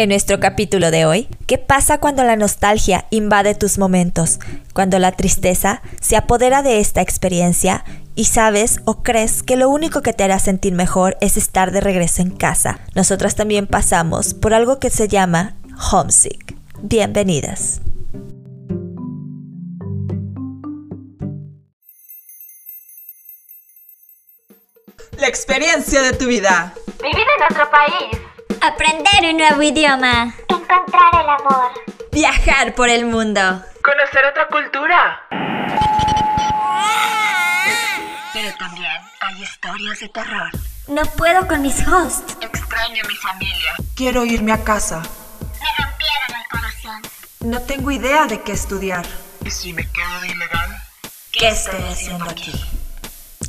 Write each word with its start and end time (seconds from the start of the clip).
En 0.00 0.08
nuestro 0.08 0.40
capítulo 0.40 0.90
de 0.90 1.04
hoy, 1.04 1.28
¿qué 1.46 1.58
pasa 1.58 1.98
cuando 1.98 2.24
la 2.24 2.34
nostalgia 2.34 3.04
invade 3.10 3.54
tus 3.54 3.76
momentos? 3.76 4.38
Cuando 4.72 4.98
la 4.98 5.12
tristeza 5.12 5.82
se 6.00 6.16
apodera 6.16 6.62
de 6.62 6.80
esta 6.80 7.02
experiencia 7.02 7.84
y 8.14 8.24
sabes 8.24 8.80
o 8.86 9.02
crees 9.02 9.42
que 9.42 9.58
lo 9.58 9.68
único 9.68 10.00
que 10.00 10.14
te 10.14 10.24
hará 10.24 10.38
sentir 10.38 10.72
mejor 10.72 11.18
es 11.20 11.36
estar 11.36 11.70
de 11.70 11.82
regreso 11.82 12.22
en 12.22 12.30
casa. 12.30 12.80
Nosotras 12.94 13.34
también 13.34 13.66
pasamos 13.66 14.32
por 14.32 14.54
algo 14.54 14.78
que 14.78 14.88
se 14.88 15.06
llama 15.06 15.56
homesick. 15.92 16.56
Bienvenidas. 16.80 17.82
La 25.18 25.28
experiencia 25.28 26.00
de 26.00 26.14
tu 26.14 26.26
vida. 26.26 26.72
Vivir 27.02 27.18
en 27.18 27.40
nuestro 27.40 27.70
país. 27.70 28.29
Aprender 28.62 29.30
un 29.30 29.38
nuevo 29.38 29.62
idioma. 29.62 30.34
Encontrar 30.48 31.14
el 31.14 31.28
amor. 31.30 31.70
Viajar 32.12 32.74
por 32.74 32.90
el 32.90 33.06
mundo. 33.06 33.40
Conocer 33.82 34.24
otra 34.26 34.48
cultura. 34.48 35.26
Pero 38.34 38.54
también 38.58 39.00
hay 39.20 39.42
historias 39.42 40.00
de 40.00 40.08
terror. 40.10 40.50
No 40.88 41.02
puedo 41.16 41.46
con 41.48 41.62
mis 41.62 41.86
hosts. 41.88 42.36
Extraño 42.42 43.02
a 43.02 43.08
mi 43.08 43.16
familia. 43.16 43.74
Quiero 43.96 44.26
irme 44.26 44.52
a 44.52 44.62
casa. 44.62 44.98
Me 44.98 45.84
rompieron 45.84 46.42
el 46.42 46.48
corazón. 46.50 47.02
No 47.40 47.62
tengo 47.62 47.90
idea 47.90 48.26
de 48.26 48.42
qué 48.42 48.52
estudiar. 48.52 49.06
¿Y 49.42 49.50
si 49.50 49.72
me 49.72 49.90
quedo 49.90 50.20
de 50.20 50.28
ilegal? 50.28 50.82
¿Qué 51.32 51.48
estoy 51.48 51.82
haciendo 51.84 52.28
aquí? 52.28 52.52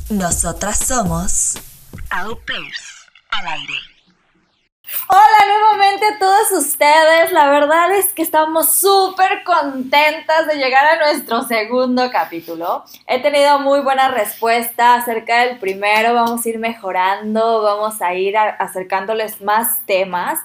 Nosotras 0.08 0.78
somos... 0.78 1.58
Au 2.08 2.38
pairs. 2.46 3.08
Al 3.30 3.46
aire. 3.46 3.91
Hola 5.08 5.22
nuevamente 5.46 6.04
a 6.04 6.18
todos 6.18 6.52
ustedes. 6.52 7.32
La 7.32 7.48
verdad 7.48 7.92
es 7.92 8.12
que 8.12 8.20
estamos 8.20 8.74
súper 8.74 9.42
contentas 9.42 10.46
de 10.46 10.56
llegar 10.56 10.84
a 10.86 10.96
nuestro 10.96 11.42
segundo 11.42 12.10
capítulo. 12.10 12.84
He 13.06 13.22
tenido 13.22 13.58
muy 13.58 13.80
buena 13.80 14.08
respuesta 14.08 14.96
acerca 14.96 15.46
del 15.46 15.58
primero. 15.58 16.12
Vamos 16.12 16.44
a 16.44 16.48
ir 16.48 16.58
mejorando, 16.58 17.62
vamos 17.62 18.02
a 18.02 18.12
ir 18.14 18.36
acercándoles 18.36 19.40
más 19.40 19.84
temas. 19.86 20.40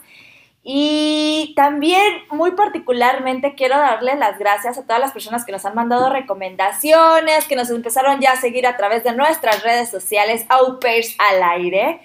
Y 0.63 1.53
también 1.57 2.23
muy 2.31 2.52
particularmente 2.52 3.53
quiero 3.53 3.77
darle 3.77 4.16
las 4.16 4.39
gracias 4.39 4.77
a 4.77 4.83
todas 4.83 5.02
las 5.02 5.11
personas 5.11 5.45
que 5.45 5.52
nos 5.52 5.66
han 5.66 5.75
mandado 5.75 6.09
recomendaciones, 6.09 7.45
que 7.47 7.57
nos 7.57 7.69
empezaron 7.69 8.22
ya 8.22 8.33
a 8.33 8.38
seguir 8.38 8.66
a 8.66 8.77
través 8.77 9.03
de 9.03 9.13
nuestras 9.13 9.61
redes 9.63 9.89
sociales, 9.89 10.45
Au 10.47 10.79
Pairs 10.79 11.16
al 11.19 11.44
aire. 11.44 12.02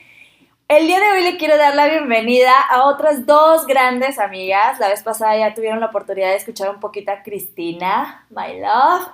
El 0.73 0.87
día 0.87 0.98
de 1.01 1.11
hoy 1.11 1.25
le 1.25 1.37
quiero 1.37 1.59
dar 1.59 1.75
la 1.75 1.87
bienvenida 1.87 2.51
a 2.59 2.87
otras 2.87 3.27
dos 3.27 3.67
grandes 3.67 4.19
amigas. 4.19 4.81
La 4.81 4.89
vez 4.89 5.03
pasada 5.03 5.37
ya 5.37 5.53
tuvieron 5.53 5.81
la 5.81 5.89
oportunidad 5.89 6.31
de 6.31 6.37
escuchar 6.37 6.70
un 6.70 6.81
poquito 6.81 7.12
a 7.12 7.23
Cristina, 7.23 8.27
my 8.31 8.59
love, 8.59 9.06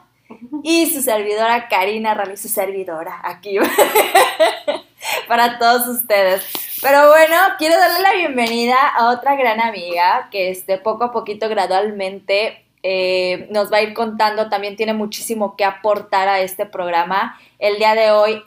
y 0.63 0.87
su 0.87 1.03
servidora 1.03 1.67
Karina 1.67 2.15
Rally, 2.15 2.37
su 2.37 2.47
servidora, 2.47 3.21
aquí, 3.25 3.57
para 5.29 5.59
todos 5.59 5.89
ustedes. 5.89 6.47
Pero 6.81 7.09
bueno, 7.09 7.35
quiero 7.59 7.77
darle 7.77 8.03
la 8.03 8.13
bienvenida 8.13 8.77
a 8.97 9.09
otra 9.09 9.35
gran 9.35 9.61
amiga 9.61 10.29
que 10.31 10.51
este, 10.51 10.79
poco 10.79 11.07
a 11.07 11.13
poquito, 11.13 11.49
gradualmente, 11.49 12.65
eh, 12.85 13.49
nos 13.51 13.73
va 13.73 13.79
a 13.79 13.83
ir 13.83 13.95
contando. 13.95 14.49
También 14.49 14.77
tiene 14.77 14.93
muchísimo 14.93 15.57
que 15.57 15.65
aportar 15.65 16.29
a 16.29 16.39
este 16.39 16.67
programa. 16.67 17.37
El 17.59 17.79
día 17.79 17.97
de 17.97 18.13
hoy 18.13 18.45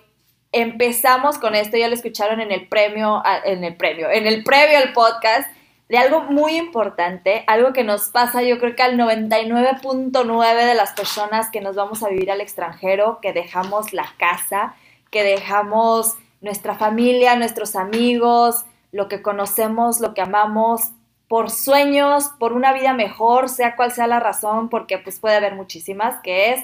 empezamos 0.52 1.38
con 1.38 1.56
esto, 1.56 1.78
ya 1.78 1.88
lo 1.88 1.94
escucharon 1.96 2.42
en 2.42 2.52
el 2.52 2.68
premio, 2.68 3.22
a- 3.26 3.40
en 3.44 3.64
el 3.64 3.76
premio, 3.76 4.10
en 4.10 4.28
el 4.28 4.44
previo 4.44 4.78
al 4.78 4.94
podcast, 4.94 5.50
de 5.90 5.98
algo 5.98 6.22
muy 6.22 6.56
importante, 6.56 7.44
algo 7.48 7.74
que 7.74 7.84
nos 7.84 8.10
pasa 8.10 8.42
yo 8.44 8.60
creo 8.60 8.76
que 8.76 8.84
al 8.84 8.96
99.9 8.98 10.66
de 10.66 10.74
las 10.76 10.94
personas 10.94 11.50
que 11.52 11.60
nos 11.62 11.76
vamos 11.76 12.02
a 12.04 12.10
vivir 12.10 12.32
al 12.32 12.40
extranjero, 12.42 13.20
que 13.22 13.34
dejamos 13.34 13.92
la 13.94 14.08
casa, 14.18 14.76
que 15.10 15.24
dejamos 15.24 16.16
nuestra 16.40 16.76
familia, 16.76 17.36
nuestros 17.36 17.76
amigos, 17.76 18.66
lo 18.94 19.08
que 19.10 19.22
conocemos, 19.22 20.00
lo 20.00 20.14
que 20.14 20.22
amamos, 20.22 20.92
por 21.28 21.50
sueños, 21.50 22.30
por 22.40 22.54
una 22.54 22.74
vida 22.74 22.94
mejor, 22.94 23.50
sea 23.50 23.76
cual 23.76 23.92
sea 23.92 24.08
la 24.08 24.20
razón, 24.20 24.70
porque 24.70 24.98
pues 24.98 25.20
puede 25.20 25.36
haber 25.36 25.56
muchísimas, 25.56 26.22
que 26.24 26.54
es 26.54 26.64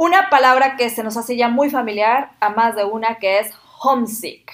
una 0.00 0.30
palabra 0.30 0.76
que 0.76 0.88
se 0.88 1.04
nos 1.04 1.18
hace 1.18 1.36
ya 1.36 1.50
muy 1.50 1.68
familiar 1.68 2.30
a 2.40 2.48
más 2.48 2.74
de 2.74 2.84
una, 2.84 3.16
que 3.16 3.38
es 3.38 3.52
homesick. 3.82 4.50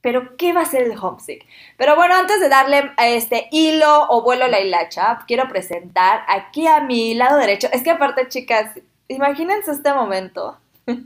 Pero, 0.00 0.36
¿qué 0.36 0.52
va 0.52 0.62
a 0.62 0.64
ser 0.64 0.82
el 0.82 0.98
homesick? 0.98 1.46
Pero 1.76 1.94
bueno, 1.94 2.16
antes 2.16 2.40
de 2.40 2.48
darle 2.48 2.90
a 2.96 3.06
este 3.06 3.46
hilo 3.52 4.08
o 4.08 4.22
vuelo 4.22 4.46
a 4.46 4.48
la 4.48 4.58
hilacha, 4.58 5.20
quiero 5.28 5.46
presentar 5.46 6.24
aquí 6.26 6.66
a 6.66 6.80
mi 6.80 7.14
lado 7.14 7.38
derecho. 7.38 7.68
Es 7.72 7.84
que 7.84 7.90
aparte, 7.92 8.26
chicas, 8.26 8.80
imagínense 9.06 9.70
este 9.70 9.94
momento. 9.94 10.58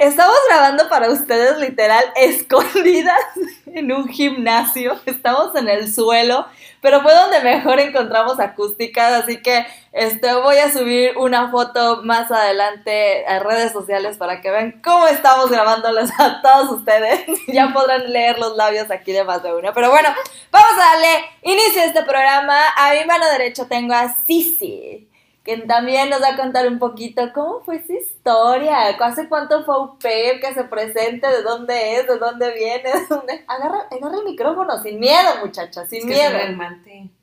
Estamos 0.00 0.34
grabando 0.48 0.88
para 0.88 1.10
ustedes 1.10 1.58
literal 1.58 2.02
escondidas 2.16 3.20
en 3.66 3.92
un 3.92 4.08
gimnasio. 4.08 4.98
Estamos 5.04 5.54
en 5.56 5.68
el 5.68 5.92
suelo, 5.92 6.46
pero 6.80 7.02
fue 7.02 7.12
donde 7.14 7.42
mejor 7.42 7.78
encontramos 7.80 8.40
acústicas, 8.40 9.12
así 9.12 9.42
que 9.42 9.66
este, 9.92 10.32
voy 10.36 10.56
a 10.56 10.72
subir 10.72 11.18
una 11.18 11.50
foto 11.50 12.00
más 12.02 12.30
adelante 12.30 13.26
a 13.26 13.40
redes 13.40 13.72
sociales 13.72 14.16
para 14.16 14.40
que 14.40 14.50
vean 14.50 14.80
cómo 14.82 15.06
estamos 15.06 15.50
grabándoles 15.50 16.10
a 16.18 16.40
todos 16.40 16.78
ustedes. 16.78 17.26
ya 17.46 17.70
podrán 17.70 18.10
leer 18.10 18.38
los 18.38 18.56
labios 18.56 18.90
aquí 18.90 19.12
de 19.12 19.24
más 19.24 19.42
de 19.42 19.52
uno. 19.52 19.72
Pero 19.74 19.90
bueno, 19.90 20.08
vamos 20.50 20.72
a 20.72 20.94
darle 20.94 21.26
inicio 21.42 21.82
a 21.82 21.84
este 21.84 22.02
programa. 22.04 22.58
A 22.74 22.94
mi 22.94 23.04
mano 23.04 23.26
derecha 23.32 23.68
tengo 23.68 23.92
a 23.92 24.08
Sisi 24.26 25.09
que 25.50 25.56
también 25.66 26.10
nos 26.10 26.22
va 26.22 26.28
a 26.28 26.36
contar 26.36 26.68
un 26.68 26.78
poquito 26.78 27.32
cómo 27.34 27.60
fue 27.64 27.84
su 27.84 27.92
historia, 27.92 28.96
hace 29.00 29.28
cuánto 29.28 29.64
fue 29.64 29.74
pair, 30.00 30.40
que 30.40 30.54
se 30.54 30.62
presente, 30.64 31.26
de 31.26 31.42
dónde 31.42 31.96
es, 31.96 32.06
de 32.06 32.18
dónde 32.18 32.54
viene, 32.54 32.84
de 32.84 33.06
dónde... 33.08 33.44
Agarra, 33.48 33.88
agarra 33.90 34.18
el 34.18 34.24
micrófono, 34.24 34.80
sin 34.80 35.00
miedo, 35.00 35.44
muchacha, 35.44 35.86
sin 35.86 36.06
miedo. 36.06 36.38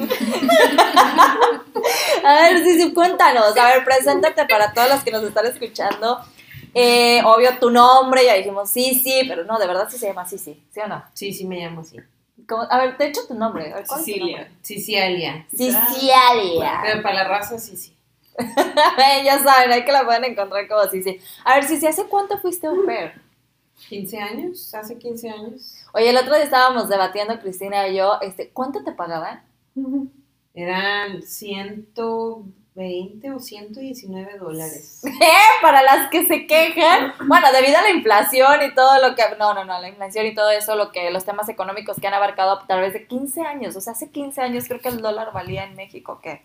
A 2.25 2.35
ver, 2.35 2.65
sí, 2.65 2.81
sí, 2.81 2.93
cuéntanos, 2.93 3.57
a 3.57 3.67
ver, 3.67 3.85
preséntate 3.85 4.47
para 4.47 4.73
todas 4.73 4.89
las 4.89 5.03
que 5.03 5.11
nos 5.11 5.25
están 5.25 5.47
escuchando. 5.47 6.21
Eh, 6.75 7.21
obvio, 7.25 7.59
tu 7.59 7.71
nombre, 7.71 8.25
ya 8.25 8.35
dijimos 8.35 8.71
sí, 8.71 8.95
sí, 8.95 9.25
pero 9.29 9.45
no, 9.45 9.59
de 9.59 9.67
verdad 9.67 9.89
sí 9.91 9.99
se 9.99 10.07
llama 10.07 10.27
sí, 10.27 10.39
sí, 10.39 10.63
¿sí 10.73 10.81
o 10.81 10.87
no? 10.87 11.05
Sí, 11.13 11.33
sí 11.33 11.45
me 11.45 11.59
llamo 11.59 11.81
así. 11.81 11.97
¿Cómo? 12.49 12.63
A 12.71 12.79
ver, 12.79 12.97
te 12.97 13.07
echo 13.07 13.27
tu 13.27 13.35
nombre. 13.35 13.73
a 13.73 13.77
ver, 13.77 13.87
¿cuál 13.87 14.01
es 14.01 14.07
tu 14.07 14.13
Cecilia. 14.13 14.39
nombre? 14.39 14.57
Cicialia. 14.63 15.47
Cicialia. 15.51 16.81
Pero 16.83 17.03
para 17.03 17.15
la 17.15 17.25
raza 17.25 17.59
sí, 17.59 17.77
sí. 17.77 17.97
ya 19.25 19.39
saben, 19.43 19.73
hay 19.73 19.85
que 19.85 19.93
la 19.93 20.05
pueden 20.05 20.25
encontrar 20.25 20.67
como 20.69 20.85
sí, 20.85 21.03
sí. 21.03 21.21
A 21.45 21.57
ver, 21.57 21.65
sí, 21.65 21.85
¿hace 21.87 22.05
cuánto 22.07 22.39
fuiste 22.39 22.67
au 22.67 22.87
pair? 22.87 23.13
15 23.89 24.19
años, 24.19 24.75
hace 24.75 24.99
15 24.99 25.29
años. 25.29 25.75
Oye, 25.93 26.11
el 26.11 26.17
otro 26.17 26.35
día 26.35 26.45
estábamos 26.45 26.89
debatiendo, 26.89 27.39
Cristina 27.41 27.89
y 27.89 27.97
yo, 27.97 28.19
este, 28.23 28.51
¿cuánto 28.51 28.83
te 28.85 28.93
pagaban? 28.93 29.43
Eran 30.55 31.23
120 31.23 32.62
o 32.75 33.39
119 33.39 34.39
dólares. 34.39 35.03
¿Eh? 35.07 35.61
Para 35.61 35.83
las 35.83 36.09
que 36.11 36.27
se 36.27 36.47
quejan. 36.47 37.13
Bueno, 37.27 37.49
debido 37.53 37.79
a 37.79 37.83
la 37.83 37.91
inflación 37.91 38.63
y 38.63 38.75
todo 38.75 39.01
lo 39.07 39.15
que... 39.15 39.23
No, 39.39 39.53
no, 39.55 39.65
no, 39.65 39.81
la 39.81 39.89
inflación 39.89 40.27
y 40.27 40.35
todo 40.35 40.51
eso, 40.51 40.75
lo 40.75 40.91
que 40.91 41.11
los 41.11 41.25
temas 41.25 41.49
económicos 41.49 41.99
que 42.01 42.07
han 42.07 42.15
abarcado 42.15 42.53
a 42.53 42.67
través 42.67 42.95
de 42.95 43.07
15 43.07 43.43
años. 43.43 43.77
O 43.77 43.81
sea, 43.81 43.93
hace 43.93 44.11
15 44.11 44.41
años 44.41 44.65
creo 44.67 44.81
que 44.81 44.89
el 44.89 45.03
dólar 45.03 45.33
valía 45.33 45.65
en 45.65 45.77
México, 45.77 46.21
¿qué? 46.23 46.43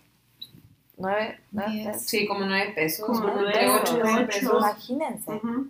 ¿Nueve? 0.98 1.40
¿Nueve 1.52 1.70
Diez. 1.72 1.86
pesos? 1.86 2.02
Sí, 2.06 2.26
como 2.26 2.40
9 2.44 2.72
pesos. 2.74 3.06
Como 3.06 3.20
¿no? 3.20 3.34
nueve, 3.34 3.52
Entre 3.54 3.70
8 3.70 3.76
y 3.76 3.80
ocho, 3.80 3.98
9 4.04 4.18
ocho. 4.18 4.26
pesos. 4.26 4.58
Imagínense. 4.58 5.32
Ujú. 5.32 5.68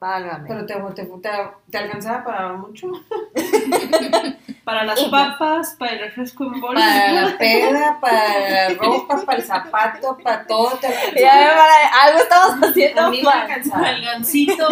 Válgame. 0.00 0.48
Pero 0.48 0.66
te, 0.66 0.74
te, 0.74 1.04
te, 1.06 1.30
te 1.70 1.78
alcanzaba 1.78 2.24
para 2.24 2.52
mucho. 2.52 2.88
Para 4.68 4.84
las 4.84 5.02
papas, 5.04 5.76
para 5.78 5.92
el 5.92 6.00
refresco 6.00 6.44
en 6.44 6.60
bolsa. 6.60 6.84
Para 6.84 7.12
la 7.22 7.38
peda, 7.38 7.98
para 8.02 8.50
la 8.50 8.74
ropa, 8.74 9.22
para 9.24 9.38
el 9.38 9.44
zapato, 9.44 10.18
para 10.22 10.46
todo 10.46 10.72
te 10.76 10.88
Ya, 11.18 11.54
para- 11.56 12.02
algo 12.04 12.18
estamos 12.18 12.68
haciendo 12.68 13.00
A 13.00 13.08
mí 13.08 13.22
me 13.22 13.30
alcanzaba. 13.30 13.82
Para 13.82 13.96
el 13.96 14.04
gancito. 14.04 14.68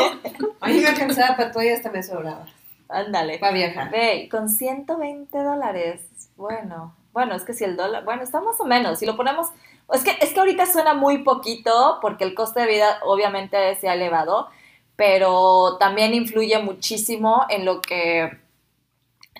A 0.60 0.66
mí 0.68 0.74
me 0.80 0.86
alcanzaba 0.86 1.34
para 1.38 1.50
todo 1.50 1.62
y 1.62 1.70
hasta 1.70 1.90
me 1.90 2.02
sobraba. 2.02 2.44
Ándale. 2.90 3.38
Para 3.38 3.52
viajar. 3.54 3.90
Ve, 3.90 4.28
con 4.30 4.50
120 4.50 5.38
dólares. 5.42 6.02
Bueno, 6.36 6.94
bueno, 7.14 7.34
es 7.34 7.44
que 7.44 7.54
si 7.54 7.64
el 7.64 7.74
dólar, 7.78 8.04
bueno, 8.04 8.22
está 8.22 8.42
más 8.42 8.60
o 8.60 8.64
menos. 8.64 8.98
Si 8.98 9.06
lo 9.06 9.16
ponemos, 9.16 9.46
es 9.94 10.04
que, 10.04 10.14
es 10.20 10.34
que 10.34 10.40
ahorita 10.40 10.66
suena 10.66 10.92
muy 10.92 11.24
poquito 11.24 12.00
porque 12.02 12.24
el 12.24 12.34
coste 12.34 12.60
de 12.60 12.66
vida 12.66 12.98
obviamente 13.02 13.74
se 13.76 13.88
ha 13.88 13.94
elevado, 13.94 14.50
pero 14.94 15.78
también 15.78 16.12
influye 16.12 16.58
muchísimo 16.58 17.46
en 17.48 17.64
lo 17.64 17.80
que 17.80 18.44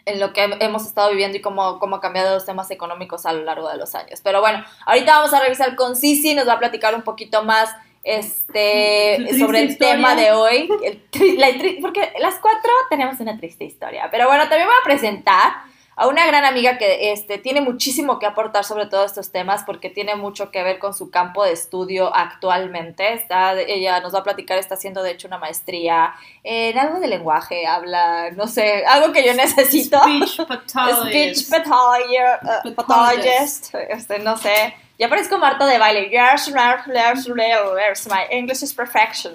en 0.07 0.21
lo 0.21 0.33
que 0.33 0.45
hemos 0.61 0.87
estado 0.87 1.11
viviendo 1.11 1.37
y 1.37 1.41
cómo, 1.41 1.79
cómo 1.79 1.97
han 1.97 2.01
cambiado 2.01 2.35
los 2.35 2.47
temas 2.47 2.71
económicos 2.71 3.27
a 3.27 3.33
lo 3.33 3.43
largo 3.43 3.69
de 3.69 3.77
los 3.77 3.95
años. 3.95 4.21
Pero 4.23 4.41
bueno, 4.41 4.65
ahorita 4.87 5.19
vamos 5.19 5.35
a 5.35 5.41
revisar 5.41 5.75
con 5.75 5.97
Sisi, 5.97 6.35
nos 6.35 6.49
va 6.49 6.55
a 6.55 6.59
platicar 6.59 6.95
un 6.95 7.03
poquito 7.03 7.43
más 7.43 7.69
este, 8.05 9.37
sobre 9.37 9.63
el 9.63 9.71
historia. 9.71 9.95
tema 9.95 10.15
de 10.15 10.33
hoy. 10.33 10.69
El 10.83 11.03
la 11.39 11.49
porque 11.81 12.13
las 12.21 12.37
cuatro 12.37 12.71
tenemos 12.89 13.19
una 13.19 13.37
triste 13.37 13.65
historia. 13.65 14.09
Pero 14.11 14.29
bueno, 14.29 14.45
también 14.49 14.69
voy 14.69 14.77
a 14.81 14.85
presentar 14.85 15.53
a 15.99 16.09
una 16.09 16.27
gran 16.27 16.45
amiga 16.45 16.77
que 16.77 17.11
este, 17.13 17.39
tiene 17.39 17.63
muchísimo 17.63 18.19
que 18.19 18.27
aportar 18.27 18.65
sobre 18.65 18.85
todos 18.85 19.07
estos 19.07 19.33
temas 19.33 19.65
porque 19.65 19.89
tiene 19.89 20.15
mucho 20.15 20.51
que 20.51 20.63
ver 20.63 20.79
con 20.79 20.93
su 20.93 21.11
campo 21.11 21.43
de 21.43 21.53
estudio 21.53 22.15
actualmente. 22.15 23.15
Está, 23.15 23.59
ella 23.59 24.01
nos 24.01 24.15
va 24.15 24.19
a 24.19 24.23
platicar, 24.23 24.59
está 24.59 24.75
haciendo 24.75 25.03
de 25.03 25.13
hecho 25.13 25.27
una 25.27 25.39
maestría 25.39 26.15
en 26.45 26.79
algo 26.79 27.01
de 27.01 27.09
lenguaje, 27.09 27.67
habla, 27.67 28.31
no 28.33 28.47
sé, 28.47 28.85
algo 28.85 29.11
que 29.11 29.25
yo 29.25 29.33
necesito. 29.33 29.99
Speech 29.99 30.37
pathologist. 30.47 31.47
Speech 31.47 31.51
pathologist, 31.51 32.67
uh, 32.67 32.75
pathologist, 32.75 33.75
este, 33.89 34.19
no 34.19 34.37
sé. 34.37 34.75
Ya 34.99 35.09
parezco 35.09 35.39
Marta 35.39 35.67
de 35.67 35.79
baile. 35.79 36.11
Yes, 36.11 36.53
my 38.07 38.27
English 38.31 38.63
is 38.63 38.75
perfection. 38.75 39.35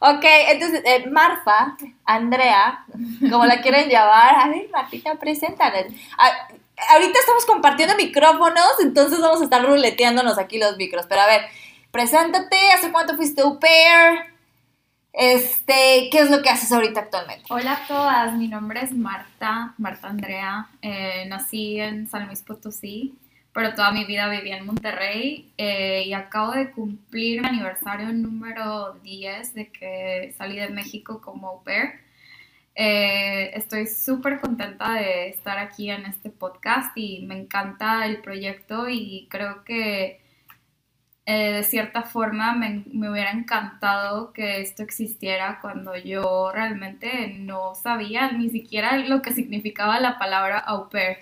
Ok, 0.00 0.24
entonces, 0.48 0.82
eh, 0.84 1.08
Marfa, 1.10 1.76
Andrea, 2.04 2.84
como 3.30 3.44
la 3.46 3.60
quieren 3.60 3.88
llamar, 3.90 4.34
a 4.36 4.48
ver, 4.48 4.68
Martita, 4.70 5.14
preséntanos. 5.16 5.92
Ah, 6.16 6.48
ahorita 6.90 7.18
estamos 7.18 7.44
compartiendo 7.46 7.96
micrófonos, 7.96 8.80
entonces 8.80 9.20
vamos 9.20 9.40
a 9.40 9.44
estar 9.44 9.64
ruleteándonos 9.64 10.38
aquí 10.38 10.58
los 10.58 10.76
micros. 10.76 11.06
Pero 11.08 11.22
a 11.22 11.26
ver, 11.26 11.42
preséntate, 11.90 12.56
¿hace 12.72 12.92
cuánto 12.92 13.16
fuiste 13.16 13.42
au 13.42 13.58
pair? 13.58 14.38
Este, 15.12 16.08
¿qué 16.12 16.20
es 16.20 16.30
lo 16.30 16.42
que 16.42 16.50
haces 16.50 16.70
ahorita 16.70 17.00
actualmente? 17.00 17.44
Hola 17.48 17.72
a 17.72 17.86
todas, 17.88 18.34
mi 18.34 18.46
nombre 18.46 18.84
es 18.84 18.92
Marta, 18.92 19.74
Marta 19.78 20.06
Andrea. 20.08 20.68
Eh, 20.80 21.24
nací 21.28 21.80
en 21.80 22.08
San 22.08 22.26
Luis 22.26 22.42
Potosí, 22.42 23.14
pero 23.58 23.74
toda 23.74 23.90
mi 23.90 24.04
vida 24.04 24.28
viví 24.28 24.52
en 24.52 24.64
Monterrey 24.64 25.52
eh, 25.58 26.04
y 26.06 26.12
acabo 26.12 26.52
de 26.52 26.70
cumplir 26.70 27.40
mi 27.42 27.48
aniversario 27.48 28.12
número 28.12 28.92
10 29.02 29.52
de 29.54 29.72
que 29.72 30.32
salí 30.38 30.60
de 30.60 30.68
México 30.68 31.20
como 31.20 31.48
au 31.48 31.64
pair. 31.64 31.94
Eh, 32.76 33.50
estoy 33.54 33.88
súper 33.88 34.38
contenta 34.40 34.92
de 34.92 35.30
estar 35.30 35.58
aquí 35.58 35.90
en 35.90 36.06
este 36.06 36.30
podcast 36.30 36.96
y 36.96 37.26
me 37.26 37.36
encanta 37.36 38.06
el 38.06 38.22
proyecto 38.22 38.88
y 38.88 39.26
creo 39.28 39.64
que 39.64 40.20
eh, 41.26 41.52
de 41.54 41.64
cierta 41.64 42.04
forma 42.04 42.54
me, 42.54 42.84
me 42.92 43.10
hubiera 43.10 43.32
encantado 43.32 44.32
que 44.32 44.60
esto 44.60 44.84
existiera 44.84 45.58
cuando 45.60 45.96
yo 45.96 46.52
realmente 46.52 47.34
no 47.40 47.74
sabía 47.74 48.30
ni 48.30 48.50
siquiera 48.50 48.98
lo 48.98 49.20
que 49.20 49.32
significaba 49.32 49.98
la 49.98 50.16
palabra 50.16 50.58
au 50.58 50.88
pair. 50.88 51.16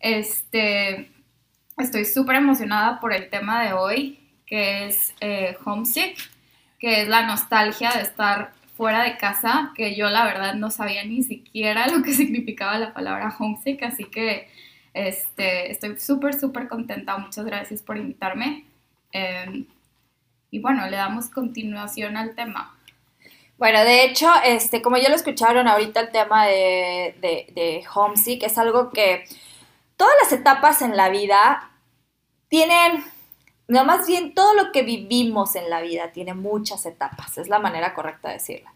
Este, 0.00 1.10
estoy 1.76 2.04
súper 2.04 2.36
emocionada 2.36 3.00
por 3.00 3.12
el 3.12 3.28
tema 3.28 3.62
de 3.64 3.72
hoy, 3.72 4.18
que 4.46 4.86
es 4.86 5.14
eh, 5.20 5.56
homesick, 5.64 6.16
que 6.78 7.02
es 7.02 7.08
la 7.08 7.26
nostalgia 7.26 7.90
de 7.92 8.02
estar 8.02 8.52
fuera 8.76 9.02
de 9.04 9.16
casa, 9.16 9.72
que 9.74 9.94
yo 9.94 10.08
la 10.10 10.24
verdad 10.24 10.54
no 10.54 10.70
sabía 10.70 11.04
ni 11.04 11.22
siquiera 11.22 11.86
lo 11.88 12.02
que 12.02 12.12
significaba 12.14 12.78
la 12.78 12.92
palabra 12.92 13.34
homesick, 13.38 13.82
así 13.82 14.04
que 14.04 14.48
este, 14.94 15.70
estoy 15.70 15.98
súper, 15.98 16.38
súper 16.38 16.68
contenta. 16.68 17.18
Muchas 17.18 17.44
gracias 17.44 17.82
por 17.82 17.96
invitarme. 17.96 18.64
Eh, 19.12 19.64
y 20.50 20.58
bueno, 20.58 20.88
le 20.88 20.96
damos 20.96 21.28
continuación 21.28 22.16
al 22.16 22.34
tema. 22.34 22.74
Bueno, 23.58 23.80
de 23.84 24.04
hecho, 24.04 24.30
este, 24.44 24.82
como 24.82 24.96
ya 24.98 25.08
lo 25.08 25.14
escucharon 25.14 25.66
ahorita, 25.68 26.00
el 26.00 26.10
tema 26.10 26.46
de, 26.46 27.14
de 27.20 27.84
homesick 27.94 28.42
es 28.42 28.58
algo 28.58 28.90
que 28.90 29.24
todas 29.96 30.14
las 30.22 30.32
etapas 30.32 30.82
en 30.82 30.96
la 30.96 31.08
vida 31.08 31.70
tienen, 32.48 33.04
no 33.68 33.84
más 33.84 34.06
bien 34.06 34.34
todo 34.34 34.54
lo 34.54 34.72
que 34.72 34.82
vivimos 34.82 35.56
en 35.56 35.70
la 35.70 35.80
vida 35.80 36.12
tiene 36.12 36.34
muchas 36.34 36.86
etapas, 36.86 37.38
es 37.38 37.48
la 37.48 37.58
manera 37.58 37.94
correcta 37.94 38.28
de 38.28 38.34
decirla. 38.34 38.72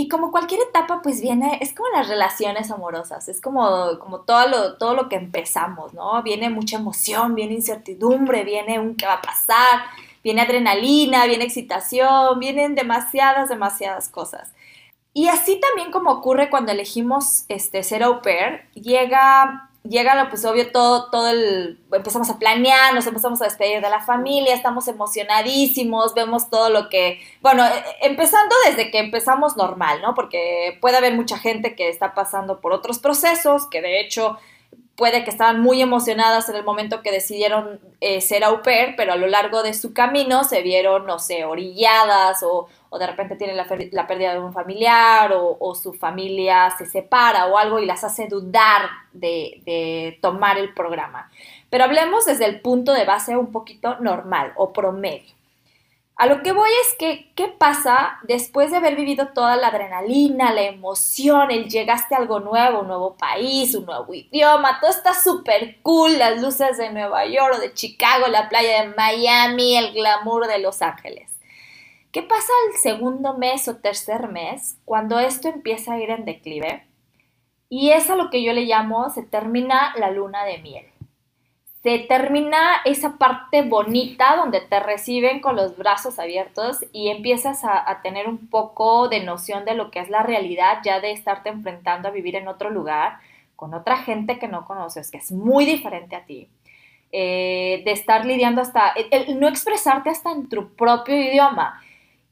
Y 0.00 0.08
como 0.08 0.30
cualquier 0.30 0.60
etapa, 0.60 1.02
pues 1.02 1.20
viene, 1.20 1.58
es 1.60 1.74
como 1.74 1.88
las 1.88 2.06
relaciones 2.06 2.70
amorosas, 2.70 3.28
es 3.28 3.40
como, 3.40 3.98
como 3.98 4.20
todo, 4.20 4.46
lo, 4.46 4.76
todo 4.76 4.94
lo 4.94 5.08
que 5.08 5.16
empezamos, 5.16 5.92
¿no? 5.92 6.22
Viene 6.22 6.50
mucha 6.50 6.76
emoción, 6.76 7.34
viene 7.34 7.54
incertidumbre, 7.54 8.44
viene 8.44 8.78
un 8.78 8.94
qué 8.94 9.06
va 9.06 9.14
a 9.14 9.22
pasar, 9.22 9.80
viene 10.22 10.42
adrenalina, 10.42 11.26
viene 11.26 11.42
excitación, 11.42 12.38
vienen 12.38 12.76
demasiadas, 12.76 13.48
demasiadas 13.48 14.08
cosas. 14.08 14.52
Y 15.12 15.26
así 15.26 15.58
también 15.58 15.90
como 15.90 16.12
ocurre 16.12 16.48
cuando 16.48 16.70
elegimos 16.70 17.44
este, 17.48 17.82
ser 17.82 18.04
au 18.04 18.22
pair, 18.22 18.68
llega 18.74 19.67
llega, 19.82 20.28
pues 20.28 20.44
obvio, 20.44 20.70
todo, 20.70 21.10
todo 21.10 21.28
el, 21.28 21.80
empezamos 21.92 22.28
a 22.30 22.38
planear, 22.38 22.94
nos 22.94 23.06
empezamos 23.06 23.40
a 23.40 23.44
despedir 23.44 23.80
de 23.80 23.90
la 23.90 24.00
familia, 24.00 24.54
estamos 24.54 24.88
emocionadísimos, 24.88 26.14
vemos 26.14 26.50
todo 26.50 26.70
lo 26.70 26.88
que, 26.88 27.20
bueno, 27.40 27.64
eh, 27.66 27.84
empezando 28.02 28.54
desde 28.66 28.90
que 28.90 28.98
empezamos 28.98 29.56
normal, 29.56 30.00
¿no? 30.02 30.14
Porque 30.14 30.78
puede 30.80 30.96
haber 30.96 31.14
mucha 31.14 31.38
gente 31.38 31.74
que 31.74 31.88
está 31.88 32.14
pasando 32.14 32.60
por 32.60 32.72
otros 32.72 32.98
procesos, 32.98 33.66
que 33.66 33.80
de 33.80 34.00
hecho 34.00 34.38
puede 34.98 35.22
que 35.22 35.30
estaban 35.30 35.60
muy 35.60 35.80
emocionadas 35.80 36.48
en 36.48 36.56
el 36.56 36.64
momento 36.64 37.02
que 37.02 37.12
decidieron 37.12 37.78
eh, 38.00 38.20
ser 38.20 38.42
au 38.42 38.62
pair, 38.62 38.94
pero 38.96 39.12
a 39.12 39.16
lo 39.16 39.28
largo 39.28 39.62
de 39.62 39.72
su 39.72 39.94
camino 39.94 40.42
se 40.42 40.60
vieron, 40.60 41.06
no 41.06 41.20
sé, 41.20 41.44
orilladas 41.44 42.42
o, 42.42 42.68
o 42.90 42.98
de 42.98 43.06
repente 43.06 43.36
tienen 43.36 43.56
la, 43.56 43.66
pérdida 44.06 44.32
de 44.32 44.40
un 44.40 44.52
familiar 44.52 45.32
o, 45.32 45.56
o, 45.60 45.74
su 45.74 45.92
familia 45.92 46.70
se 46.76 46.86
separa 46.86 47.46
o 47.46 47.58
algo 47.58 47.78
y 47.78 47.86
las 47.86 48.04
hace 48.04 48.28
dudar 48.28 48.88
de, 49.12 49.60
de 49.64 50.18
tomar 50.22 50.58
el 50.58 50.72
programa. 50.74 51.30
Pero 51.70 51.84
hablemos 51.84 52.26
desde 52.26 52.46
el 52.46 52.60
punto 52.60 52.92
de 52.92 53.04
base 53.04 53.36
un 53.36 53.52
poquito 53.52 53.98
normal 54.00 54.52
o 54.56 54.72
promedio. 54.72 55.38
A 56.18 56.26
lo 56.26 56.42
que 56.42 56.50
voy 56.50 56.68
es 56.84 56.94
que, 56.98 57.30
¿qué 57.36 57.46
pasa 57.46 58.18
después 58.24 58.72
de 58.72 58.78
haber 58.78 58.96
vivido 58.96 59.28
toda 59.28 59.54
la 59.54 59.68
adrenalina, 59.68 60.52
la 60.52 60.62
emoción, 60.62 61.52
el 61.52 61.68
llegaste 61.68 62.16
a 62.16 62.18
algo 62.18 62.40
nuevo, 62.40 62.80
un 62.80 62.88
nuevo 62.88 63.14
país, 63.14 63.72
un 63.76 63.86
nuevo 63.86 64.12
idioma, 64.12 64.80
todo 64.80 64.90
está 64.90 65.14
súper 65.14 65.80
cool, 65.82 66.18
las 66.18 66.42
luces 66.42 66.76
de 66.76 66.90
Nueva 66.90 67.24
York 67.26 67.54
o 67.56 67.60
de 67.60 67.72
Chicago, 67.72 68.26
la 68.26 68.48
playa 68.48 68.82
de 68.82 68.94
Miami, 68.96 69.76
el 69.76 69.92
glamour 69.92 70.48
de 70.48 70.58
Los 70.58 70.82
Ángeles? 70.82 71.37
¿Qué 72.12 72.22
pasa 72.22 72.52
el 72.68 72.78
segundo 72.78 73.34
mes 73.34 73.68
o 73.68 73.76
tercer 73.76 74.28
mes 74.28 74.78
cuando 74.84 75.18
esto 75.18 75.48
empieza 75.48 75.94
a 75.94 76.00
ir 76.00 76.10
en 76.10 76.24
declive? 76.24 76.86
Y 77.68 77.90
es 77.90 78.08
a 78.08 78.16
lo 78.16 78.30
que 78.30 78.42
yo 78.42 78.52
le 78.52 78.62
llamo, 78.62 79.10
se 79.10 79.22
termina 79.22 79.94
la 79.96 80.10
luna 80.10 80.44
de 80.44 80.58
miel 80.58 80.86
se 81.82 82.00
termina 82.00 82.82
esa 82.84 83.16
parte 83.18 83.62
bonita 83.62 84.36
donde 84.36 84.60
te 84.60 84.80
reciben 84.80 85.40
con 85.40 85.56
los 85.56 85.76
brazos 85.76 86.18
abiertos 86.18 86.84
y 86.92 87.08
empiezas 87.08 87.64
a, 87.64 88.00
tener 88.02 88.28
un 88.28 88.48
poco 88.50 89.08
de 89.08 89.22
noción 89.22 89.64
de 89.64 89.74
lo 89.74 89.90
que 89.90 90.00
es 90.00 90.10
la 90.10 90.22
realidad 90.22 90.80
ya 90.84 91.00
de 91.00 91.12
estarte 91.12 91.50
enfrentando 91.50 92.08
a 92.08 92.10
vivir 92.10 92.36
en 92.36 92.48
otro 92.48 92.70
lugar 92.70 93.18
con 93.54 93.74
otra 93.74 93.98
gente 93.98 94.38
que 94.38 94.48
no 94.48 94.66
conoces, 94.66 95.10
que 95.10 95.18
es 95.18 95.32
muy 95.32 95.64
diferente 95.64 96.14
a 96.16 96.24
ti. 96.24 96.48
Eh, 97.10 97.80
de 97.86 97.92
estar 97.92 98.26
lidiando 98.26 98.60
hasta, 98.60 98.92
no 99.36 99.48
expresarte 99.48 100.10
hasta 100.10 100.30
en 100.30 100.48
tu 100.48 100.74
propio 100.74 101.16
idioma. 101.16 101.80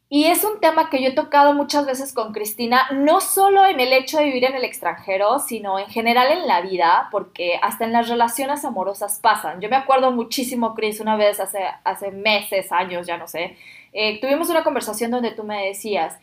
Y 0.09 0.27
es 0.27 0.45
un 0.45 0.61
tema 0.61 0.89
que 0.89 1.03
yo 1.03 1.09
he 1.09 1.15
tocado 1.15 1.53
muchas 1.53 1.85
veces 1.85 2.13
con 2.13 2.33
Cristina, 2.33 2.89
no 2.93 3.21
solo 3.21 3.67
en 3.67 3.81
el 3.81 3.93
hecho 3.93 4.19
de 4.19 4.27
vivir 4.27 4.45
en 4.45 4.55
el 4.55 4.65
extranjero, 4.65 5.41
sino 5.41 5.81
en 5.81 5.87
general 5.87 6.31
en 6.31 6.47
la 6.47 6.61
vida, 6.61 7.09
porque 7.11 7.59
hasta 7.61 7.85
en 7.85 7.93
las 7.93 8.09
relaciones 8.09 8.65
amorosas 8.65 9.19
pasan. 9.21 9.61
Yo 9.61 9.69
me 9.69 9.75
acuerdo 9.75 10.13
muchísimo, 10.13 10.75
Cris, 10.75 11.01
una 11.01 11.17
vez 11.17 11.41
hace, 11.41 11.59
hace 11.83 12.13
meses, 12.13 12.71
años, 12.71 13.07
ya 13.07 13.19
no 13.19 13.27
sé, 13.27 13.57
eh, 13.93 14.21
tuvimos 14.21 14.49
una 14.49 14.63
conversación 14.63 15.11
donde 15.11 15.33
tú 15.33 15.43
me 15.43 15.67
decías 15.67 16.17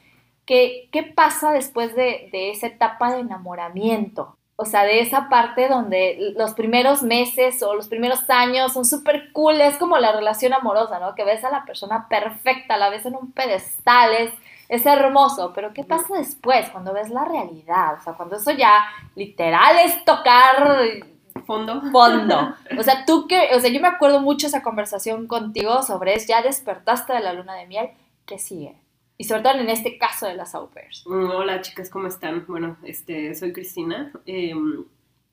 que 0.46 0.88
qué 0.92 1.04
pasa 1.04 1.52
después 1.52 1.94
de, 1.96 2.30
de 2.32 2.52
esa 2.52 2.68
etapa 2.68 3.14
de 3.14 3.20
enamoramiento. 3.22 4.38
O 4.56 4.66
sea, 4.66 4.84
de 4.84 5.00
esa 5.00 5.30
parte 5.30 5.68
donde 5.68 6.34
los 6.38 6.54
primeros 6.54 7.02
meses 7.02 7.64
o 7.64 7.74
los 7.74 7.88
primeros 7.88 8.30
años 8.30 8.74
son 8.74 8.86
súper 8.86 9.32
cool, 9.34 9.60
es 9.60 9.78
como 9.78 9.98
la 9.98 10.12
relación 10.12 10.54
amorosa, 10.54 11.00
¿no? 11.00 11.16
Que 11.16 11.24
ves 11.24 11.44
a 11.44 11.50
la 11.50 11.66
persona 11.66 12.08
perfecta, 12.08 12.78
la 12.78 12.90
ves 12.90 13.06
en 13.06 13.16
un 13.16 13.32
pedestal, 13.32 14.14
es, 14.14 14.32
es 14.70 14.86
hermoso, 14.86 15.54
pero 15.56 15.74
¿qué 15.74 15.84
pasa 15.84 16.16
después 16.16 16.70
cuando 16.70 16.94
ves 16.94 17.10
la 17.10 17.26
realidad? 17.26 17.96
O 18.00 18.04
sea, 18.04 18.14
cuando 18.14 18.36
eso 18.36 18.52
ya 18.52 18.86
literal 19.16 19.80
es 19.80 20.06
tocar 20.06 21.04
fondo. 21.46 21.82
Fondo. 21.92 22.56
O 22.78 22.84
sea, 22.84 23.06
tú 23.06 23.28
que, 23.28 23.50
o 23.56 23.60
sea, 23.60 23.70
yo 23.70 23.80
me 23.80 23.88
acuerdo 23.88 24.20
mucho 24.20 24.48
esa 24.48 24.64
conversación 24.64 25.28
contigo 25.28 25.84
sobre 25.84 26.16
es, 26.16 26.28
ya 26.28 26.42
despertaste 26.42 27.14
de 27.14 27.20
la 27.20 27.34
luna 27.34 27.56
de 27.56 27.68
miel, 27.68 27.90
¿qué 28.26 28.40
sigue? 28.40 28.76
Y 29.18 29.26
sobre 29.26 29.44
todo 29.44 29.60
en 29.60 29.70
este 29.70 29.98
caso 29.98 30.28
de 30.28 30.36
las 30.36 30.56
au 30.56 30.70
pairs. 30.70 31.04
Mm, 31.06 31.30
hola 31.30 31.62
chicas, 31.62 31.90
¿cómo 31.90 32.08
están? 32.08 32.46
Bueno, 32.48 32.78
este, 32.84 33.36
soy 33.36 33.54
Cristina. 33.54 34.12
Eh, 34.26 34.54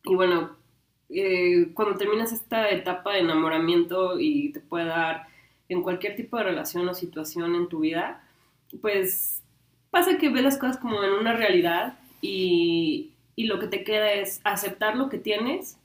y 0.04 0.14
bueno, 0.14 0.56
eh, 1.08 1.72
cuando 1.74 1.96
terminas 1.96 2.32
esta 2.32 2.68
etapa 2.70 3.12
de 3.12 3.20
enamoramiento 3.20 4.18
y 4.20 4.52
te 4.52 4.60
puede 4.60 4.86
dar 4.86 5.26
en 5.68 5.82
cualquier 5.82 6.16
tipo 6.16 6.36
de 6.36 6.44
relación 6.44 6.88
o 6.88 6.94
situación 6.94 7.54
en 7.54 7.68
tu 7.68 7.80
vida, 7.80 8.22
pues 8.80 9.42
pasa 9.90 10.18
que 10.18 10.28
ves 10.28 10.42
las 10.42 10.58
cosas 10.58 10.76
como 10.76 11.02
en 11.02 11.12
una 11.12 11.32
realidad 11.32 11.98
y, 12.20 13.12
y 13.34 13.44
lo 13.44 13.58
que 13.58 13.66
te 13.66 13.82
queda 13.82 14.12
es 14.12 14.40
aceptar 14.44 14.96
lo 14.96 15.08
que 15.08 15.18
tienes 15.18 15.78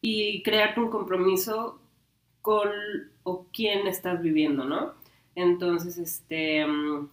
y 0.00 0.42
crearte 0.42 0.80
un 0.80 0.90
compromiso 0.90 1.80
con 2.40 2.70
o 3.24 3.46
quién 3.52 3.86
estás 3.86 4.22
viviendo, 4.22 4.64
¿no? 4.64 4.94
Entonces, 5.36 5.98
este, 5.98 6.66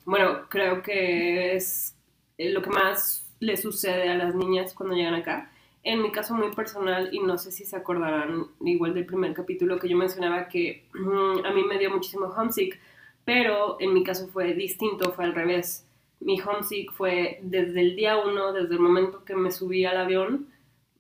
bueno, 0.06 0.48
creo 0.50 0.82
que 0.82 1.56
es 1.56 1.96
lo 2.38 2.62
que 2.62 2.70
más 2.70 3.30
le 3.40 3.58
sucede 3.58 4.10
a 4.10 4.16
las 4.16 4.34
niñas 4.34 4.74
cuando 4.74 4.96
llegan 4.96 5.14
acá, 5.14 5.52
En 5.84 6.02
mi 6.02 6.12
caso 6.12 6.34
muy 6.34 6.52
personal, 6.56 7.10
y 7.12 7.20
no 7.20 7.38
sé 7.38 7.52
si 7.52 7.66
se 7.66 7.76
acordarán 7.76 8.48
igual 8.62 8.94
del 8.94 9.06
primer 9.06 9.34
capítulo 9.34 9.78
que 9.78 9.90
yo 9.90 9.98
mencionaba 9.98 10.48
que 10.48 10.86
mm, 10.94 11.46
a 11.46 11.52
mí 11.52 11.64
me 11.66 11.78
dio 11.78 11.92
muchísimo 11.92 12.28
homesick, 12.28 12.80
pero 13.26 13.78
en 13.82 13.94
mi 13.94 14.04
caso 14.04 14.30
fue 14.30 14.54
distinto, 14.54 15.12
fue 15.12 15.26
al 15.26 15.36
revés. 15.36 15.86
Mi 16.22 16.40
homesick 16.40 16.94
fue 16.94 17.40
desde 17.42 17.82
el 17.82 17.96
día 17.98 18.18
uno, 18.18 18.54
desde 18.54 18.76
el 18.76 18.80
momento 18.80 19.26
que 19.26 19.36
me 19.36 19.52
subí 19.52 19.84
al 19.84 19.98
avión, 19.98 20.48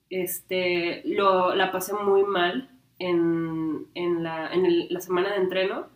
este, 0.09 1.01
lo, 1.05 1.55
la 1.55 1.71
pasé 1.71 1.93
muy 1.93 2.23
mal 2.23 2.69
en, 2.99 3.87
en, 3.95 4.23
la, 4.23 4.53
en 4.53 4.87
la 4.89 4.99
semana 4.99 5.29
de 5.31 5.37
entreno. 5.37 5.87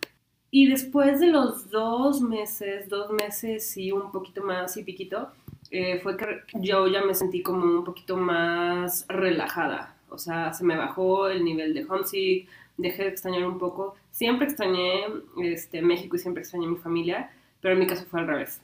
Y 0.50 0.68
después 0.70 1.20
de 1.20 1.28
los 1.28 1.70
dos 1.70 2.22
meses, 2.22 2.88
dos 2.90 3.12
meses 3.12 3.76
y 3.78 3.92
un 3.92 4.12
poquito 4.12 4.44
más 4.44 4.78
y 4.78 4.84
piquito, 4.84 5.30
eh, 5.72 6.00
fue 6.00 6.16
que 6.16 6.44
yo 6.54 6.88
ya 6.88 7.04
me 7.04 7.14
sentí 7.14 7.42
como 7.42 7.66
un 7.66 7.84
poquito 7.84 8.16
más 8.16 9.06
relajada. 9.10 9.96
O 10.10 10.18
sea, 10.18 10.54
se 10.54 10.64
me 10.64 10.78
bajó 10.78 11.28
el 11.28 11.44
nivel 11.44 11.74
de 11.74 11.86
homesick, 11.86 12.48
dejé 12.78 13.04
de 13.04 13.10
extrañar 13.10 13.46
un 13.46 13.60
poco. 13.60 13.96
Siempre 14.12 14.48
extrañé 14.48 15.06
este, 15.44 15.82
México 15.82 16.16
y 16.16 16.20
siempre 16.20 16.42
extrañé 16.42 16.68
mi 16.68 16.78
familia, 16.78 17.30
pero 17.62 17.74
en 17.74 17.80
mi 17.80 17.88
caso 17.88 18.06
fue 18.06 18.22
al 18.22 18.28
revés. 18.28 18.62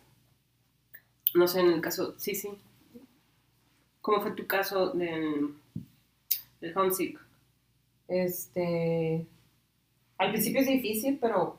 No 1.36 1.48
sé, 1.48 1.60
en 1.60 1.72
el 1.72 1.82
caso, 1.82 2.16
sí, 2.18 2.36
sí. 2.36 2.50
¿Cómo 4.02 4.22
fue 4.22 4.32
tu 4.32 4.48
caso 4.48 4.92
del, 4.92 5.54
del 6.62 6.78
homesick? 6.78 7.20
Este, 8.08 9.26
al 10.18 10.32
principio 10.32 10.62
es 10.62 10.68
difícil, 10.68 11.18
pero 11.20 11.58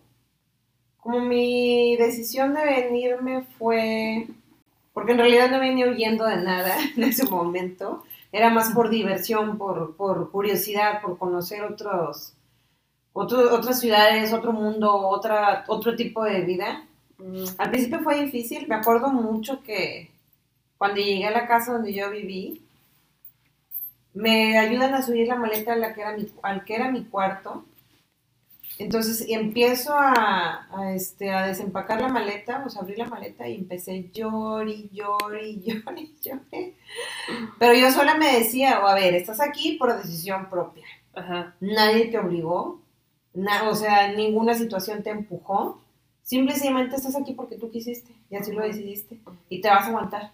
como 1.05 1.21
mi 1.21 1.97
decisión 1.99 2.55
de 2.55 2.65
venirme 2.65 3.45
fue, 3.59 4.29
porque 4.95 5.13
en 5.13 5.19
realidad 5.19 5.51
no 5.51 5.61
venía 5.61 5.89
huyendo 5.89 6.27
de 6.27 6.39
nada 6.39 6.77
en 6.97 7.05
ese 7.05 7.27
momento, 7.27 8.05
era 8.33 8.51
más 8.51 8.73
por 8.73 8.91
diversión, 8.91 9.59
por, 9.59 9.97
por 9.97 10.31
curiosidad, 10.33 11.03
por 11.03 11.19
conocer 11.19 11.63
otros, 11.65 12.35
otro- 13.15 13.55
otras 13.55 13.81
ciudades, 13.81 14.33
otro 14.33 14.53
mundo, 14.53 14.95
otra, 15.09 15.65
otro 15.69 15.97
tipo 15.97 16.25
de 16.25 16.43
vida. 16.43 16.85
Mm, 17.19 17.45
Al 17.59 17.71
principio 17.71 18.01
fue 18.03 18.23
difícil, 18.25 18.69
me 18.69 18.77
acuerdo 18.77 19.09
mucho 19.11 19.63
que 19.63 20.11
cuando 20.79 20.99
llegué 21.01 21.27
a 21.27 21.33
la 21.33 21.47
casa 21.49 21.73
donde 21.75 21.95
yo 21.95 22.11
viví, 22.11 22.63
me 24.15 24.59
ayudan 24.59 24.95
a 24.95 25.03
subir 25.03 25.29
la 25.29 25.35
maleta 25.37 25.73
a 25.73 25.77
la 25.77 25.93
que 25.95 26.01
era 26.01 26.17
mi, 26.17 26.27
al 26.43 26.65
que 26.65 26.75
era 26.75 26.91
mi 26.91 27.05
cuarto. 27.05 27.65
Entonces 28.79 29.27
empiezo 29.29 29.95
a, 29.95 30.67
a, 30.73 30.93
este, 30.95 31.31
a 31.31 31.47
desempacar 31.47 32.01
la 32.01 32.09
maleta, 32.09 32.65
o 32.67 32.71
sea, 32.71 32.83
abrir 32.83 32.99
la 32.99 33.07
maleta 33.07 33.49
y 33.49 33.55
empecé 33.55 34.11
llori, 34.13 34.91
llori, 34.93 35.63
llori, 35.65 36.15
llori. 36.23 36.75
Pero 37.59 37.75
yo 37.75 37.91
sola 37.93 38.17
me 38.17 38.39
decía, 38.39 38.81
o 38.83 38.87
a 38.87 38.95
ver, 38.95 39.15
estás 39.15 39.41
aquí 39.41 39.73
por 39.73 39.97
decisión 39.97 40.51
propia. 40.51 40.85
Ajá. 41.15 41.55
Nadie 41.61 42.07
te 42.07 42.19
obligó, 42.19 42.81
na- 43.33 43.69
o 43.69 43.75
sea, 43.77 44.13
ninguna 44.13 44.55
situación 44.55 45.03
te 45.05 45.11
empujó. 45.11 45.81
Simplemente 46.25 46.97
estás 46.97 47.15
aquí 47.17 47.33
porque 47.33 47.57
tú 47.57 47.71
quisiste 47.71 48.13
y 48.31 48.37
así 48.37 48.51
lo 48.53 48.63
decidiste. 48.63 49.19
Y 49.49 49.61
te 49.61 49.69
vas 49.69 49.85
a 49.85 49.89
aguantar. 49.89 50.33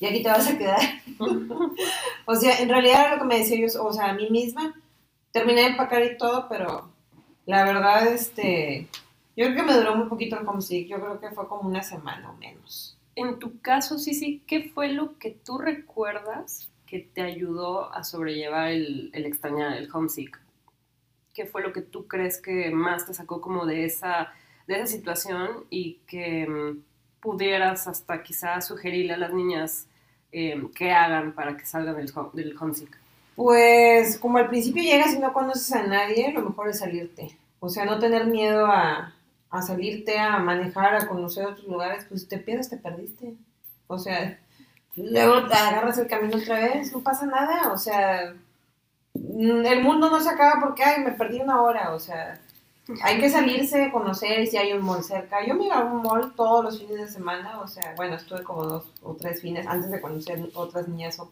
Y 0.00 0.06
aquí 0.06 0.22
te 0.22 0.28
vas 0.30 0.48
a 0.48 0.56
quedar. 0.56 0.80
o 2.26 2.34
sea, 2.36 2.58
en 2.58 2.68
realidad 2.68 3.00
era 3.06 3.14
lo 3.16 3.22
que 3.22 3.26
me 3.28 3.38
decía 3.38 3.58
yo, 3.58 3.84
o 3.84 3.92
sea, 3.92 4.06
a 4.10 4.14
mí 4.14 4.30
misma. 4.30 4.74
Terminé 5.32 5.62
de 5.62 5.66
empacar 5.68 6.02
y 6.02 6.16
todo, 6.16 6.46
pero 6.48 6.90
la 7.46 7.64
verdad, 7.64 8.08
este, 8.08 8.88
yo 9.36 9.46
creo 9.46 9.54
que 9.54 9.62
me 9.62 9.74
duró 9.74 9.94
muy 9.94 10.08
poquito 10.08 10.38
el 10.38 10.46
homesick. 10.46 10.88
Yo 10.88 11.00
creo 11.00 11.20
que 11.20 11.30
fue 11.30 11.48
como 11.48 11.68
una 11.68 11.82
semana 11.82 12.30
o 12.30 12.36
menos. 12.36 12.98
En 13.14 13.38
tu 13.38 13.60
caso, 13.60 13.98
sí, 13.98 14.14
sí, 14.14 14.42
¿qué 14.46 14.68
fue 14.68 14.92
lo 14.92 15.16
que 15.18 15.30
tú 15.30 15.56
recuerdas 15.56 16.68
que 16.86 17.00
te 17.00 17.22
ayudó 17.22 17.92
a 17.94 18.04
sobrellevar 18.04 18.68
el, 18.68 19.10
el 19.14 19.26
extrañar, 19.26 19.76
el 19.76 19.88
homesick? 19.92 20.40
¿Qué 21.32 21.46
fue 21.46 21.62
lo 21.62 21.72
que 21.72 21.82
tú 21.82 22.06
crees 22.08 22.40
que 22.40 22.70
más 22.70 23.06
te 23.06 23.14
sacó 23.14 23.40
como 23.40 23.64
de 23.64 23.84
esa, 23.84 24.32
de 24.66 24.76
esa 24.76 24.86
situación 24.86 25.66
y 25.70 26.00
que 26.06 26.46
mm, 26.48 26.82
pudieras 27.20 27.86
hasta 27.86 28.22
quizás 28.22 28.66
sugerirle 28.66 29.14
a 29.14 29.18
las 29.18 29.32
niñas 29.32 29.86
eh, 30.32 30.60
qué 30.74 30.90
hagan 30.92 31.32
para 31.32 31.56
que 31.56 31.64
salgan 31.64 31.96
del, 31.96 32.12
del 32.32 32.56
homesick? 32.58 32.98
Pues 33.36 34.18
como 34.18 34.38
al 34.38 34.48
principio 34.48 34.82
llegas 34.82 35.14
y 35.14 35.18
no 35.18 35.32
conoces 35.32 35.70
a 35.72 35.82
nadie, 35.84 36.32
lo 36.32 36.42
mejor 36.42 36.70
es 36.70 36.78
salirte. 36.80 37.38
O 37.60 37.68
sea, 37.68 37.84
no 37.84 37.98
tener 37.98 38.26
miedo 38.26 38.66
a, 38.66 39.14
a 39.50 39.62
salirte, 39.62 40.18
a 40.18 40.38
manejar, 40.38 40.94
a 40.96 41.06
conocer 41.06 41.46
otros 41.46 41.66
lugares, 41.66 42.06
pues 42.08 42.28
te 42.28 42.38
pierdes, 42.38 42.70
te 42.70 42.78
perdiste. 42.78 43.34
O 43.88 43.98
sea, 43.98 44.38
luego 44.96 45.46
te 45.46 45.54
agarras 45.54 45.98
el 45.98 46.08
camino 46.08 46.38
otra 46.38 46.60
vez, 46.60 46.92
no 46.92 47.00
pasa 47.02 47.26
nada. 47.26 47.72
O 47.72 47.78
sea, 47.78 48.34
mm, 49.14 49.66
el 49.66 49.82
mundo 49.82 50.10
no 50.10 50.20
se 50.20 50.30
acaba 50.30 50.60
porque, 50.60 50.82
ay, 50.84 51.04
me 51.04 51.12
perdí 51.12 51.40
una 51.40 51.60
hora. 51.62 51.94
O 51.94 52.00
sea, 52.00 52.40
hay 53.02 53.20
que 53.20 53.28
salirse, 53.30 53.90
conocer 53.92 54.46
si 54.46 54.56
hay 54.56 54.72
un 54.72 54.82
mall 54.84 55.02
cerca. 55.04 55.44
Yo 55.46 55.54
me 55.54 55.66
iba 55.66 55.76
a 55.76 55.84
un 55.84 56.02
mall 56.02 56.34
todos 56.34 56.64
los 56.64 56.78
fines 56.78 56.98
de 56.98 57.08
semana, 57.08 57.60
o 57.60 57.68
sea, 57.68 57.94
bueno, 57.96 58.16
estuve 58.16 58.42
como 58.44 58.64
dos 58.64 58.92
o 59.02 59.14
tres 59.14 59.42
fines 59.42 59.66
antes 59.66 59.90
de 59.90 60.00
conocer 60.00 60.48
otras 60.54 60.88
niñas 60.88 61.18
au 61.18 61.28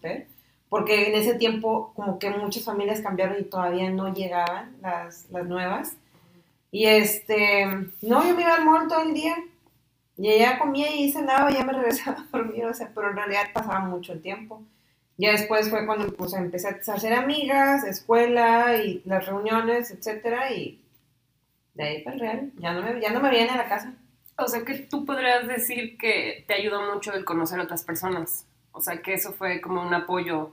porque 0.75 1.07
en 1.07 1.15
ese 1.15 1.35
tiempo 1.35 1.93
como 1.95 2.19
que 2.19 2.31
muchas 2.31 2.65
familias 2.65 3.01
cambiaron 3.01 3.39
y 3.39 3.45
todavía 3.45 3.89
no 3.91 4.13
llegaban 4.13 4.77
las, 4.83 5.31
las 5.31 5.47
nuevas. 5.47 5.97
Y 6.73 6.87
este, 6.87 7.65
no, 8.03 8.27
yo 8.27 8.35
me 8.35 8.43
iba 8.43 8.57
al 8.57 8.65
mall 8.65 8.89
todo 8.89 9.03
el 9.03 9.15
día. 9.15 9.37
Y 10.17 10.33
allá 10.33 10.59
comía 10.59 10.93
y 10.93 11.13
cenaba 11.13 11.49
y 11.49 11.55
ya 11.55 11.65
me 11.65 11.75
regresaba 11.75 12.19
a 12.33 12.37
dormir, 12.37 12.65
o 12.65 12.75
sea, 12.75 12.91
pero 12.93 13.11
en 13.11 13.17
realidad 13.17 13.53
pasaba 13.55 13.79
mucho 13.85 14.15
el 14.15 14.21
tiempo. 14.21 14.65
Ya 15.17 15.31
después 15.31 15.71
fue 15.71 15.87
cuando 15.87 16.13
pues, 16.13 16.33
empecé 16.33 16.67
a 16.67 16.93
hacer 16.93 17.13
amigas, 17.13 17.85
escuela 17.85 18.77
y 18.77 19.01
las 19.05 19.27
reuniones, 19.27 19.93
etcétera, 19.93 20.51
y 20.51 20.83
de 21.75 21.85
ahí 21.85 22.03
para 22.03 22.15
el 22.15 22.21
real, 22.21 22.53
ya 22.59 22.73
no 22.73 22.83
me, 22.83 23.01
ya 23.01 23.13
no 23.13 23.21
me 23.21 23.31
veían 23.31 23.51
a 23.51 23.59
la 23.59 23.69
casa. 23.69 23.95
O 24.37 24.49
sea, 24.49 24.65
que 24.65 24.75
tú 24.75 25.05
podrías 25.05 25.47
decir 25.47 25.97
que 25.99 26.45
te 26.49 26.55
ayudó 26.55 26.93
mucho 26.93 27.13
el 27.15 27.25
conocer 27.25 27.61
a 27.61 27.63
otras 27.63 27.85
personas. 27.85 28.49
O 28.73 28.81
sea, 28.81 29.01
que 29.01 29.15
eso 29.15 29.33
fue 29.33 29.61
como 29.61 29.81
un 29.81 29.95
apoyo 29.95 30.53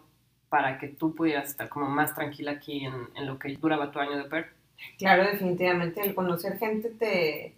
para 0.52 0.80
que 0.80 0.90
tú 0.90 1.16
pudieras 1.16 1.50
estar 1.52 1.70
como 1.70 1.88
más 1.90 2.16
tranquila 2.16 2.54
aquí 2.54 2.86
en, 2.86 2.94
en 3.16 3.28
lo 3.28 3.40
que 3.40 3.56
duraba 3.58 3.92
tu 3.92 4.00
año 4.00 4.18
de 4.20 4.26
PER. 4.26 4.48
Claro, 4.98 5.24
definitivamente, 5.24 6.02
el 6.02 6.16
conocer 6.16 6.58
gente 6.60 6.90
te, 6.90 7.56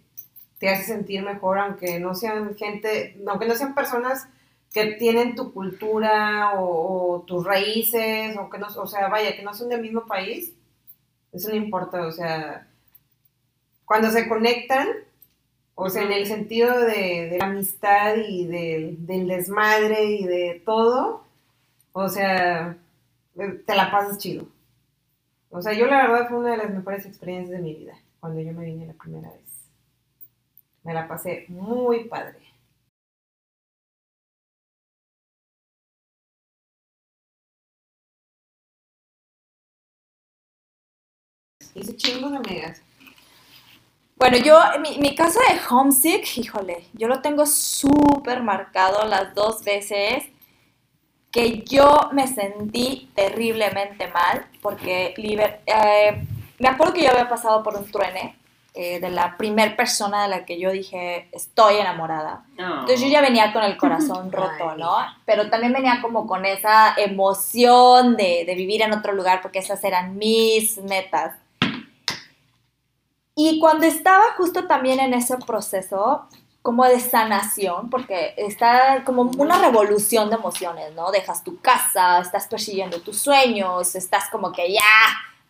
te 0.58 0.68
hace 0.68 0.84
sentir 0.84 1.22
mejor, 1.24 1.58
aunque 1.58 1.98
no 2.00 2.14
sean 2.14 2.56
gente, 2.56 3.18
aunque 3.28 3.46
no 3.46 3.54
sean 3.54 3.74
personas 3.74 4.28
que 4.72 4.86
tienen 4.94 5.34
tu 5.36 5.52
cultura 5.52 6.54
o, 6.60 7.16
o 7.16 7.22
tus 7.22 7.44
raíces, 7.44 8.36
o 8.38 8.50
que 8.50 8.58
no, 8.58 8.68
o 8.68 8.86
sea, 8.86 9.08
vaya, 9.08 9.36
que 9.36 9.42
no 9.42 9.54
son 9.54 9.68
del 9.70 9.82
mismo 9.82 10.06
país, 10.06 10.54
eso 11.32 11.50
no 11.50 11.56
importa, 11.56 12.06
o 12.06 12.12
sea, 12.12 12.68
cuando 13.84 14.10
se 14.10 14.28
conectan, 14.28 14.88
o 15.74 15.90
sea, 15.90 16.02
en 16.04 16.12
el 16.12 16.26
sentido 16.26 16.78
de, 16.80 17.28
de 17.30 17.38
la 17.38 17.46
amistad 17.46 18.16
y 18.28 18.46
del- 18.46 19.06
del 19.06 19.28
desmadre 19.28 20.04
y 20.06 20.24
de 20.26 20.62
todo, 20.64 21.24
o 21.92 22.08
sea, 22.08 22.78
te 23.34 23.74
la 23.74 23.90
pasas 23.90 24.18
chido. 24.18 24.46
O 25.50 25.62
sea, 25.62 25.72
yo 25.72 25.86
la 25.86 26.02
verdad 26.06 26.28
fue 26.28 26.38
una 26.38 26.50
de 26.50 26.56
las 26.58 26.70
mejores 26.70 27.06
experiencias 27.06 27.56
de 27.56 27.62
mi 27.62 27.74
vida 27.74 27.94
cuando 28.20 28.40
yo 28.40 28.52
me 28.52 28.66
vine 28.66 28.86
la 28.86 28.92
primera 28.92 29.30
vez. 29.30 29.70
Me 30.84 30.94
la 30.94 31.08
pasé 31.08 31.46
muy 31.48 32.04
padre. 32.04 32.38
Hice 41.74 41.94
chingos 41.96 42.30
de 42.30 42.36
amigas. 42.38 42.82
Bueno, 44.16 44.38
yo, 44.38 44.58
mi, 44.80 44.98
mi 44.98 45.14
caso 45.14 45.38
de 45.40 45.60
homesick, 45.68 46.38
híjole, 46.38 46.84
yo 46.94 47.08
lo 47.08 47.20
tengo 47.20 47.46
súper 47.46 48.42
marcado 48.42 49.06
las 49.06 49.34
dos 49.34 49.62
veces 49.64 50.24
que 51.34 51.64
yo 51.64 52.10
me 52.12 52.28
sentí 52.28 53.10
terriblemente 53.16 54.06
mal 54.08 54.46
porque 54.62 55.12
liber- 55.16 55.58
eh, 55.66 56.24
me 56.60 56.68
acuerdo 56.68 56.94
que 56.94 57.02
yo 57.02 57.10
había 57.10 57.28
pasado 57.28 57.64
por 57.64 57.74
un 57.76 57.90
truene 57.90 58.36
eh, 58.76 59.00
de 59.00 59.10
la 59.10 59.36
primer 59.36 59.74
persona 59.76 60.22
de 60.22 60.28
la 60.28 60.44
que 60.44 60.58
yo 60.60 60.70
dije 60.70 61.28
estoy 61.32 61.76
enamorada. 61.78 62.44
Entonces 62.56 63.00
yo 63.00 63.08
ya 63.08 63.20
venía 63.20 63.52
con 63.52 63.62
el 63.64 63.76
corazón 63.76 64.30
roto. 64.58 64.76
¿no? 64.76 64.96
Pero 65.26 65.50
también 65.50 65.72
venía 65.72 65.98
como 66.00 66.26
con 66.28 66.44
esa 66.46 66.94
emoción 66.96 68.16
de, 68.16 68.44
de 68.46 68.54
vivir 68.54 68.82
en 68.82 68.92
otro 68.92 69.12
lugar 69.12 69.42
porque 69.42 69.58
esas 69.58 69.82
eran 69.84 70.16
mis 70.16 70.78
metas. 70.78 71.36
Y 73.36 73.58
cuando 73.58 73.86
estaba 73.86 74.22
justo 74.36 74.66
también 74.68 75.00
en 75.00 75.14
ese 75.14 75.36
proceso 75.38 76.28
como 76.64 76.84
de 76.86 76.98
sanación, 77.00 77.90
porque 77.90 78.34
está 78.38 79.04
como 79.04 79.22
una 79.38 79.58
revolución 79.60 80.30
de 80.30 80.36
emociones, 80.36 80.94
¿no? 80.96 81.12
Dejas 81.12 81.44
tu 81.44 81.60
casa, 81.60 82.20
estás 82.20 82.48
persiguiendo 82.48 83.00
tus 83.02 83.18
sueños, 83.20 83.94
estás 83.94 84.30
como 84.30 84.50
que 84.52 84.72
ya, 84.72 84.80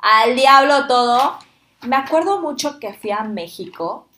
al 0.00 0.36
diablo 0.36 0.86
todo. 0.88 1.38
Me 1.82 1.96
acuerdo 1.96 2.40
mucho 2.42 2.80
que 2.80 2.94
fui 2.94 3.12
a 3.12 3.24
México 3.24 4.08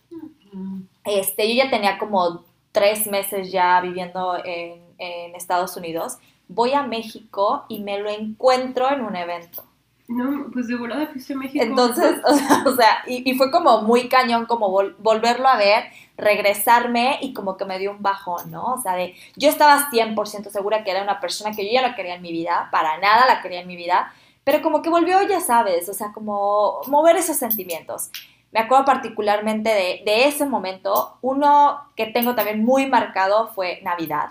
este, 1.05 1.49
yo 1.55 1.65
ya 1.65 1.71
tenía 1.71 1.99
como 1.99 2.45
tres 2.73 3.07
meses 3.07 3.53
ya 3.53 3.81
viviendo 3.81 4.37
en, 4.45 4.83
en 4.99 5.35
Estados 5.35 5.76
Unidos 5.76 6.19
voy 6.49 6.73
a 6.75 6.83
México 6.83 7.65
y 7.69 7.81
me 7.81 7.99
lo 7.99 8.09
encuentro 8.11 8.88
en 8.91 9.03
un 9.03 9.17
evento. 9.17 9.65
No, 10.09 10.47
pues 10.53 10.69
de 10.69 10.76
volada 10.76 11.09
fuiste 11.09 11.33
a 11.33 11.37
México. 11.37 11.65
Entonces, 11.65 12.21
o 12.25 12.35
sea, 12.37 12.65
o 12.67 12.73
sea, 12.76 12.99
y, 13.09 13.29
y 13.29 13.35
fue 13.37 13.50
como 13.50 13.83
muy 13.83 14.09
cañón 14.09 14.47
como 14.47 14.69
vol- 14.71 14.95
volverlo 14.99 15.49
a 15.49 15.57
ver, 15.57 15.85
regresarme 16.16 17.18
y 17.20 17.32
como 17.35 17.56
que 17.56 17.64
me 17.64 17.78
dio 17.78 17.90
un 17.90 18.02
bajón, 18.02 18.50
¿no? 18.50 18.75
O 18.75 18.78
sea, 18.78 18.94
de, 18.94 19.14
yo 19.37 19.49
estaba 19.49 19.90
100% 19.90 20.50
segura 20.50 20.85
que 20.85 20.90
era 20.90 21.02
una 21.02 21.20
persona 21.20 21.54
que 21.54 21.64
yo 21.64 21.73
ya 21.73 21.87
no 21.87 21.94
quería 21.94 22.14
en 22.14 22.23
mi 22.23 22.32
vida, 22.32 22.68
para 22.70 22.99
nada 22.99 23.26
la 23.26 23.42
quería 23.42 23.61
en 23.61 23.68
mi 23.68 23.76
vida, 23.76 24.12
pero 24.44 24.62
como 24.62 24.82
que 24.82 24.90
volvió, 24.90 25.20
ya 25.23 25.40
sabes, 25.40 25.88
o 25.88 25.94
sea, 25.94 26.12
como 26.12 26.80
mover 26.87 27.16
esos 27.16 27.37
sentimientos. 27.37 28.11
Me 28.52 28.61
acuerdo 28.61 28.85
particularmente 28.85 29.68
de, 29.68 30.02
de 30.04 30.28
ese 30.28 30.46
momento, 30.46 31.18
uno 31.20 31.80
que 31.96 32.06
tengo 32.06 32.35
también 32.35 32.64
muy 32.64 32.87
marcado 32.87 33.49
fue 33.49 33.80
Navidad 33.82 34.30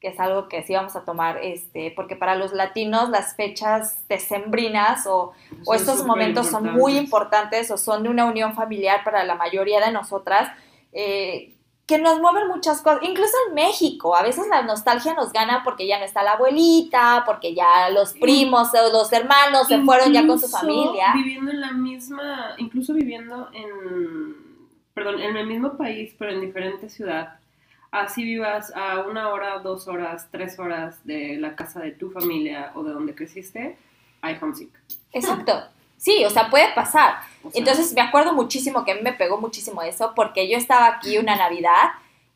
que 0.00 0.08
es 0.08 0.20
algo 0.20 0.48
que 0.48 0.62
sí 0.62 0.74
vamos 0.74 0.94
a 0.94 1.04
tomar, 1.04 1.38
este, 1.42 1.92
porque 1.96 2.14
para 2.14 2.36
los 2.36 2.52
latinos 2.52 3.08
las 3.08 3.34
fechas 3.34 3.98
decembrinas 4.08 5.06
o, 5.06 5.32
o 5.66 5.74
estos 5.74 6.04
momentos 6.04 6.48
son 6.48 6.72
muy 6.72 6.96
importantes 6.96 7.70
o 7.72 7.76
son 7.76 8.04
de 8.04 8.08
una 8.08 8.26
unión 8.26 8.54
familiar 8.54 9.02
para 9.02 9.24
la 9.24 9.34
mayoría 9.34 9.84
de 9.84 9.90
nosotras, 9.90 10.48
eh, 10.92 11.54
que 11.88 11.98
nos 11.98 12.20
mueven 12.20 12.48
muchas 12.48 12.82
cosas, 12.82 13.00
incluso 13.02 13.32
en 13.48 13.54
México, 13.54 14.14
a 14.14 14.22
veces 14.22 14.46
la 14.48 14.62
nostalgia 14.62 15.14
nos 15.14 15.32
gana 15.32 15.62
porque 15.64 15.86
ya 15.86 15.98
no 15.98 16.04
está 16.04 16.22
la 16.22 16.32
abuelita, 16.32 17.22
porque 17.24 17.54
ya 17.54 17.88
los 17.88 18.12
primos 18.12 18.68
o 18.74 18.92
los 18.92 19.10
hermanos 19.10 19.68
se 19.68 19.80
fueron 19.80 20.12
ya 20.12 20.26
con 20.26 20.38
su 20.38 20.48
familia. 20.48 21.14
Viviendo 21.14 21.50
en 21.50 21.62
la 21.62 21.72
misma, 21.72 22.54
incluso 22.58 22.92
viviendo 22.92 23.48
en, 23.54 24.36
perdón, 24.92 25.18
en 25.18 25.34
el 25.38 25.46
mismo 25.46 25.78
país, 25.78 26.14
pero 26.18 26.32
en 26.32 26.42
diferente 26.42 26.90
ciudad. 26.90 27.38
Así 27.90 28.22
vivas 28.22 28.70
a 28.76 29.00
una 29.00 29.30
hora, 29.30 29.58
dos 29.60 29.88
horas, 29.88 30.28
tres 30.30 30.58
horas 30.58 31.02
de 31.06 31.38
la 31.38 31.56
casa 31.56 31.80
de 31.80 31.92
tu 31.92 32.10
familia 32.10 32.70
o 32.74 32.82
de 32.82 32.92
donde 32.92 33.14
creciste, 33.14 33.78
hay 34.20 34.36
homesick. 34.38 34.78
Exacto. 35.12 35.62
Sí, 35.98 36.24
o 36.24 36.30
sea, 36.30 36.48
puede 36.48 36.72
pasar. 36.74 37.16
O 37.42 37.50
sea, 37.50 37.58
Entonces 37.58 37.92
me 37.92 38.00
acuerdo 38.00 38.32
muchísimo 38.32 38.84
que 38.84 38.92
a 38.92 38.94
mí 38.94 39.02
me 39.02 39.12
pegó 39.12 39.38
muchísimo 39.38 39.82
eso 39.82 40.12
porque 40.14 40.48
yo 40.48 40.56
estaba 40.56 40.86
aquí 40.86 41.18
una 41.18 41.36
Navidad 41.36 41.90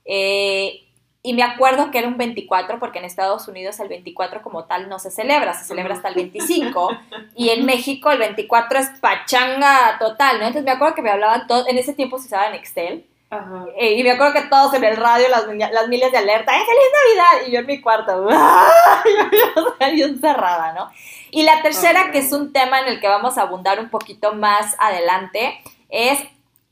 eh, 0.05 0.83
y 1.23 1.35
me 1.35 1.45
acuerdo 1.45 1.93
que 1.93 1.99
era 1.99 2.09
un 2.09 2.19
24 2.19 2.81
porque 2.81 2.99
en 2.99 3.05
Estados 3.05 3.47
Unidos 3.47 3.79
el 3.79 3.89
24 3.89 4.43
como 4.43 4.65
tal 4.65 4.89
no 4.89 4.99
se 4.99 5.13
celebra, 5.13 5.55
se 5.55 5.65
celebra 5.65 5.95
hasta 5.95 6.09
el 6.09 6.17
25 6.17 6.91
y 7.37 7.51
en 7.51 7.65
México 7.65 8.11
el 8.11 8.19
24 8.19 8.79
es 8.81 8.89
pachanga 9.01 9.97
total, 10.01 10.41
¿no? 10.41 10.47
Entonces 10.47 10.65
me 10.65 10.73
acuerdo 10.73 10.97
que 10.97 11.03
me 11.03 11.11
hablaban 11.11 11.47
todos, 11.47 11.69
en 11.69 11.79
ese 11.79 11.95
tiempo 11.95 12.19
se 12.19 12.27
usaba 12.27 12.47
en 12.47 12.55
Excel 12.55 13.07
Ajá. 13.33 13.65
eh, 13.79 13.95
y 13.95 14.03
me 14.03 14.11
acuerdo 14.11 14.35
que 14.35 14.49
todos 14.49 14.75
en 14.75 14.85
el 14.85 14.95
radio, 14.95 15.27
las, 15.31 15.47
las 15.47 15.89
miles 15.89 16.13
de 16.13 16.19
alerta, 16.19 16.53
¡eh, 16.55 16.61
feliz 16.67 17.17
Navidad! 17.17 17.49
Y 17.49 17.53
yo 17.53 17.61
en 17.61 17.67
mi 17.67 17.81
cuarto, 17.81 18.29
yo, 19.97 20.07
encerrada, 20.07 20.75
¿no? 20.75 20.91
Y 21.31 21.45
la 21.45 21.63
tercera, 21.63 22.11
que 22.13 22.19
es 22.19 22.31
un 22.33 22.53
tema 22.53 22.81
en 22.81 22.89
el 22.89 23.01
que 23.01 23.09
vamos 23.09 23.39
a 23.39 23.43
abundar 23.43 23.81
un 23.81 23.89
poquito 23.89 24.35
más 24.35 24.77
adelante, 24.79 25.59
es 25.89 26.19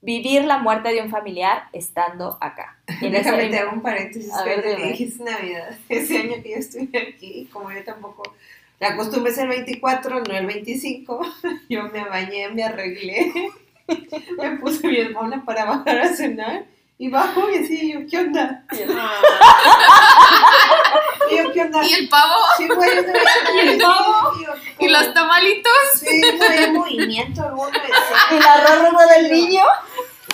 vivir 0.02 0.44
la 0.44 0.58
muerte 0.58 0.92
de 0.92 1.00
un 1.00 1.08
familiar 1.08 1.64
estando 1.72 2.36
acá. 2.42 2.78
Y 3.00 3.08
Déjame 3.08 3.48
te 3.48 3.58
hago 3.58 3.72
un 3.72 3.80
paréntesis. 3.80 4.30
A 4.32 4.44
ver, 4.44 4.62
que 4.62 4.76
dijiste 4.76 5.24
Navidad. 5.24 5.78
Ese 5.88 6.18
año 6.18 6.42
que 6.42 6.50
yo 6.50 6.56
estuve 6.56 7.14
aquí, 7.14 7.48
como 7.50 7.70
yo 7.72 7.82
tampoco. 7.84 8.22
La 8.80 8.96
costumbre 8.96 9.32
es 9.32 9.38
el 9.38 9.48
24, 9.48 10.20
no 10.20 10.34
el 10.34 10.46
25. 10.46 11.20
Yo 11.68 11.82
me 11.84 12.02
bañé, 12.04 12.48
me 12.48 12.64
arreglé. 12.64 13.50
Me 14.38 14.56
puse 14.58 14.86
bien 14.88 15.12
mona 15.12 15.44
para 15.44 15.64
bajar 15.64 16.00
a 16.00 16.14
cenar. 16.14 16.64
Y 16.98 17.08
bajo 17.08 17.48
y 17.48 17.56
así, 17.56 17.92
yo, 17.94 18.00
¿qué 18.10 18.18
onda? 18.18 18.62
Y 18.72 18.76
yo, 21.36 21.52
¿qué 21.52 21.62
onda? 21.62 21.82
¿Y 21.82 21.94
el 21.94 22.08
pavo? 22.10 22.34
Sí, 22.58 22.68
güey, 22.68 22.94
yo. 22.94 23.02
¿Y 23.54 23.58
el 23.58 23.80
pavo? 23.80 24.34
Sí, 24.36 24.44
yo, 24.44 24.52
¿Y 24.80 24.88
los 24.90 25.14
tamalitos? 25.14 25.72
Sí, 25.94 26.20
no 26.38 26.44
había 26.44 26.72
movimiento 26.72 27.42
alguno. 27.42 27.70
¿Y 28.30 28.34
la 28.38 28.66
rorra 28.66 29.06
del 29.16 29.32
niño? 29.32 29.64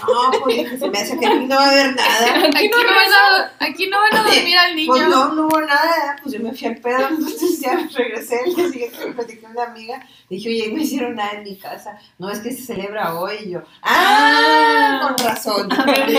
No, 0.06 0.30
pues 0.42 0.56
dije, 0.56 0.78
se 0.78 0.88
me 0.88 0.98
hace 0.98 1.18
que 1.18 1.26
aquí 1.26 1.46
no 1.46 1.56
va 1.56 1.64
a 1.64 1.70
haber 1.70 1.94
nada. 1.94 2.26
Aquí 2.56 2.68
no, 2.68 2.76
van 2.76 3.12
a, 3.12 3.52
aquí 3.64 3.86
no 3.88 3.98
van 4.00 4.14
a 4.16 4.22
dormir 4.22 4.58
al 4.58 4.76
niño. 4.76 4.92
Pues 4.92 5.08
no, 5.08 5.34
no 5.34 5.46
hubo 5.46 5.60
nada, 5.60 6.16
pues 6.22 6.34
yo 6.34 6.40
me 6.40 6.52
fui 6.52 6.68
al 6.68 6.76
pedo, 6.76 7.08
entonces 7.10 7.60
ya 7.60 7.88
regresé 7.94 8.40
el 8.44 8.54
día 8.54 8.68
siguiente 8.68 9.06
me 9.06 9.12
platicé 9.12 9.40
con 9.40 9.50
una 9.52 9.64
amiga, 9.64 10.00
dije, 10.28 10.48
oye, 10.48 10.72
no 10.72 10.80
hicieron 10.80 11.14
nada 11.16 11.32
en 11.32 11.44
mi 11.44 11.56
casa, 11.56 11.98
no, 12.18 12.30
es 12.30 12.40
que 12.40 12.52
se 12.52 12.62
celebra 12.64 13.14
hoy, 13.14 13.34
y 13.44 13.50
yo, 13.50 13.62
ah, 13.82 15.00
con 15.02 15.26
razón, 15.26 15.68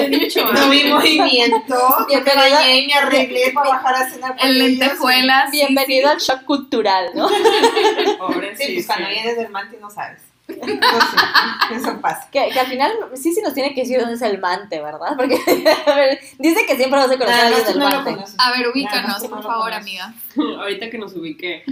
dicho 0.09 0.51
no 0.51 0.69
vi 0.69 0.83
movimiento, 0.85 1.75
yo 2.11 2.21
me 2.21 2.35
bañé 2.35 2.81
y 2.81 2.87
me 2.87 2.93
arreglé 2.93 3.51
para 3.53 3.69
bajar 3.69 3.95
a 3.95 4.09
cenar 4.09 4.37
con 4.37 4.47
En 4.47 4.57
lentejuelas. 4.57 5.51
sí, 5.51 5.57
Bienvenido 5.57 6.09
al 6.09 6.17
shock 6.19 6.43
cultural, 6.45 7.11
¿no? 7.15 7.27
Pobre, 8.17 8.55
Sí, 8.55 8.73
pues 8.73 8.87
cuando 8.87 9.09
vienes 9.09 9.35
del 9.37 9.49
Manti 9.49 9.77
no 9.79 9.89
sabes, 9.89 10.21
Entonces, 10.47 11.19
eso 11.73 11.99
pasa. 12.01 12.29
Que, 12.31 12.49
que 12.53 12.59
al 12.59 12.67
final 12.67 12.91
sí 13.15 13.33
sí 13.33 13.41
nos 13.41 13.53
tiene 13.53 13.73
que 13.73 13.81
decir 13.81 13.99
dónde 13.99 14.15
es 14.15 14.21
el 14.21 14.39
mante, 14.39 14.81
¿verdad? 14.81 15.15
Porque 15.17 15.35
a 15.85 15.95
ver, 15.95 16.19
dice 16.39 16.65
que 16.65 16.75
siempre 16.77 16.99
vas 16.99 17.11
a 17.11 17.17
conocer 17.17 17.33
a 17.33 17.37
Nada, 17.43 17.47
alguien 17.47 17.65
del 17.65 17.77
mante. 17.79 18.23
A 18.37 18.51
ver, 18.51 18.67
ubícanos, 18.69 19.27
por 19.27 19.43
favor, 19.43 19.73
amiga. 19.73 20.13
Ahorita 20.37 20.89
que 20.89 20.97
nos 20.97 21.13
ubiqué. 21.15 21.63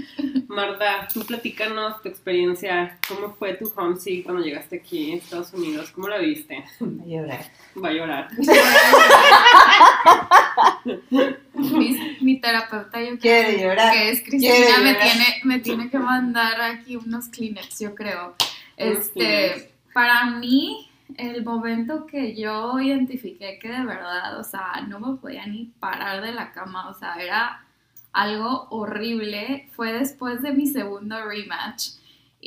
Marta, 0.48 1.08
tú 1.14 1.22
platícanos 1.26 2.02
tu 2.02 2.10
experiencia. 2.10 2.98
¿Cómo 3.08 3.34
fue 3.36 3.54
tu 3.54 3.72
homesick 3.76 4.24
cuando 4.26 4.44
llegaste 4.44 4.78
aquí 4.78 5.14
a 5.14 5.16
Estados 5.18 5.54
Unidos? 5.54 5.92
¿Cómo 5.92 6.08
la 6.10 6.18
viste? 6.18 6.58
A 6.58 7.06
llorar. 7.06 7.46
Va 7.84 7.90
a 7.90 7.92
llorar. 7.94 8.28
Mi, 11.56 12.18
mi 12.22 12.40
terapeuta, 12.42 13.02
yo 13.02 13.18
Quiere 13.18 13.56
creo 13.56 13.70
llorar. 13.70 13.94
que 13.94 14.10
es 14.12 14.22
Quiere 14.22 14.40
Cristina, 14.58 14.78
me 14.80 14.94
llorar. 14.94 15.08
tiene, 15.08 15.26
me 15.44 15.60
tiene 15.60 15.90
que 15.90 15.98
mandar 16.00 16.62
aquí 16.62 16.96
unos 16.98 17.30
Kleenex, 17.30 17.80
yo 17.80 17.96
creo. 17.96 18.36
Este, 18.78 19.72
para 19.94 20.26
mí, 20.26 20.90
el 21.18 21.44
momento 21.44 22.06
que 22.06 22.36
yo 22.36 22.80
identifiqué 22.80 23.58
que 23.60 23.70
de 23.70 23.86
verdad, 23.86 24.40
o 24.40 24.44
sea, 24.44 24.86
no 24.88 25.00
me 25.00 25.18
podía 25.18 25.46
ni 25.46 25.66
parar 25.80 26.22
de 26.22 26.32
la 26.34 26.52
cama, 26.52 26.90
o 26.90 26.94
sea, 26.94 27.16
era 27.16 27.62
algo 28.12 28.68
horrible, 28.70 29.70
fue 29.76 29.94
después 29.94 30.42
de 30.42 30.52
mi 30.52 30.68
segundo 30.68 31.24
rematch. 31.26 31.90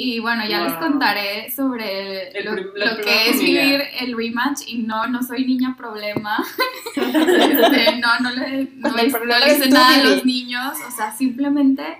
Y 0.01 0.21
bueno, 0.21 0.47
ya 0.47 0.63
les 0.63 0.75
contaré 0.75 1.51
sobre 1.51 2.29
El 2.31 2.45
lo, 2.45 2.97
que 3.03 3.31
es 3.31 3.41
vivir 3.41 3.83
el 4.01 4.17
rematch 4.17 4.61
y 4.69 4.79
no, 4.79 5.09
no 5.09 5.23
soy 5.25 5.45
niña 5.45 5.75
problema. 5.77 6.39
Este, 6.97 7.97
no, 7.97 8.19
no 8.21 8.31
le, 8.31 8.69
no 8.77 8.97
es- 8.97 9.13
no 9.13 9.39
le 9.39 9.53
hice 9.57 9.69
nada 9.69 9.95
a 10.01 10.05
los 10.05 10.25
niños, 10.25 10.77
o 10.87 10.91
sea, 10.91 11.13
simplemente 11.13 11.99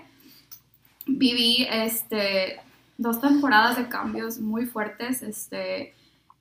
viví 1.05 1.67
este, 1.71 2.59
dos 2.99 3.21
temporadas 3.21 3.77
de 3.77 3.87
cambios 3.87 4.39
muy 4.39 4.65
fuertes. 4.65 5.23
Este, 5.23 5.93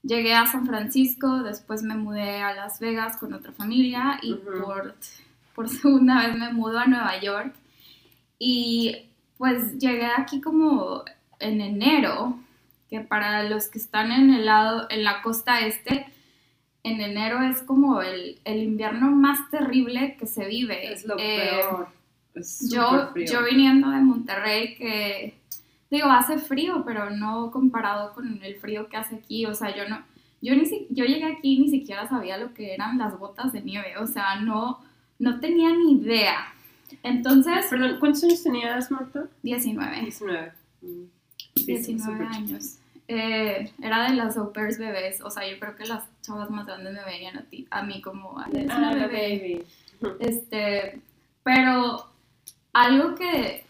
llegué 0.02 0.34
a 0.34 0.46
San 0.46 0.66
Francisco, 0.66 1.42
después 1.42 1.82
me 1.82 1.94
mudé 1.94 2.42
a 2.42 2.54
Las 2.54 2.80
Vegas 2.80 3.16
con 3.16 3.32
otra 3.32 3.52
familia 3.52 4.18
y 4.22 4.34
por, 4.34 4.94
por 5.54 5.68
segunda 5.70 6.26
vez 6.26 6.36
me 6.36 6.52
mudo 6.52 6.78
a 6.80 6.86
Nueva 6.86 7.18
York. 7.20 7.54
Y 8.38 9.06
pues 9.38 9.78
llegué 9.78 10.06
aquí 10.06 10.40
como 10.40 11.04
en 11.38 11.60
enero, 11.60 12.38
que 12.90 13.00
para 13.00 13.44
los 13.44 13.68
que 13.68 13.78
están 13.78 14.10
en 14.10 14.32
el 14.34 14.46
lado, 14.46 14.86
en 14.90 15.04
la 15.04 15.22
costa 15.22 15.60
este, 15.60 16.06
en 16.82 17.00
enero 17.00 17.42
es 17.42 17.62
como 17.62 18.02
el, 18.02 18.40
el 18.44 18.62
invierno 18.62 19.10
más 19.12 19.48
terrible 19.50 20.16
que 20.18 20.26
se 20.26 20.46
vive. 20.46 20.92
Es 20.92 21.04
lo 21.04 21.16
Eh, 21.18 21.60
peor. 21.60 21.88
Es 22.34 22.68
yo, 22.70 23.14
yo 23.14 23.44
viniendo 23.44 23.90
de 23.90 24.00
Monterrey, 24.00 24.74
que 24.76 25.37
digo, 25.90 26.08
hace 26.10 26.38
frío, 26.38 26.82
pero 26.86 27.10
no 27.10 27.50
comparado 27.50 28.12
con 28.12 28.42
el 28.42 28.56
frío 28.56 28.88
que 28.88 28.96
hace 28.96 29.16
aquí. 29.16 29.46
O 29.46 29.54
sea, 29.54 29.74
yo 29.74 29.88
no, 29.88 30.02
yo 30.42 30.54
ni 30.54 30.66
si- 30.66 30.86
yo 30.90 31.04
llegué 31.04 31.24
aquí 31.24 31.54
y 31.54 31.58
ni 31.60 31.68
siquiera 31.70 32.08
sabía 32.08 32.36
lo 32.38 32.52
que 32.54 32.74
eran 32.74 32.98
las 32.98 33.18
botas 33.18 33.52
de 33.52 33.60
nieve. 33.62 33.96
O 33.98 34.06
sea, 34.06 34.36
no, 34.40 34.80
no 35.18 35.40
tenía 35.40 35.70
ni 35.74 35.92
idea. 35.94 36.52
Entonces, 37.02 37.66
Perdón, 37.70 37.96
¿cuántos 38.00 38.24
años 38.24 38.42
tenías, 38.42 38.90
Marta? 38.90 39.24
19. 39.42 40.00
19. 40.02 40.52
Mm. 40.82 41.04
Sí, 41.54 41.64
19 41.66 42.12
súper 42.12 42.28
chiquita. 42.30 42.36
años. 42.54 42.78
Eh, 43.10 43.72
era 43.82 44.10
de 44.10 44.16
las 44.16 44.36
au 44.36 44.52
pairs 44.52 44.78
bebés. 44.78 45.20
O 45.22 45.30
sea, 45.30 45.48
yo 45.50 45.58
creo 45.58 45.74
que 45.76 45.86
las 45.86 46.04
chavas 46.22 46.50
más 46.50 46.66
grandes 46.66 46.92
me 46.92 47.04
veían 47.04 47.36
a, 47.38 47.42
ti, 47.42 47.66
a 47.70 47.82
mí 47.82 48.00
como, 48.02 48.38
"Ah, 48.38 48.46
es 48.52 48.66
una 48.66 48.90
Ah, 48.90 48.94
bebé. 48.94 49.64
baby. 50.00 50.14
Este, 50.20 51.00
pero 51.42 52.06
algo 52.72 53.14
que, 53.14 53.64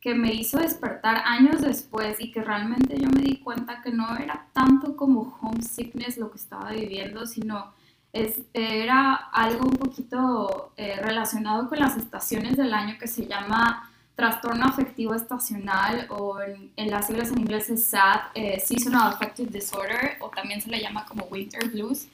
que 0.00 0.14
me 0.14 0.32
hizo 0.32 0.58
despertar 0.58 1.22
años 1.26 1.60
después 1.60 2.16
y 2.20 2.32
que 2.32 2.42
realmente 2.42 2.98
yo 2.98 3.08
me 3.10 3.20
di 3.20 3.36
cuenta 3.36 3.82
que 3.82 3.90
no 3.90 4.16
era 4.16 4.46
tanto 4.52 4.96
como 4.96 5.38
homesickness 5.40 6.16
lo 6.16 6.30
que 6.30 6.38
estaba 6.38 6.70
viviendo, 6.70 7.26
sino 7.26 7.72
es, 8.12 8.40
era 8.54 9.14
algo 9.14 9.66
un 9.66 9.76
poquito 9.76 10.72
eh, 10.76 10.96
relacionado 11.02 11.68
con 11.68 11.78
las 11.78 11.96
estaciones 11.96 12.56
del 12.56 12.72
año 12.72 12.96
que 12.98 13.06
se 13.06 13.26
llama 13.26 13.90
trastorno 14.14 14.66
afectivo 14.66 15.14
estacional 15.14 16.06
o 16.10 16.38
en, 16.40 16.90
las 16.90 17.06
siglas 17.06 17.30
en 17.30 17.40
inglés 17.40 17.70
es 17.70 17.86
SAD, 17.86 18.20
eh, 18.34 18.60
Seasonal 18.60 19.12
Affective 19.12 19.50
Disorder 19.50 20.16
o 20.20 20.28
también 20.28 20.60
se 20.60 20.70
le 20.70 20.80
llama 20.80 21.04
como 21.06 21.24
Winter 21.26 21.68
Blues. 21.68 22.08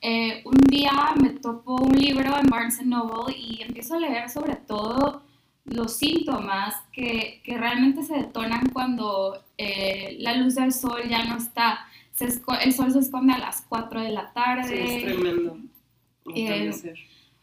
Eh, 0.00 0.42
un 0.44 0.58
día 0.68 0.92
me 1.20 1.30
topo 1.30 1.76
un 1.76 1.92
libro 1.92 2.36
en 2.38 2.46
Barnes 2.48 2.84
Noble 2.84 3.34
y 3.36 3.62
empiezo 3.62 3.94
a 3.94 3.98
leer 3.98 4.28
sobre 4.30 4.56
todo 4.56 5.22
los 5.64 5.96
síntomas 5.96 6.74
que, 6.92 7.40
que 7.44 7.56
realmente 7.56 8.02
se 8.02 8.14
detonan 8.14 8.68
cuando 8.72 9.42
eh, 9.56 10.16
la 10.20 10.34
luz 10.34 10.54
del 10.56 10.72
sol 10.72 11.02
ya 11.08 11.24
no 11.24 11.36
está. 11.36 11.86
Se 12.12 12.26
el 12.62 12.72
sol 12.72 12.92
se 12.92 12.98
esconde 12.98 13.32
a 13.32 13.38
las 13.38 13.62
4 13.68 14.02
de 14.02 14.10
la 14.10 14.32
tarde. 14.32 14.68
Sí, 14.68 14.94
es 14.94 15.04
tremendo. 15.04 15.58
Eh. 16.34 16.72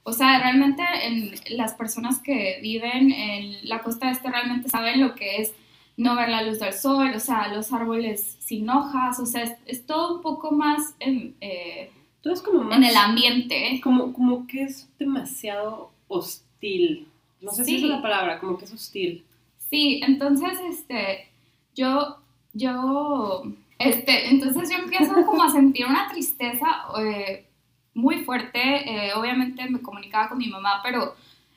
O 0.04 0.14
sea, 0.14 0.40
realmente 0.40 0.84
en 1.04 1.32
las 1.58 1.74
personas 1.74 2.20
que 2.20 2.60
viven 2.62 3.12
en 3.12 3.70
la 3.70 3.84
costa 3.84 4.10
este 4.10 4.32
realmente 4.32 4.70
saben 4.70 5.00
lo 5.00 5.14
que 5.14 5.42
es 5.42 5.54
no 5.98 6.16
ver 6.16 6.30
la 6.30 6.42
luz 6.42 6.60
del 6.60 6.74
sol, 6.74 7.12
o 7.16 7.20
sea, 7.20 7.54
los 7.54 7.72
árboles 7.72 8.38
sin 8.40 8.68
hojas, 8.70 9.20
o 9.20 9.26
sea, 9.26 9.44
es, 9.44 9.54
es 9.68 9.86
todo 9.86 10.16
un 10.16 10.22
poco 10.22 10.52
más 10.52 10.96
en, 11.00 11.36
eh, 11.42 11.92
Todo 12.22 12.34
es 12.34 12.42
como 12.42 12.64
más... 12.64 12.78
en 12.78 12.84
el 12.84 12.96
ambiente. 12.96 13.80
Como, 13.84 14.14
como 14.14 14.48
que 14.48 14.64
es 14.64 14.90
demasiado 14.98 15.92
hostil. 16.08 17.08
No 17.42 17.52
sé 17.52 17.66
si 17.66 17.76
es 17.76 17.84
la 17.84 18.02
palabra, 18.02 18.40
como 18.40 18.58
que 18.58 18.66
es 18.66 18.74
hostil. 18.74 19.26
Sí, 19.70 20.02
entonces, 20.06 20.60
este, 20.70 21.30
yo, 21.76 22.18
yo, 22.54 23.44
este, 23.80 24.30
entonces 24.30 24.70
yo 24.70 24.78
empiezo 24.78 25.26
como 25.26 25.44
a 25.44 25.50
sentir 25.50 25.86
una 25.86 26.10
tristeza 26.10 26.68
eh, 27.00 27.48
muy 27.94 28.24
fuerte. 28.24 28.60
eh, 28.62 29.14
obviamente 29.16 29.68
me 29.70 29.82
comunicaba 29.82 30.30
con 30.30 30.38
mi 30.38 30.48
mamá, 30.48 30.82
pero 30.84 31.16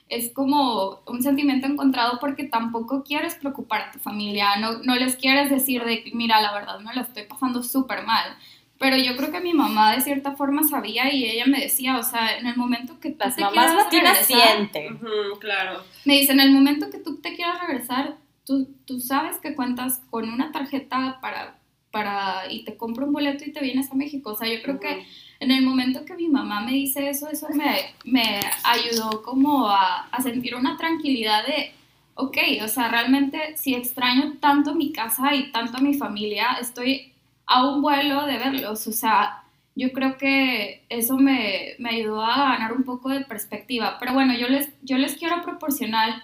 es 0.09 0.33
como 0.33 1.01
un 1.07 1.23
sentimiento 1.23 1.67
encontrado 1.67 2.19
porque 2.21 2.45
tampoco 2.45 3.03
quieres 3.05 3.35
preocupar 3.37 3.83
a 3.83 3.93
tu 3.93 3.99
familia, 3.99 4.57
no, 4.57 4.79
no 4.85 4.95
les 4.97 5.17
quieres 5.17 5.51
decir 5.51 5.85
de 5.85 6.05
mira, 6.15 6.41
la 6.41 6.53
verdad 6.53 6.79
me 6.81 6.95
la 6.95 7.03
estoy 7.03 7.25
pasando 7.25 7.63
súper 7.63 8.05
mal. 8.05 8.37
Pero 8.79 8.97
yo 8.97 9.17
creo 9.17 9.31
que 9.31 9.41
mi 9.41 9.53
mamá 9.55 9.95
de 9.95 10.01
cierta 10.03 10.33
forma 10.33 10.63
sabía 10.65 11.13
y 11.13 11.25
ella 11.25 11.47
me 11.47 11.61
decía, 11.61 11.97
o 11.99 12.03
sea, 12.03 12.37
en 12.39 12.47
el 12.47 12.57
momento 12.57 12.99
que 13.01 13.11
tú 13.11 13.19
Las 13.21 13.37
te 13.37 13.43
mamás 13.43 13.55
quieras 13.67 13.85
latinas 13.85 14.29
regresar- 14.29 14.57
sienten. 14.57 14.95
Ujú, 14.97 15.39
claro. 15.39 15.83
me 16.05 16.15
dice, 16.15 16.33
en 16.33 16.41
el 16.41 16.51
momento 16.51 16.91
que 16.91 16.99
tú 16.99 17.17
te 17.21 17.35
quieras 17.35 17.61
regresar, 17.67 18.17
tú, 18.45 18.69
tú 18.85 19.01
sabes 19.01 19.37
que 19.39 19.55
cuentas 19.55 20.03
con 20.11 20.29
una 20.29 20.51
tarjeta 20.53 21.19
para, 21.23 21.57
para, 21.93 22.51
y 22.51 22.65
te 22.65 22.77
compro 22.77 23.07
un 23.07 23.13
boleto 23.13 23.45
y 23.47 23.53
te 23.53 23.61
vienes 23.61 23.91
a 23.91 23.95
México. 23.95 24.33
O 24.33 24.37
sea, 24.37 24.53
yo 24.53 24.61
creo 24.63 24.81
que 24.81 25.07
en 25.41 25.51
el 25.51 25.63
momento 25.63 26.05
que 26.05 26.15
mi 26.15 26.29
mamá 26.29 26.61
me 26.61 26.73
dice 26.73 27.09
eso, 27.09 27.29
eso 27.31 27.47
me, 27.55 27.95
me 28.05 28.41
ayudó 28.65 29.23
como 29.23 29.69
a, 29.69 30.09
a 30.11 30.21
sentir 30.23 30.57
una 30.57 30.77
tranquilidad 30.77 31.47
de, 31.47 31.73
ok, 32.17 32.37
o 32.63 32.69
sea, 32.69 32.89
realmente 32.89 33.57
si 33.57 33.75
extraño 33.75 34.35
tanto 34.41 34.75
mi 34.75 34.93
casa 34.93 35.33
y 35.35 35.53
tanto 35.53 35.79
a 35.79 35.81
mi 35.81 35.95
familia, 35.95 36.59
estoy 36.61 37.13
a 37.47 37.67
un 37.69 37.83
vuelo 37.83 38.27
de 38.27 38.39
verlos. 38.39 38.87
O 38.87 38.93
sea, 38.93 39.43
yo 39.75 39.93
creo 39.93 40.17
que 40.19 40.85
eso 40.89 41.17
me, 41.19 41.75
me 41.79 41.91
ayudó 41.91 42.23
a 42.25 42.51
ganar 42.53 42.73
un 42.73 42.85
poco 42.85 43.09
de 43.11 43.25
perspectiva. 43.25 43.97
Pero 44.01 44.15
bueno, 44.15 44.35
yo 44.35 44.49
les, 44.49 44.69
yo 44.83 44.99
les 44.99 45.15
quiero 45.17 45.43
proporcionar, 45.43 46.23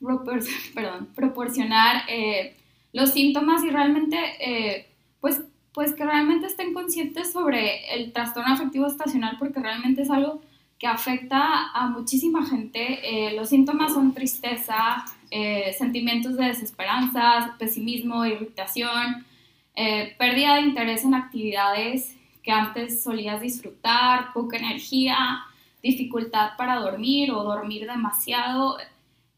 propor- 0.00 0.44
perdón, 0.74 1.08
proporcionar 1.14 2.02
eh, 2.08 2.56
los 2.92 3.10
síntomas 3.12 3.62
y 3.64 3.70
realmente, 3.70 4.16
eh, 4.40 4.86
pues, 5.20 5.42
pues 5.72 5.94
que 5.94 6.04
realmente 6.04 6.46
estén 6.46 6.72
conscientes 6.74 7.32
sobre 7.32 7.94
el 7.94 8.12
trastorno 8.12 8.52
afectivo 8.54 8.86
estacional 8.86 9.36
porque 9.38 9.60
realmente 9.60 10.02
es 10.02 10.10
algo 10.10 10.40
que 10.78 10.86
afecta 10.86 11.70
a 11.74 11.88
muchísima 11.88 12.46
gente. 12.46 13.00
Eh, 13.02 13.34
los 13.36 13.48
síntomas 13.48 13.92
son 13.94 14.14
tristeza, 14.14 15.04
eh, 15.30 15.74
sentimientos 15.76 16.36
de 16.36 16.46
desesperanza, 16.46 17.56
pesimismo, 17.58 18.24
irritación, 18.24 19.24
eh, 19.80 20.16
pérdida 20.18 20.56
de 20.56 20.62
interés 20.62 21.04
en 21.04 21.14
actividades 21.14 22.16
que 22.42 22.50
antes 22.50 23.00
solías 23.00 23.40
disfrutar, 23.40 24.32
poca 24.32 24.56
energía, 24.56 25.16
dificultad 25.80 26.56
para 26.56 26.80
dormir 26.80 27.30
o 27.30 27.44
dormir 27.44 27.86
demasiado, 27.86 28.76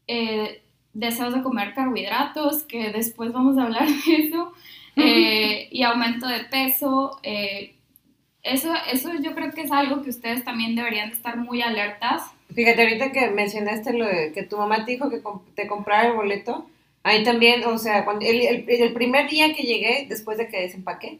eh, 0.07 0.63
deseos 0.93 1.35
de 1.35 1.43
comer 1.43 1.75
carbohidratos, 1.75 2.63
que 2.63 2.89
después 2.89 3.31
vamos 3.31 3.55
a 3.59 3.63
hablar 3.63 3.87
de 3.87 4.15
eso, 4.15 4.51
eh, 4.95 5.69
y 5.71 5.83
aumento 5.83 6.27
de 6.27 6.39
peso. 6.45 7.19
eh, 7.21 7.75
eso, 8.41 8.73
eso 8.91 9.11
yo 9.21 9.35
creo 9.35 9.51
que 9.51 9.61
es 9.61 9.71
algo 9.71 10.01
que 10.01 10.09
ustedes 10.09 10.43
también 10.43 10.75
deberían 10.75 11.09
de 11.09 11.15
estar 11.15 11.37
muy 11.37 11.61
alertas. 11.61 12.23
Fíjate, 12.55 12.81
ahorita 12.81 13.11
que 13.11 13.29
mencionaste 13.29 13.93
lo 13.93 14.07
de 14.07 14.31
que 14.33 14.41
tu 14.41 14.57
mamá 14.57 14.83
te 14.83 14.93
dijo 14.93 15.11
que 15.11 15.21
te 15.53 15.67
comprara 15.67 16.07
el 16.07 16.15
boleto, 16.15 16.65
a 17.03 17.13
mí 17.13 17.23
también, 17.23 17.63
o 17.65 17.77
sea, 17.77 18.05
cuando 18.05 18.25
el, 18.25 18.41
el- 18.41 18.65
el 18.69 18.93
primer 18.93 19.29
día 19.29 19.53
que 19.55 19.63
llegué, 19.63 20.05
después 20.07 20.37
de 20.37 20.47
que 20.47 20.61
desempaqué, 20.61 21.19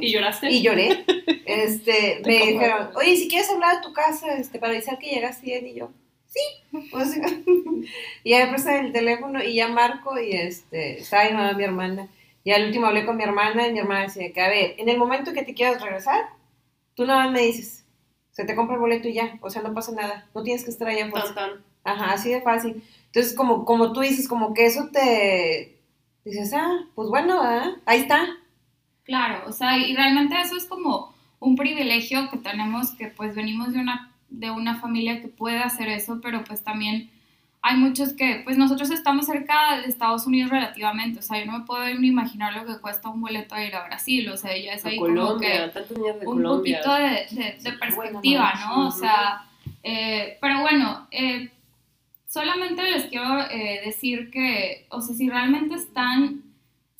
¿Y 0.00 0.12
lloraste? 0.12 0.50
y 0.50 0.62
lloré, 0.62 1.04
este, 1.46 2.22
me 2.24 2.32
dijeron, 2.34 2.90
oye, 2.94 3.16
si 3.16 3.28
quieres 3.28 3.50
hablar 3.50 3.76
a 3.76 3.80
tu 3.80 3.92
casa, 3.92 4.34
este, 4.36 4.58
para 4.58 4.72
avisar 4.72 4.98
que 4.98 5.10
llegaste 5.10 5.46
bien, 5.46 5.66
y 5.66 5.74
yo, 5.74 5.90
sí, 6.26 6.40
o 6.92 7.04
sea, 7.04 7.26
y 8.24 8.30
ya 8.30 8.44
me 8.46 8.52
prestan 8.52 8.86
el 8.86 8.92
teléfono, 8.92 9.42
y 9.42 9.54
ya 9.54 9.68
marco, 9.68 10.18
y 10.20 10.32
este, 10.32 11.00
estaba 11.00 11.24
mi 11.24 11.32
mamá, 11.32 11.52
mi 11.54 11.64
hermana, 11.64 12.08
y 12.44 12.52
al 12.52 12.66
último 12.66 12.86
hablé 12.86 13.04
con 13.04 13.16
mi 13.16 13.24
hermana, 13.24 13.66
y 13.66 13.72
mi 13.72 13.80
hermana 13.80 14.02
decía 14.04 14.32
que, 14.32 14.40
a 14.40 14.48
ver, 14.48 14.74
en 14.78 14.88
el 14.88 14.96
momento 14.98 15.32
que 15.32 15.42
te 15.42 15.54
quieras 15.54 15.82
regresar, 15.82 16.24
tú 16.94 17.04
nada 17.04 17.24
más 17.24 17.32
me 17.32 17.40
dices, 17.42 17.84
se 18.30 18.44
te 18.44 18.54
compra 18.54 18.76
el 18.76 18.80
boleto 18.80 19.08
y 19.08 19.14
ya, 19.14 19.38
o 19.42 19.50
sea, 19.50 19.60
no 19.62 19.74
pasa 19.74 19.92
nada, 19.92 20.28
no 20.34 20.42
tienes 20.42 20.64
que 20.64 20.70
estar 20.70 20.86
allá 20.88 21.06
a 21.06 21.10
fuerza. 21.10 21.34
Tan, 21.34 21.50
tan. 21.50 21.64
Ajá, 21.82 22.12
así 22.12 22.30
de 22.30 22.40
fácil. 22.42 22.82
Entonces, 23.12 23.34
como, 23.36 23.64
como 23.64 23.92
tú 23.92 24.00
dices, 24.00 24.28
como 24.28 24.54
que 24.54 24.66
eso 24.66 24.88
te 24.92 25.80
dices, 26.24 26.52
ah, 26.54 26.84
pues 26.94 27.08
bueno, 27.08 27.40
ah, 27.42 27.72
ahí 27.86 28.00
está. 28.00 28.26
Claro, 29.04 29.42
o 29.48 29.52
sea, 29.52 29.76
y 29.78 29.94
realmente 29.96 30.40
eso 30.40 30.56
es 30.56 30.66
como 30.66 31.12
un 31.40 31.56
privilegio 31.56 32.30
que 32.30 32.36
tenemos, 32.38 32.92
que 32.92 33.08
pues 33.08 33.34
venimos 33.34 33.72
de 33.72 33.80
una, 33.80 34.12
de 34.28 34.50
una 34.50 34.76
familia 34.78 35.20
que 35.20 35.28
puede 35.28 35.58
hacer 35.58 35.88
eso, 35.88 36.20
pero 36.22 36.44
pues 36.44 36.62
también 36.62 37.10
hay 37.62 37.76
muchos 37.76 38.12
que, 38.12 38.42
pues 38.44 38.56
nosotros 38.56 38.90
estamos 38.90 39.26
cerca 39.26 39.80
de 39.80 39.88
Estados 39.88 40.26
Unidos 40.26 40.50
relativamente, 40.50 41.18
o 41.18 41.22
sea, 41.22 41.40
yo 41.40 41.50
no 41.50 41.58
me 41.58 41.64
puedo 41.66 41.84
ni 41.98 42.08
imaginar 42.08 42.54
lo 42.54 42.64
que 42.64 42.80
cuesta 42.80 43.08
un 43.08 43.20
boleto 43.20 43.54
a 43.54 43.64
ir 43.64 43.74
a 43.74 43.84
Brasil, 43.86 44.28
o 44.30 44.36
sea, 44.36 44.56
ya 44.56 44.74
es 44.74 44.84
ahí 44.84 44.96
como 44.96 45.08
que 45.08 45.14
Colombia, 45.14 45.72
tantos 45.72 45.98
niños 45.98 46.20
de 46.20 46.26
un 46.26 46.34
Colombia. 46.36 46.78
poquito 46.80 46.94
de, 46.94 47.10
de- 47.42 47.58
de 47.60 47.72
perspectiva, 47.78 48.52
Bueno, 48.54 48.76
¿no? 48.82 48.88
O 48.88 48.90
sea, 48.92 49.44
eh, 49.82 50.38
pero 50.40 50.60
bueno, 50.60 51.06
eh, 51.10 51.50
solamente 52.30 52.82
les 52.82 53.06
quiero 53.06 53.40
eh, 53.50 53.80
decir 53.84 54.30
que, 54.30 54.86
o 54.90 55.00
sea, 55.00 55.14
si 55.16 55.28
realmente 55.28 55.74
están, 55.74 56.44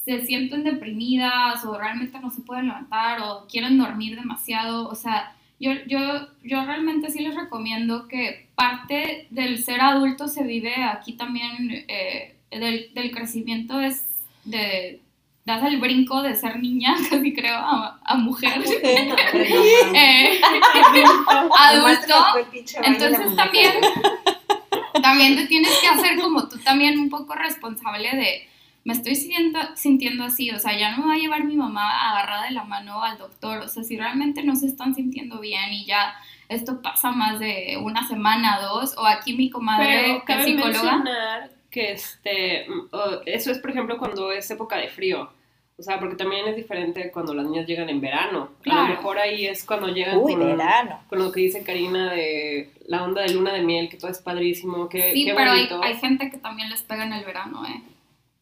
se 0.04 0.26
sienten 0.26 0.64
deprimidas 0.64 1.64
o 1.64 1.78
realmente 1.78 2.18
no 2.18 2.30
se 2.30 2.42
pueden 2.42 2.66
levantar 2.66 3.20
o 3.20 3.46
quieren 3.46 3.78
dormir 3.78 4.16
demasiado, 4.16 4.88
o 4.88 4.94
sea, 4.94 5.36
yo, 5.60 5.72
yo, 5.86 6.00
yo 6.42 6.64
realmente 6.64 7.10
sí 7.10 7.20
les 7.20 7.36
recomiendo 7.36 8.08
que 8.08 8.48
parte 8.56 9.28
del 9.30 9.62
ser 9.62 9.80
adulto 9.80 10.26
se 10.26 10.42
vive 10.42 10.74
aquí 10.82 11.12
también, 11.12 11.84
eh, 11.86 12.34
del, 12.50 12.92
del 12.92 13.10
crecimiento 13.12 13.80
es 13.80 14.06
de... 14.44 15.00
Das 15.42 15.64
el 15.64 15.80
brinco 15.80 16.22
de 16.22 16.36
ser 16.36 16.58
niña, 16.58 16.94
casi 17.10 17.32
creo, 17.32 17.56
a, 17.56 17.98
a 18.04 18.14
mujer. 18.16 18.62
Eh, 19.94 20.40
adulto, 21.58 22.14
entonces 22.82 23.36
también, 23.36 23.72
también 25.02 25.36
te 25.36 25.46
tienes 25.46 25.72
que 25.80 25.88
hacer 25.88 26.18
como 26.18 26.48
tú 26.48 26.58
también 26.58 26.98
un 26.98 27.10
poco 27.10 27.34
responsable 27.34 28.10
de, 28.16 28.48
me 28.84 28.94
estoy 28.94 29.14
sintiendo, 29.14 29.58
sintiendo 29.76 30.24
así, 30.24 30.50
o 30.50 30.58
sea, 30.58 30.76
ya 30.76 30.96
no 30.96 31.02
me 31.02 31.08
va 31.08 31.14
a 31.14 31.18
llevar 31.18 31.44
mi 31.44 31.56
mamá 31.56 32.10
agarrada 32.10 32.44
de 32.44 32.52
la 32.52 32.64
mano 32.64 33.02
al 33.02 33.18
doctor, 33.18 33.58
o 33.58 33.68
sea, 33.68 33.84
si 33.84 33.96
realmente 33.96 34.42
no 34.42 34.56
se 34.56 34.66
están 34.66 34.94
sintiendo 34.94 35.38
bien 35.40 35.72
y 35.72 35.84
ya 35.84 36.14
esto 36.48 36.82
pasa 36.82 37.12
más 37.12 37.38
de 37.38 37.78
una 37.82 38.06
semana, 38.08 38.60
dos, 38.60 38.96
o 38.96 39.06
aquí 39.06 39.34
mi 39.34 39.50
comadre, 39.50 39.86
Pero 39.86 40.24
que 40.24 40.32
es 40.32 40.44
psicóloga, 40.44 41.50
que 41.70 41.92
este, 41.92 42.66
eso 43.26 43.50
es, 43.52 43.58
por 43.58 43.70
ejemplo, 43.70 43.98
cuando 43.98 44.32
es 44.32 44.50
época 44.50 44.76
de 44.76 44.88
frío. 44.88 45.30
O 45.80 45.82
sea, 45.82 45.98
porque 45.98 46.14
también 46.14 46.46
es 46.46 46.54
diferente 46.56 47.10
cuando 47.10 47.32
las 47.32 47.46
niñas 47.46 47.66
llegan 47.66 47.88
en 47.88 48.02
verano. 48.02 48.50
A 48.60 48.62
Claro. 48.62 48.82
lo 48.82 48.88
mejor 48.88 49.18
ahí 49.18 49.46
es 49.46 49.64
cuando 49.64 49.88
llegan 49.88 50.18
Uy, 50.18 50.34
con, 50.34 50.44
verano. 50.46 51.00
con 51.08 51.18
lo 51.18 51.32
que 51.32 51.40
dice 51.40 51.62
Karina 51.64 52.12
de 52.12 52.70
la 52.86 53.02
onda 53.02 53.22
de 53.22 53.32
luna 53.32 53.54
de 53.54 53.62
miel, 53.62 53.88
que 53.88 53.96
todo 53.96 54.10
es 54.10 54.18
padrísimo, 54.18 54.88
que 54.90 55.12
sí, 55.14 55.24
qué 55.24 55.32
pero 55.34 55.50
hay, 55.52 55.56
bonito. 55.68 55.82
hay 55.82 55.94
gente 55.96 56.30
que 56.30 56.36
también 56.36 56.68
les 56.68 56.82
pega 56.82 57.04
en 57.06 57.14
el 57.14 57.24
verano, 57.24 57.64
¿eh? 57.66 57.80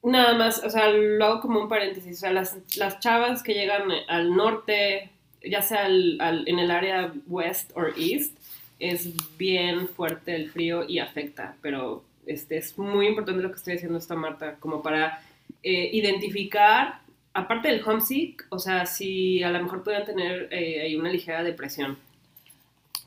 Nada 0.02 0.34
más, 0.34 0.64
o 0.64 0.68
sea, 0.70 0.88
lo 0.90 1.24
hago 1.24 1.40
como 1.40 1.60
un 1.60 1.68
paréntesis. 1.68 2.16
O 2.16 2.20
sea, 2.20 2.32
las, 2.32 2.56
las 2.76 2.98
chavas 3.00 3.42
que 3.42 3.54
llegan 3.54 3.82
al 4.08 4.34
norte, 4.34 5.10
ya 5.44 5.62
sea 5.62 5.84
al- 5.86 6.18
al- 6.20 6.48
en 6.48 6.58
el 6.58 6.70
área 6.72 7.12
west 7.28 7.70
o 7.76 7.82
east, 7.96 8.36
es 8.80 9.10
bien 9.36 9.86
fuerte 9.88 10.34
el 10.34 10.50
frío 10.50 10.84
y 10.88 10.98
afecta. 10.98 11.54
Pero 11.62 12.02
este, 12.26 12.56
es 12.58 12.76
muy 12.78 13.06
importante 13.06 13.42
lo 13.42 13.50
que 13.50 13.56
estoy 13.56 13.74
diciendo 13.74 13.98
esta 13.98 14.14
Marta, 14.16 14.56
como 14.60 14.82
para 14.82 15.20
eh, 15.62 15.90
identificar, 15.92 17.00
aparte 17.38 17.68
del 17.68 17.82
homesick, 17.86 18.46
o 18.50 18.58
sea, 18.58 18.86
si 18.86 19.42
a 19.42 19.50
lo 19.50 19.62
mejor 19.62 19.82
puedan 19.82 20.04
tener 20.04 20.48
eh, 20.50 20.96
una 20.98 21.10
ligera 21.10 21.42
depresión. 21.42 21.98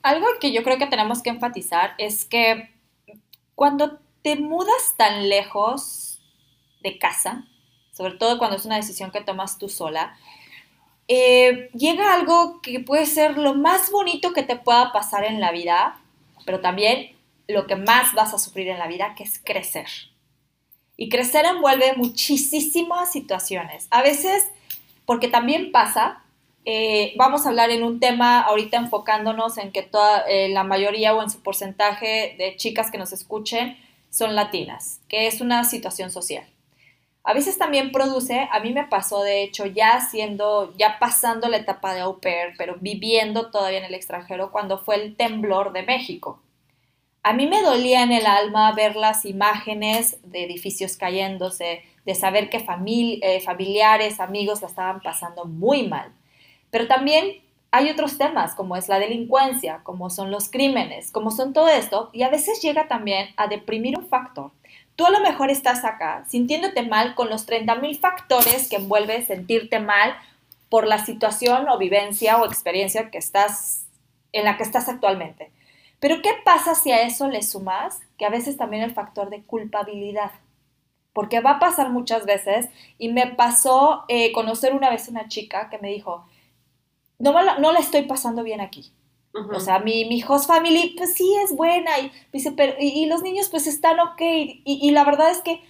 Algo 0.04 0.26
que 0.40 0.52
yo 0.52 0.64
creo 0.64 0.78
que 0.78 0.88
tenemos 0.88 1.22
que 1.22 1.30
enfatizar 1.30 1.94
es 1.98 2.26
que 2.26 2.72
cuando 3.56 4.00
te 4.24 4.36
mudas 4.38 4.96
tan 4.98 5.30
lejos 5.30 6.20
de 6.82 6.98
casa, 6.98 7.46
sobre 7.92 8.14
todo 8.14 8.38
cuando 8.38 8.58
es 8.58 8.66
una 8.66 8.78
decisión 8.78 9.12
que 9.12 9.22
tomas 9.22 9.60
tú 9.60 9.70
sola, 9.70 10.18
eh, 11.08 11.70
llega 11.74 12.14
algo 12.14 12.62
que 12.62 12.80
puede 12.80 13.06
ser 13.06 13.38
lo 13.38 13.54
más 13.54 13.92
bonito 13.92 14.34
que 14.34 14.44
te 14.44 14.56
pueda 14.56 14.92
pasar 14.94 15.26
en 15.26 15.42
la 15.42 15.52
vida, 15.52 16.00
pero 16.46 16.62
también 16.62 17.16
lo 17.48 17.68
que 17.68 17.76
más 17.76 18.14
vas 18.14 18.34
a 18.34 18.40
sufrir 18.40 18.70
en 18.70 18.80
la 18.80 18.88
vida, 18.88 19.14
que 19.16 19.24
es 19.24 19.40
crecer. 19.44 19.88
Y 21.02 21.10
crecer 21.10 21.46
envuelve 21.46 21.96
muchísimas 21.96 23.12
situaciones. 23.12 23.88
A 23.90 24.04
veces, 24.04 24.52
porque 25.08 25.30
también 25.30 25.72
pasa, 25.72 26.22
eh, 26.64 27.14
vamos 27.18 27.44
a 27.44 27.50
hablar 27.50 27.72
en 27.72 27.82
un 27.82 28.00
tema 28.00 28.42
ahorita 28.42 28.78
enfocándonos 28.78 29.58
en 29.58 29.72
que 29.72 29.82
toda, 29.82 30.20
eh, 30.28 30.50
la 30.50 30.64
mayoría 30.64 31.16
o 31.16 31.24
en 31.24 31.32
su 31.32 31.42
porcentaje 31.42 32.36
de 32.38 32.56
chicas 32.56 32.92
que 32.92 33.00
nos 33.00 33.14
escuchen 33.14 33.80
son 34.12 34.36
latinas, 34.36 35.00
que 35.10 35.26
es 35.26 35.42
una 35.42 35.64
situación 35.64 36.12
social. 36.12 36.46
A 37.24 37.34
veces 37.34 37.58
también 37.58 37.92
produce, 37.92 38.48
a 38.52 38.60
mí 38.60 38.72
me 38.72 38.86
pasó 38.86 39.24
de 39.24 39.42
hecho 39.42 39.66
ya 39.66 40.02
siendo, 40.02 40.72
ya 40.78 41.00
pasando 41.00 41.50
la 41.50 41.58
etapa 41.58 41.96
de 41.96 42.02
au 42.02 42.20
pair, 42.20 42.54
pero 42.60 42.76
viviendo 42.80 43.50
todavía 43.50 43.80
en 43.80 43.86
el 43.86 43.96
extranjero 43.96 44.52
cuando 44.52 44.78
fue 44.78 44.98
el 44.98 45.16
temblor 45.16 45.74
de 45.74 45.82
México. 45.82 46.40
A 47.24 47.34
mí 47.34 47.46
me 47.46 47.62
dolía 47.62 48.02
en 48.02 48.12
el 48.12 48.26
alma 48.26 48.72
ver 48.72 48.96
las 48.96 49.26
imágenes 49.26 50.18
de 50.24 50.44
edificios 50.44 50.98
cayéndose, 50.98 51.84
de 52.04 52.16
saber 52.16 52.50
que 52.50 52.58
eh, 52.58 53.42
familiares, 53.42 54.20
amigos 54.20 54.62
la 54.62 54.68
estaban 54.68 55.02
pasando 55.02 55.46
muy 55.46 55.88
mal. 55.88 56.12
Pero 56.72 56.88
también 56.88 57.42
hay 57.70 57.92
otros 57.92 58.18
temas, 58.18 58.56
como 58.56 58.76
es 58.76 58.90
la 58.90 58.98
delincuencia, 58.98 59.82
como 59.84 60.10
son 60.10 60.32
los 60.32 60.50
crímenes, 60.50 61.12
como 61.12 61.30
son 61.30 61.54
todo 61.54 61.68
esto, 61.68 62.10
y 62.12 62.24
a 62.24 62.30
veces 62.30 62.60
llega 62.62 62.88
también 62.88 63.30
a 63.38 63.48
deprimir 63.48 64.00
un 64.00 64.08
factor. 64.08 64.52
Tú 64.96 65.06
a 65.06 65.12
lo 65.12 65.20
mejor 65.20 65.52
estás 65.52 65.86
acá 65.86 66.26
sintiéndote 66.28 66.82
mal 66.82 67.14
con 67.14 67.30
los 67.30 67.48
30.000 67.48 68.00
factores 68.00 68.68
que 68.68 68.78
envuelve 68.78 69.24
sentirte 69.26 69.80
mal 69.80 70.16
por 70.70 70.88
la 70.88 71.06
situación 71.06 71.70
o 71.70 71.78
vivencia 71.78 72.42
o 72.42 72.46
experiencia 72.46 73.12
que 73.12 73.20
estás 73.20 73.86
en 74.34 74.46
la 74.46 74.58
que 74.58 74.64
estás 74.64 74.90
actualmente. 74.90 75.52
Pero 76.02 76.22
¿qué 76.24 76.32
pasa 76.44 76.74
si 76.74 76.92
a 76.92 77.04
eso 77.04 77.30
le 77.30 77.44
sumas 77.44 78.02
que 78.18 78.26
a 78.26 78.30
veces 78.30 78.58
también 78.58 78.82
el 78.82 78.92
factor 78.92 79.30
de 79.30 79.44
culpabilidad? 79.44 80.32
Porque 81.14 81.42
va 81.42 81.52
a 81.52 81.60
pasar 81.60 81.92
muchas 81.92 82.26
veces 82.26 82.70
y 82.98 83.10
me 83.10 83.28
pasó 83.28 84.04
eh, 84.08 84.32
conocer 84.32 84.74
una 84.74 84.90
vez 84.90 85.08
una 85.10 85.28
chica 85.28 85.70
que 85.70 85.78
me 85.78 85.90
dijo, 85.90 86.26
no, 87.20 87.40
la, 87.40 87.60
no 87.60 87.72
la 87.72 87.80
estoy 87.80 88.02
pasando 88.02 88.42
bien 88.44 88.62
aquí. 88.62 88.92
O 89.34 89.60
sea, 89.60 89.78
mi, 89.78 90.06
mi 90.06 90.24
host 90.28 90.48
family, 90.48 90.96
pues 90.98 91.14
sí 91.14 91.36
es 91.46 91.56
buena. 91.56 92.00
Y, 92.00 92.12
dice, 92.34 92.52
pero, 92.52 92.74
y, 92.80 93.06
los 93.06 93.22
niños, 93.22 93.50
pues 93.50 93.68
están 93.68 94.00
ok. 94.00 94.22
Y, 94.22 94.62
y, 94.66 94.92
la 94.92 95.06
verdad 95.06 95.30
es 95.30 95.42
que 95.42 95.62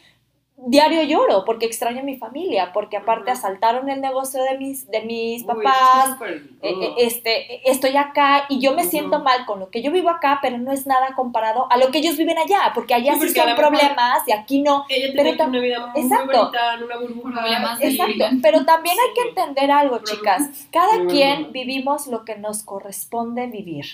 diario 0.67 1.03
lloro 1.03 1.43
porque 1.45 1.65
extraño 1.65 2.01
a 2.01 2.03
mi 2.03 2.17
familia, 2.17 2.71
porque 2.73 2.97
aparte 2.97 3.31
asaltaron 3.31 3.89
el 3.89 3.99
negocio 3.99 4.43
de 4.43 4.57
mis, 4.57 4.89
de 4.89 5.01
mis 5.01 5.43
papás, 5.43 6.17
eh, 6.21 6.43
eh, 6.61 6.93
este, 6.97 7.69
estoy 7.69 7.97
acá 7.97 8.45
y 8.47 8.59
yo 8.59 8.73
me 8.73 8.83
siento 8.83 9.19
mal 9.19 9.45
con 9.45 9.59
lo 9.59 9.69
que 9.69 9.81
yo 9.81 9.91
vivo 9.91 10.09
acá, 10.09 10.39
pero 10.41 10.57
no 10.57 10.71
es 10.71 10.85
nada 10.85 11.15
comparado 11.15 11.67
a 11.71 11.77
lo 11.77 11.89
que 11.89 11.97
ellos 11.97 12.17
viven 12.17 12.37
allá, 12.37 12.71
porque 12.75 12.93
allá 12.93 13.15
sí, 13.15 13.29
son 13.29 13.55
problemas 13.55 14.27
y 14.27 14.31
aquí 14.31 14.61
no. 14.61 14.85
Ella 14.87 15.11
pero 15.15 15.47
una 15.47 15.59
vida 15.59 15.87
muy 15.87 16.01
exacto, 16.01 16.37
bonita, 16.37 16.75
en 16.75 16.83
una 16.83 16.97
burbuja. 16.97 17.77
Exacto, 17.79 18.25
pero 18.41 18.65
también 18.65 18.95
hay 18.99 19.13
que 19.15 19.29
entender 19.29 19.71
algo, 19.71 19.99
chicas. 20.03 20.67
Cada 20.71 21.05
quien 21.07 21.51
vivimos 21.51 22.07
lo 22.07 22.23
que 22.23 22.37
nos 22.37 22.63
corresponde 22.63 23.47
vivir. 23.47 23.85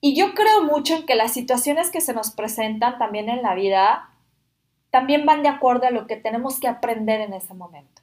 Y 0.00 0.14
yo 0.14 0.32
creo 0.34 0.62
mucho 0.62 0.94
en 0.94 1.06
que 1.06 1.16
las 1.16 1.32
situaciones 1.32 1.90
que 1.90 2.00
se 2.00 2.14
nos 2.14 2.30
presentan 2.30 2.98
también 2.98 3.28
en 3.28 3.42
la 3.42 3.54
vida 3.54 4.08
también 4.90 5.26
van 5.26 5.42
de 5.42 5.48
acuerdo 5.48 5.86
a 5.86 5.90
lo 5.90 6.06
que 6.06 6.16
tenemos 6.16 6.60
que 6.60 6.68
aprender 6.68 7.20
en 7.20 7.34
ese 7.34 7.54
momento. 7.54 8.02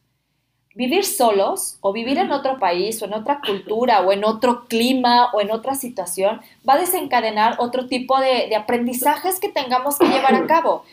Vivir 0.75 1.05
solos 1.05 1.77
o 1.79 1.93
vivir 1.93 2.17
en 2.17 2.31
otro 2.31 2.59
país 2.59 3.01
o 3.01 3.05
en 3.05 3.13
otra 3.13 3.39
cultura 3.45 4.01
o 4.01 4.11
en 4.11 4.25
otro 4.25 4.65
clima 4.67 5.31
o 5.31 5.39
en 5.39 5.51
otra 5.51 5.75
situación 5.75 6.41
va 6.67 6.73
a 6.73 6.79
desencadenar 6.79 7.55
otro 7.59 7.87
tipo 7.87 8.19
de, 8.19 8.53
aprendizajes 8.55 9.39
que 9.39 9.49
tengamos 9.49 9.97
que 9.97 10.07
llevar 10.07 10.35
a 10.35 10.45
cabo. 10.47 10.83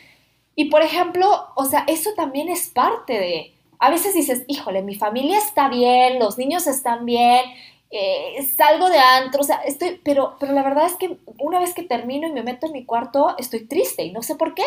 Y 0.54 0.66
por 0.66 0.82
ejemplo, 0.82 1.26
o 1.56 1.64
sea, 1.64 1.84
eso 1.88 2.10
también 2.14 2.48
es 2.48 2.68
parte 2.68 3.18
de... 3.18 3.54
A 3.80 3.90
veces 3.90 4.14
dices, 4.14 4.44
híjole, 4.46 4.82
mi 4.82 4.94
familia 4.94 5.38
está 5.38 5.68
bien, 5.68 6.20
los 6.20 6.38
niños 6.38 6.68
están 6.68 7.04
bien, 7.04 7.42
eh, 7.90 8.48
salgo 8.56 8.88
de 8.88 8.98
antro, 8.98 9.40
o 9.40 9.44
sea, 9.44 9.56
estoy, 9.56 10.00
pero, 10.04 10.36
pero 10.38 10.52
la 10.52 10.62
verdad 10.62 10.86
es 10.86 10.94
que 10.94 11.18
una 11.38 11.58
vez 11.58 11.74
que 11.74 11.82
termino 11.82 12.28
y 12.28 12.32
me 12.32 12.44
meto 12.44 12.66
en 12.66 12.72
mi 12.72 12.84
cuarto, 12.84 13.34
estoy 13.38 13.66
triste 13.66 14.04
y 14.04 14.12
no 14.12 14.22
sé 14.22 14.36
por 14.36 14.54
qué. 14.54 14.62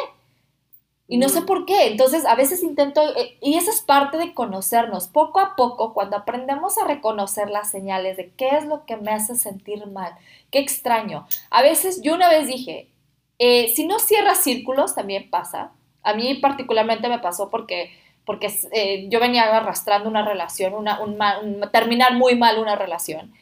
Y 1.08 1.18
no 1.18 1.30
sé 1.30 1.42
por 1.42 1.66
qué. 1.66 1.88
Entonces, 1.88 2.26
a 2.26 2.36
veces 2.36 2.64
intento, 2.64 3.02
eh, 3.16 3.38
y 3.42 3.58
esa 3.58 3.72
es 3.72 3.82
parte 3.82 4.18
de 4.18 4.34
conocernos. 4.34 5.08
Poco 5.08 5.40
a 5.40 5.56
poco, 5.56 5.94
cuando 5.94 6.18
aprendemos 6.18 6.78
a 6.78 6.88
reconocer 6.88 7.50
las 7.50 7.70
señales 7.70 8.18
de 8.18 8.32
qué 8.32 8.50
es 8.58 8.66
lo 8.66 8.86
que 8.86 8.98
me 8.98 9.12
hace 9.12 9.36
sentir 9.36 9.86
mal, 9.88 10.16
qué 10.52 10.60
extraño. 10.60 11.28
A 11.52 11.62
veces, 11.62 12.02
yo 12.02 12.16
una 12.16 12.30
vez 12.30 12.48
dije, 12.48 12.90
eh, 13.38 13.72
si 13.76 13.86
no 13.86 14.00
cierras 14.00 14.40
círculos, 14.42 14.96
también 14.96 15.30
pasa. 15.30 15.72
A 16.04 16.14
mí 16.14 16.36
particularmente 16.36 17.08
me 17.10 17.20
pasó 17.20 17.50
porque, 17.50 17.92
porque 18.26 18.52
eh, 18.72 19.08
yo 19.10 19.20
venía 19.20 19.44
arrastrando 19.56 20.10
una 20.10 20.26
relación, 20.26 20.74
una, 20.74 21.00
un, 21.02 21.20
terminar 21.72 22.14
muy 22.16 22.36
mal 22.36 22.58
una 22.60 22.76
relación 22.76 23.34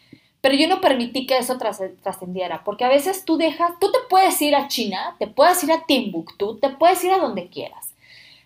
pero 0.44 0.56
yo 0.56 0.68
no 0.68 0.82
permití 0.82 1.26
que 1.26 1.38
eso 1.38 1.58
trascendiera, 1.58 2.66
porque 2.66 2.84
a 2.84 2.90
veces 2.90 3.24
tú 3.24 3.38
dejas, 3.38 3.72
tú 3.80 3.94
te 3.94 4.00
puedes 4.10 4.42
ir 4.42 4.58
a 4.58 4.68
China, 4.68 5.16
te 5.18 5.26
puedes 5.26 5.64
ir 5.64 5.72
a 5.72 5.86
Timbuktu, 5.86 6.60
te 6.60 6.68
puedes 6.68 7.02
ir 7.06 7.14
a 7.14 7.18
donde 7.18 7.48
quieras, 7.48 7.94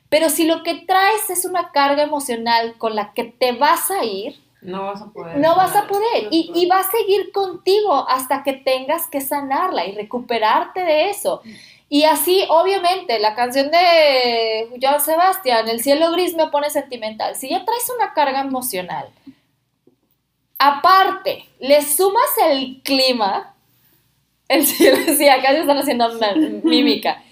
pero 0.08 0.30
si 0.30 0.46
lo 0.46 0.62
que 0.62 0.76
traes 0.76 1.32
es 1.32 1.44
una 1.44 1.72
carga 1.72 2.04
emocional 2.04 2.76
con 2.78 2.96
la 2.96 3.14
que 3.14 3.24
te 3.24 3.54
vas 3.54 3.90
a 3.90 4.06
ir, 4.06 4.40
no 4.62 4.84
vas 4.84 5.02
a 5.02 5.08
poder. 5.08 5.38
No 5.40 5.56
vas 5.56 5.76
a 5.76 5.88
poder. 5.88 6.28
Y, 6.30 6.52
y, 6.54 6.68
va 6.68 6.80
a 6.80 6.92
seguir 6.92 7.32
contigo 7.32 8.08
hasta 8.08 8.44
que 8.44 8.54
tengas 8.54 9.08
que 9.08 9.22
sanarla 9.22 9.86
y 9.86 9.94
recuperarte 9.94 10.82
de 10.82 11.10
eso. 11.10 11.42
Y 11.90 12.04
así, 12.04 12.44
obviamente, 12.50 13.18
la 13.18 13.34
canción 13.34 13.72
de 13.72 14.68
Joan 14.82 15.00
Sebastián, 15.00 15.68
El 15.68 15.82
cielo 15.82 16.12
gris 16.12 16.36
me 16.36 16.48
pone 16.48 16.70
sentimental. 16.70 17.36
Si 17.36 17.50
ya 17.50 17.66
traes 17.66 17.90
una 17.96 18.14
carga 18.14 18.42
emocional, 18.42 19.10
Aparte, 20.60 21.46
le 21.60 21.82
sumas 21.82 22.30
el 22.50 22.82
clima. 22.84 23.54
El 24.48 24.66
cielo, 24.66 24.98
sí, 25.18 25.28
acá 25.28 25.52
se 25.52 25.62
están 25.62 25.78
haciendo 25.78 26.10
mímica. 26.64 27.24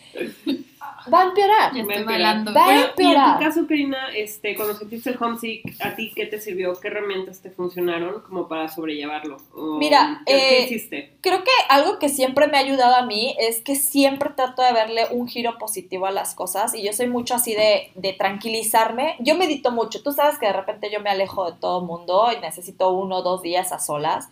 Va 1.13 1.21
a 1.21 1.23
empeorar. 1.25 1.73
Ya 1.73 1.81
estoy 1.81 2.03
bailando. 2.03 2.53
Va 2.53 2.65
a 2.65 2.75
y 2.75 2.77
en 2.79 2.85
empeorar. 2.89 3.37
tu 3.37 3.43
caso, 3.43 3.67
Karina, 3.67 4.09
este, 4.15 4.55
cuando 4.55 4.73
sentiste 4.73 5.11
el 5.11 5.17
homesick, 5.21 5.75
¿a 5.81 5.95
ti 5.95 6.11
qué 6.15 6.25
te 6.25 6.39
sirvió? 6.39 6.73
¿Qué 6.79 6.87
herramientas 6.87 7.41
te 7.41 7.51
funcionaron 7.51 8.21
como 8.21 8.47
para 8.47 8.67
sobrellevarlo? 8.69 9.37
¿O 9.53 9.77
Mira, 9.77 10.21
¿qué, 10.25 10.33
qué 10.33 10.57
eh, 10.59 10.63
hiciste? 10.65 11.17
Creo 11.21 11.43
que 11.43 11.51
algo 11.69 11.99
que 11.99 12.09
siempre 12.09 12.47
me 12.47 12.57
ha 12.57 12.61
ayudado 12.61 12.95
a 12.95 13.05
mí 13.05 13.35
es 13.39 13.61
que 13.61 13.75
siempre 13.75 14.31
trato 14.35 14.61
de 14.61 14.73
verle 14.73 15.07
un 15.11 15.27
giro 15.27 15.57
positivo 15.57 16.05
a 16.05 16.11
las 16.11 16.35
cosas 16.35 16.73
y 16.73 16.83
yo 16.83 16.93
soy 16.93 17.07
mucho 17.07 17.35
así 17.35 17.53
de, 17.53 17.91
de 17.95 18.13
tranquilizarme. 18.13 19.15
Yo 19.19 19.35
medito 19.35 19.71
mucho, 19.71 20.01
tú 20.01 20.11
sabes 20.11 20.39
que 20.39 20.47
de 20.47 20.53
repente 20.53 20.89
yo 20.91 20.99
me 21.01 21.09
alejo 21.09 21.51
de 21.51 21.57
todo 21.59 21.81
mundo 21.81 22.29
y 22.35 22.39
necesito 22.41 22.91
uno 22.91 23.17
o 23.17 23.21
dos 23.21 23.41
días 23.41 23.71
a 23.71 23.79
solas. 23.79 24.29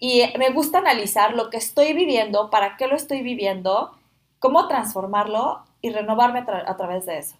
Y 0.00 0.22
me 0.38 0.50
gusta 0.50 0.78
analizar 0.78 1.34
lo 1.34 1.50
que 1.50 1.56
estoy 1.56 1.92
viviendo, 1.92 2.50
para 2.50 2.76
qué 2.76 2.86
lo 2.86 2.94
estoy 2.94 3.22
viviendo, 3.22 3.92
cómo 4.38 4.68
transformarlo 4.68 5.64
y 5.80 5.90
renovarme 5.90 6.40
a, 6.40 6.46
tra- 6.46 6.64
a 6.66 6.76
través 6.76 7.06
de 7.06 7.18
eso. 7.18 7.36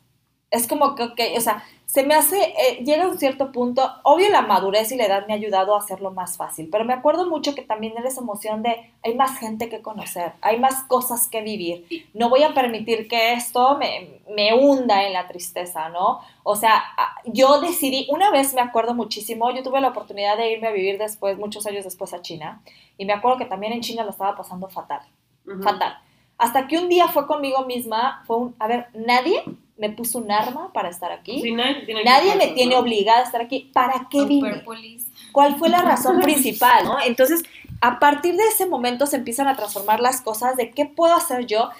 Es 0.50 0.66
como 0.66 0.94
que, 0.94 1.02
ok, 1.02 1.20
o 1.36 1.40
sea, 1.42 1.62
se 1.84 2.04
me 2.04 2.14
hace, 2.14 2.40
eh, 2.40 2.82
llega 2.82 3.04
a 3.04 3.08
un 3.08 3.18
cierto 3.18 3.52
punto, 3.52 3.90
obvio 4.02 4.30
la 4.30 4.40
madurez 4.40 4.90
y 4.92 4.96
la 4.96 5.04
edad 5.04 5.26
me 5.26 5.34
ha 5.34 5.36
ayudado 5.36 5.74
a 5.74 5.78
hacerlo 5.78 6.10
más 6.10 6.38
fácil, 6.38 6.70
pero 6.72 6.86
me 6.86 6.94
acuerdo 6.94 7.28
mucho 7.28 7.54
que 7.54 7.60
también 7.60 7.92
era 7.98 8.08
esa 8.08 8.22
emoción 8.22 8.62
de, 8.62 8.90
hay 9.04 9.14
más 9.14 9.38
gente 9.38 9.68
que 9.68 9.82
conocer, 9.82 10.32
hay 10.40 10.58
más 10.58 10.84
cosas 10.84 11.28
que 11.28 11.42
vivir, 11.42 11.86
no 12.14 12.30
voy 12.30 12.44
a 12.44 12.54
permitir 12.54 13.08
que 13.08 13.34
esto 13.34 13.76
me, 13.76 14.22
me 14.34 14.54
hunda 14.54 15.06
en 15.06 15.12
la 15.12 15.28
tristeza, 15.28 15.90
¿no? 15.90 16.20
O 16.44 16.56
sea, 16.56 16.82
yo 17.26 17.60
decidí, 17.60 18.06
una 18.10 18.30
vez 18.30 18.54
me 18.54 18.62
acuerdo 18.62 18.94
muchísimo, 18.94 19.50
yo 19.50 19.62
tuve 19.62 19.82
la 19.82 19.88
oportunidad 19.88 20.38
de 20.38 20.50
irme 20.50 20.68
a 20.68 20.72
vivir 20.72 20.96
después, 20.96 21.36
muchos 21.36 21.66
años 21.66 21.84
después 21.84 22.14
a 22.14 22.22
China, 22.22 22.62
y 22.96 23.04
me 23.04 23.12
acuerdo 23.12 23.36
que 23.36 23.44
también 23.44 23.74
en 23.74 23.82
China 23.82 24.02
lo 24.02 24.10
estaba 24.10 24.34
pasando 24.34 24.68
fatal 24.70 25.02
Ujú. 25.46 25.62
fatal. 25.62 25.98
Hasta 26.38 26.68
que 26.68 26.78
un 26.78 26.88
día 26.88 27.08
fue 27.08 27.26
conmigo 27.26 27.66
misma, 27.66 28.22
fue 28.26 28.36
un, 28.36 28.54
a 28.60 28.68
ver, 28.68 28.86
nadie 28.94 29.42
me 29.76 29.90
puso 29.90 30.18
un 30.18 30.30
arma 30.30 30.72
para 30.72 30.88
estar 30.88 31.10
aquí. 31.12 31.40
Sí, 31.42 31.52
nadie 31.52 31.84
tiene 31.84 32.04
Nadie 32.04 32.36
me 32.36 32.48
tiene 32.48 32.74
¿no? 32.74 32.80
obligada 32.80 33.20
a 33.20 33.24
estar 33.24 33.40
aquí. 33.40 33.70
¿Para 33.72 34.06
qué 34.10 34.24
vine? 34.24 34.48
Superpolis. 34.48 35.06
¿Cuál 35.32 35.56
fue 35.56 35.68
la 35.68 35.82
razón 35.82 36.20
principal? 36.22 36.84
¿no? 36.84 37.00
Entonces, 37.00 37.42
a 37.80 37.98
partir 37.98 38.36
de 38.36 38.44
ese 38.44 38.66
momento 38.66 39.06
se 39.06 39.16
empiezan 39.16 39.48
a 39.48 39.56
transformar 39.56 40.00
las 40.00 40.20
cosas 40.20 40.56
de 40.56 40.70
qué 40.70 40.86
puedo 40.86 41.14
hacer 41.14 41.46
yo. 41.46 41.70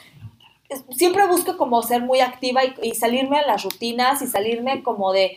Siempre 0.91 1.27
busco 1.27 1.57
como 1.57 1.83
ser 1.83 2.03
muy 2.03 2.21
activa 2.21 2.65
y, 2.65 2.75
y 2.83 2.95
salirme 2.95 3.39
de 3.41 3.47
las 3.47 3.63
rutinas 3.65 4.23
y 4.23 4.27
salirme 4.27 4.83
como 4.83 5.13
de... 5.13 5.37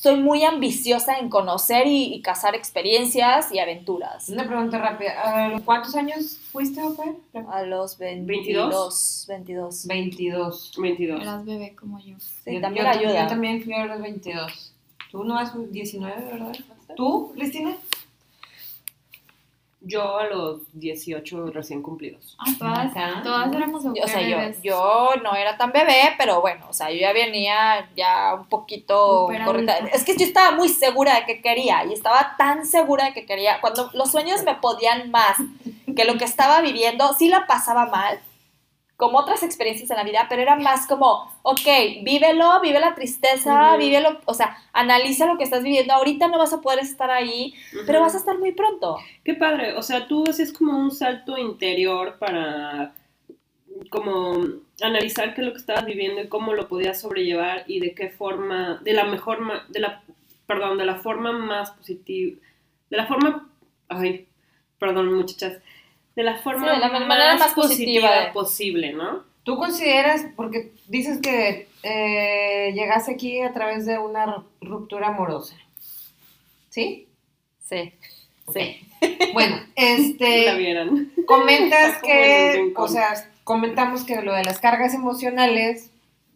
Soy 0.00 0.20
muy 0.20 0.44
ambiciosa 0.44 1.18
en 1.18 1.28
conocer 1.28 1.88
y, 1.88 2.14
y 2.14 2.22
cazar 2.22 2.54
experiencias 2.54 3.50
y 3.52 3.58
aventuras. 3.58 4.28
Una 4.28 4.46
pregunta 4.46 4.78
rápida. 4.78 5.60
¿Cuántos 5.64 5.96
años 5.96 6.38
fuiste, 6.52 6.80
Ofer? 6.82 7.16
A 7.50 7.62
los 7.62 7.98
22. 7.98 9.24
22. 9.28 9.86
22. 9.88 10.72
22. 10.78 11.22
Eras 11.22 11.44
bebé 11.44 11.74
como 11.74 11.98
yo. 11.98 12.14
Sí, 12.44 12.54
Yo- 12.54 12.60
también 12.60 12.84
yo, 12.86 12.90
ayuda. 12.92 13.22
Yo 13.22 13.28
también 13.28 13.62
fui 13.62 13.74
a 13.74 13.86
los 13.86 14.00
22. 14.00 14.72
Tú 15.10 15.24
no 15.24 15.34
vas 15.34 15.52
19, 15.72 16.24
¿verdad? 16.32 16.56
¿Tú, 16.96 17.32
Cristina? 17.34 17.76
Yo 19.80 20.18
a 20.18 20.26
los 20.26 20.62
18 20.72 21.52
recién 21.52 21.82
cumplidos. 21.82 22.36
Ah, 22.38 22.46
todas, 22.58 23.22
todas 23.22 23.54
éramos 23.54 23.84
Yo, 23.84 24.02
o 24.02 24.08
sea, 24.08 24.20
yo, 24.20 24.60
yo 24.60 25.10
no 25.22 25.36
era 25.36 25.56
tan 25.56 25.70
bebé, 25.70 26.14
pero 26.18 26.40
bueno, 26.40 26.66
o 26.68 26.72
sea, 26.72 26.90
yo 26.90 26.98
ya 26.98 27.12
venía 27.12 27.88
ya 27.96 28.34
un 28.34 28.46
poquito 28.46 29.28
correcta. 29.44 29.78
Es 29.92 30.04
que 30.04 30.16
yo 30.16 30.24
estaba 30.24 30.56
muy 30.56 30.68
segura 30.68 31.14
de 31.14 31.26
que 31.26 31.40
quería 31.40 31.84
y 31.84 31.92
estaba 31.92 32.34
tan 32.36 32.66
segura 32.66 33.06
de 33.06 33.12
que 33.12 33.24
quería. 33.24 33.60
Cuando 33.60 33.90
los 33.94 34.10
sueños 34.10 34.42
me 34.42 34.56
podían 34.56 35.12
más 35.12 35.36
que 35.94 36.04
lo 36.04 36.18
que 36.18 36.24
estaba 36.24 36.60
viviendo, 36.60 37.14
sí 37.14 37.28
la 37.28 37.46
pasaba 37.46 37.86
mal, 37.86 38.18
como 38.98 39.18
otras 39.18 39.44
experiencias 39.44 39.88
en 39.90 39.96
la 39.96 40.02
vida, 40.02 40.26
pero 40.28 40.42
era 40.42 40.56
más 40.56 40.88
como, 40.88 41.32
ok, 41.42 42.02
vívelo, 42.02 42.60
vive 42.60 42.80
la 42.80 42.96
tristeza, 42.96 43.70
Ujú. 43.70 43.78
vívelo, 43.78 44.18
o 44.24 44.34
sea, 44.34 44.58
analiza 44.72 45.24
lo 45.26 45.38
que 45.38 45.44
estás 45.44 45.62
viviendo. 45.62 45.94
Ahorita 45.94 46.26
no 46.26 46.36
vas 46.36 46.52
a 46.52 46.60
poder 46.60 46.80
estar 46.80 47.08
ahí, 47.08 47.54
pero 47.86 48.00
vas 48.00 48.16
a 48.16 48.18
estar 48.18 48.36
muy 48.36 48.50
pronto. 48.50 48.96
Qué 49.22 49.34
padre, 49.34 49.74
o 49.74 49.84
sea, 49.84 50.08
tú 50.08 50.24
hacías 50.28 50.52
como 50.52 50.76
un 50.76 50.90
salto 50.90 51.38
interior 51.38 52.18
para 52.18 52.92
como 53.88 54.44
analizar 54.82 55.32
qué 55.32 55.42
es 55.42 55.46
lo 55.46 55.52
que 55.52 55.60
estabas 55.60 55.86
viviendo 55.86 56.20
y 56.20 56.28
cómo 56.28 56.52
lo 56.52 56.66
podías 56.66 57.00
sobrellevar 57.00 57.66
y 57.68 57.78
de 57.78 57.94
qué 57.94 58.10
forma, 58.10 58.80
de 58.82 58.94
la 58.94 59.04
mejor, 59.04 59.68
de 59.68 59.78
la, 59.78 60.02
perdón, 60.44 60.76
de 60.76 60.86
la 60.86 60.96
forma 60.96 61.30
más 61.30 61.70
positiva, 61.70 62.36
de 62.90 62.96
la 62.96 63.06
forma, 63.06 63.48
ay, 63.88 64.26
perdón 64.80 65.14
muchachas, 65.14 65.62
de 66.18 66.24
la 66.24 66.36
forma 66.38 66.66
Sí, 66.68 66.74
de 66.74 66.80
la 66.80 66.88
manera 67.06 67.36
más 67.36 67.54
positiva 67.54 68.10
de- 68.24 68.32
posible, 68.32 68.92
¿no? 68.92 69.22
¿Tú 69.44 69.56
consideras, 69.56 70.26
porque 70.34 70.72
dices 70.88 71.20
que 71.22 71.68
eh, 71.84 72.72
llegaste 72.74 73.12
aquí 73.12 73.40
a 73.40 73.52
través 73.52 73.86
de 73.86 73.98
una 73.98 74.26
ru- 74.26 74.44
ruptura 74.60 75.08
amorosa? 75.08 75.54
¿Sí? 76.70 77.06
Sí, 77.64 77.92
sí. 78.52 78.80
Bueno, 79.32 79.56
La 79.76 79.84
este, 79.84 81.06
comentas 81.24 81.98
que, 82.02 82.72
o 82.74 82.88
sea, 82.88 83.14
comentamos 83.44 84.02
que 84.02 84.20
lo 84.22 84.32
de 84.34 84.42
las 84.42 84.58
cargas 84.58 84.94
emocionales, 84.94 85.92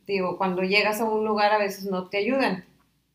digo, 0.07 0.39
cuando 0.39 0.63
llegas 0.63 1.01
a 1.01 1.05
un 1.05 1.25
lugar 1.25 1.51
a 1.53 1.59
veces 1.59 1.87
no 1.87 2.05
te 2.09 2.19
ayudan. 2.19 2.65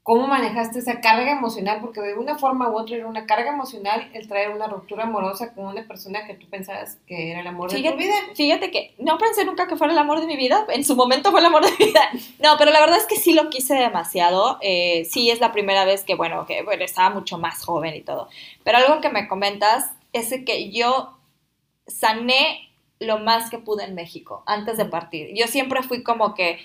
¿Cómo 0.07 0.25
manejaste 0.25 0.79
esa 0.79 1.01
carga 1.01 1.33
emocional? 1.33 1.79
Porque 1.81 1.99
de 1.99 2.13
una 2.13 2.37
forma 2.37 2.69
u 2.69 2.77
otra 2.77 2.95
era 2.95 3.07
una 3.07 3.25
carga 3.25 3.51
emocional 3.51 4.09
el 4.13 4.25
traer 4.29 4.51
una 4.51 4.65
ruptura 4.65 5.03
amorosa 5.03 5.53
con 5.53 5.65
una 5.65 5.85
persona 5.85 6.25
que 6.25 6.33
tú 6.33 6.47
pensabas 6.49 6.97
que 7.05 7.31
era 7.31 7.41
el 7.41 7.47
amor 7.47 7.69
de 7.69 7.83
tu 7.83 7.97
vida. 7.97 8.13
fíjate 8.33 8.71
que 8.71 8.95
no 8.99 9.17
pensé 9.17 9.43
nunca 9.43 9.67
que 9.67 9.75
fuera 9.75 9.91
el 9.91 9.99
amor 9.99 10.21
de 10.21 10.27
mi 10.27 10.37
vida. 10.37 10.65
En 10.69 10.85
su 10.85 10.95
momento 10.95 11.29
fue 11.29 11.41
el 11.41 11.47
amor 11.47 11.65
de 11.65 11.71
mi 11.71 11.87
vida. 11.87 12.09
No, 12.41 12.55
pero 12.57 12.71
la 12.71 12.79
verdad 12.79 12.95
es 12.95 13.05
que 13.05 13.17
sí 13.17 13.33
lo 13.33 13.49
quise 13.49 13.75
demasiado. 13.75 14.59
Eh, 14.61 15.03
sí 15.11 15.29
es 15.29 15.41
la 15.41 15.51
primera 15.51 15.83
vez 15.83 16.05
que, 16.05 16.15
bueno, 16.15 16.45
que 16.45 16.63
bueno, 16.63 16.85
estaba 16.85 17.09
mucho 17.09 17.37
más 17.37 17.65
joven 17.65 17.93
y 17.93 18.01
todo. 18.01 18.29
Pero 18.63 18.77
algo 18.77 19.01
que 19.01 19.09
me 19.09 19.27
comentas 19.27 19.91
es 20.13 20.33
que 20.45 20.71
yo 20.71 21.17
sané 21.85 22.69
lo 22.99 23.19
más 23.19 23.49
que 23.49 23.57
pude 23.57 23.83
en 23.83 23.93
México 23.93 24.43
antes 24.45 24.77
de 24.77 24.85
partir. 24.85 25.31
Yo 25.35 25.47
siempre 25.47 25.83
fui 25.83 26.01
como 26.01 26.33
que, 26.33 26.59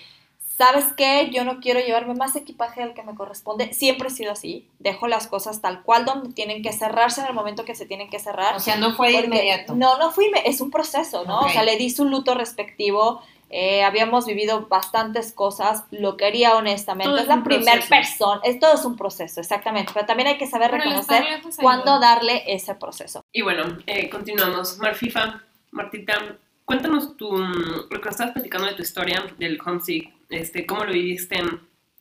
¿sabes 0.57 0.85
qué? 0.95 1.29
Yo 1.31 1.43
no 1.43 1.59
quiero 1.59 1.79
llevarme 1.79 2.13
más 2.13 2.35
equipaje 2.35 2.81
del 2.81 2.93
que 2.93 3.03
me 3.03 3.15
corresponde. 3.15 3.73
Siempre 3.73 4.07
he 4.07 4.11
sido 4.11 4.31
así. 4.31 4.67
Dejo 4.79 5.07
las 5.07 5.27
cosas 5.27 5.61
tal 5.61 5.83
cual 5.83 6.05
donde 6.05 6.33
tienen 6.33 6.61
que 6.61 6.73
cerrarse 6.73 7.21
en 7.21 7.27
el 7.27 7.33
momento 7.33 7.65
que 7.65 7.75
se 7.75 7.85
tienen 7.85 8.09
que 8.09 8.19
cerrar. 8.19 8.55
O 8.55 8.59
sea, 8.59 8.77
no 8.77 8.93
fue 8.93 9.11
de 9.11 9.25
inmediato. 9.25 9.75
No, 9.75 9.97
no 9.97 10.11
fui, 10.11 10.31
es 10.45 10.61
un 10.61 10.71
proceso, 10.71 11.25
¿no? 11.25 11.41
O 11.41 11.49
sea, 11.49 11.63
le 11.63 11.77
di 11.77 11.89
su 11.89 12.05
luto 12.05 12.35
respectivo. 12.35 13.21
eh, 13.55 13.83
habíamos 13.83 14.25
vivido 14.25 14.65
bastantes 14.67 15.31
cosas, 15.31 15.83
lo 15.91 16.17
quería 16.17 16.55
honestamente. 16.55 17.11
Todo 17.11 17.19
es 17.19 17.27
la 17.27 17.43
primera 17.43 17.85
persona, 17.87 18.41
es, 18.43 18.59
todo 18.59 18.73
es 18.73 18.83
un 18.83 18.97
proceso, 18.97 19.41
exactamente. 19.41 19.91
Pero 19.93 20.07
también 20.07 20.27
hay 20.27 20.37
que 20.39 20.47
saber 20.47 20.71
Pero 20.71 20.83
reconocer 20.83 21.23
cuándo 21.61 21.99
darle 21.99 22.41
ese 22.47 22.73
proceso. 22.73 23.23
Y 23.31 23.43
bueno, 23.43 23.77
eh, 23.85 24.09
continuamos. 24.09 24.79
Marfifa, 24.79 25.43
Martita, 25.69 26.35
cuéntanos 26.65 27.15
tu, 27.15 27.37
lo 27.37 27.87
que 27.87 28.05
nos 28.05 28.07
estabas 28.07 28.33
platicando 28.33 28.67
de 28.67 28.73
tu 28.73 28.81
historia 28.81 29.23
del 29.37 29.59
homesick, 29.63 30.11
este, 30.35 30.65
cómo 30.65 30.85
lo 30.85 30.93
viviste, 30.93 31.41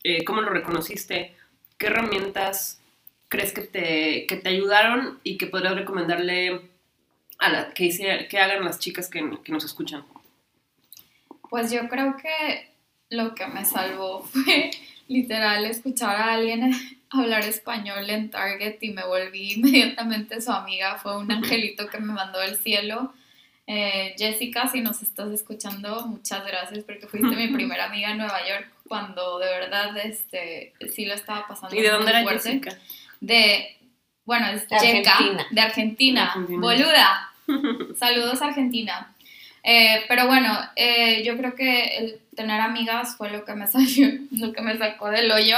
eh, 0.05 0.25
cómo 0.25 0.41
lo 0.41 0.51
reconociste, 0.51 1.35
qué 1.79 1.87
herramientas 1.87 2.81
crees 3.29 3.53
que 3.53 3.63
te, 3.63 4.27
que 4.27 4.37
te 4.37 4.49
ayudaron 4.51 5.19
y 5.25 5.39
que 5.39 5.47
podrías 5.47 5.75
recomendarle 5.75 6.61
a 7.39 7.49
la, 7.49 7.73
que, 7.75 7.85
hice- 7.85 8.29
que 8.29 8.39
hagan 8.39 8.65
las 8.65 8.79
chicas 8.79 9.09
que, 9.09 9.39
que 9.43 9.53
nos 9.53 9.65
escuchan. 9.65 10.05
Pues 11.51 11.71
yo 11.71 11.89
creo 11.89 12.17
que 12.17 12.71
lo 13.11 13.35
que 13.35 13.47
me 13.47 13.65
salvó 13.65 14.23
fue 14.33 14.71
literal 15.09 15.65
escuchar 15.65 16.17
a 16.17 16.35
alguien 16.35 16.73
hablar 17.11 17.43
español 17.45 18.09
en 18.09 18.31
Target 18.31 18.79
y 18.81 18.91
me 18.93 19.05
volví 19.05 19.53
inmediatamente 19.57 20.41
su 20.41 20.53
amiga. 20.53 20.97
Fue 20.99 21.17
un 21.19 21.31
angelito 21.31 21.89
que 21.89 21.99
me 21.99 22.13
mandó 22.13 22.39
del 22.41 22.57
cielo. 22.57 23.13
Eh, 23.67 24.15
Jessica, 24.19 24.69
si 24.69 24.81
nos 24.81 25.03
estás 25.03 25.31
escuchando, 25.31 26.07
muchas 26.07 26.45
gracias 26.45 26.85
porque 26.85 27.07
fuiste 27.07 27.29
mi 27.29 27.49
primera 27.55 27.87
amiga 27.87 28.11
en 28.11 28.19
Nueva 28.19 28.47
York 28.47 28.69
cuando 28.89 29.39
de 29.39 29.47
verdad 29.47 29.97
este, 29.99 30.75
sí 30.95 31.07
lo 31.07 31.15
estaba 31.15 31.47
pasando. 31.47 31.77
¿Y 31.77 31.81
de 31.81 31.91
dónde 31.91 32.11
era 32.11 32.23
fuerte. 32.23 32.49
Jessica? 32.49 32.79
De, 33.21 33.77
bueno, 34.25 34.49
es 34.49 34.69
De 34.69 34.77
Argentina. 34.77 35.47
de 35.51 35.61
Argentina, 35.61 36.25
Argentina. 36.27 36.61
boluda. 36.61 37.33
Saludos 37.99 38.43
Argentina. 38.43 39.15
Eh, 39.65 40.05
pero 40.09 40.27
bueno, 40.27 40.59
eh, 40.75 41.23
yo 41.25 41.37
creo 41.37 41.55
que 41.55 41.97
el 41.97 42.21
tener 42.35 42.61
amigas 42.61 43.17
fue 43.17 43.31
lo 43.31 43.45
que 43.45 43.55
me 43.55 43.67
salió, 43.69 44.09
lo 44.33 44.53
que 44.53 44.63
me 44.63 44.77
sacó 44.77 45.11
del 45.11 45.31
hoyo. 45.31 45.57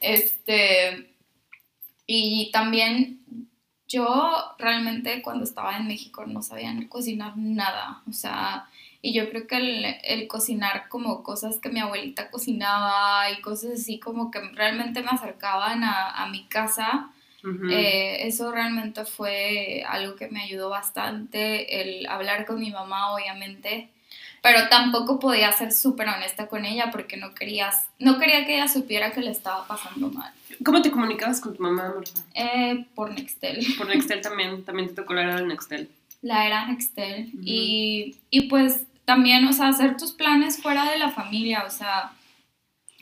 Este, 0.00 1.08
y 2.06 2.50
también 2.52 3.20
yo 3.94 4.32
realmente 4.58 5.22
cuando 5.22 5.44
estaba 5.44 5.76
en 5.76 5.86
México 5.86 6.24
no 6.26 6.42
sabía 6.42 6.74
cocinar 6.88 7.36
nada. 7.36 8.02
O 8.08 8.12
sea, 8.12 8.66
y 9.00 9.12
yo 9.12 9.28
creo 9.28 9.46
que 9.46 9.56
el, 9.56 9.84
el 10.02 10.28
cocinar 10.28 10.88
como 10.88 11.22
cosas 11.22 11.60
que 11.60 11.68
mi 11.68 11.80
abuelita 11.80 12.30
cocinaba 12.30 13.30
y 13.30 13.40
cosas 13.42 13.80
así 13.80 13.98
como 13.98 14.30
que 14.30 14.40
realmente 14.52 15.02
me 15.02 15.10
acercaban 15.10 15.84
a, 15.84 16.10
a 16.10 16.28
mi 16.28 16.44
casa. 16.46 17.10
Eh, 17.70 18.26
eso 18.26 18.50
realmente 18.50 19.04
fue 19.04 19.84
algo 19.86 20.16
que 20.16 20.28
me 20.28 20.42
ayudó 20.42 20.70
bastante, 20.70 21.82
el 21.82 22.06
hablar 22.06 22.46
con 22.46 22.58
mi 22.58 22.70
mamá, 22.70 23.12
obviamente, 23.12 23.90
pero 24.44 24.68
tampoco 24.68 25.18
podía 25.18 25.50
ser 25.52 25.72
súper 25.72 26.06
honesta 26.06 26.48
con 26.48 26.66
ella 26.66 26.90
porque 26.92 27.16
no 27.16 27.32
quería, 27.32 27.70
no 27.98 28.18
quería 28.18 28.44
que 28.44 28.56
ella 28.56 28.68
supiera 28.68 29.10
que 29.10 29.22
le 29.22 29.30
estaba 29.30 29.66
pasando 29.66 30.10
mal. 30.10 30.30
¿Cómo 30.62 30.82
te 30.82 30.90
comunicabas 30.90 31.40
con 31.40 31.56
tu 31.56 31.62
mamá, 31.62 31.94
Marfa? 31.94 32.20
Eh, 32.34 32.84
por 32.94 33.10
Nextel, 33.10 33.64
Por 33.78 33.88
Nextel 33.88 34.20
también, 34.20 34.62
también 34.62 34.88
te 34.88 34.94
tocó 34.96 35.14
la 35.14 35.22
era 35.22 35.36
del 35.36 35.48
Nextel. 35.48 35.88
la 36.20 36.46
era 36.46 36.66
Nextel, 36.66 37.30
y, 37.42 38.16
y 38.28 38.42
pues 38.50 38.82
también, 39.06 39.46
o 39.46 39.54
sea, 39.54 39.68
hacer 39.68 39.96
tus 39.96 40.12
planes 40.12 40.60
fuera 40.60 40.90
de 40.90 40.98
la 40.98 41.10
familia, 41.10 41.64
o 41.66 41.70
sea, 41.70 42.12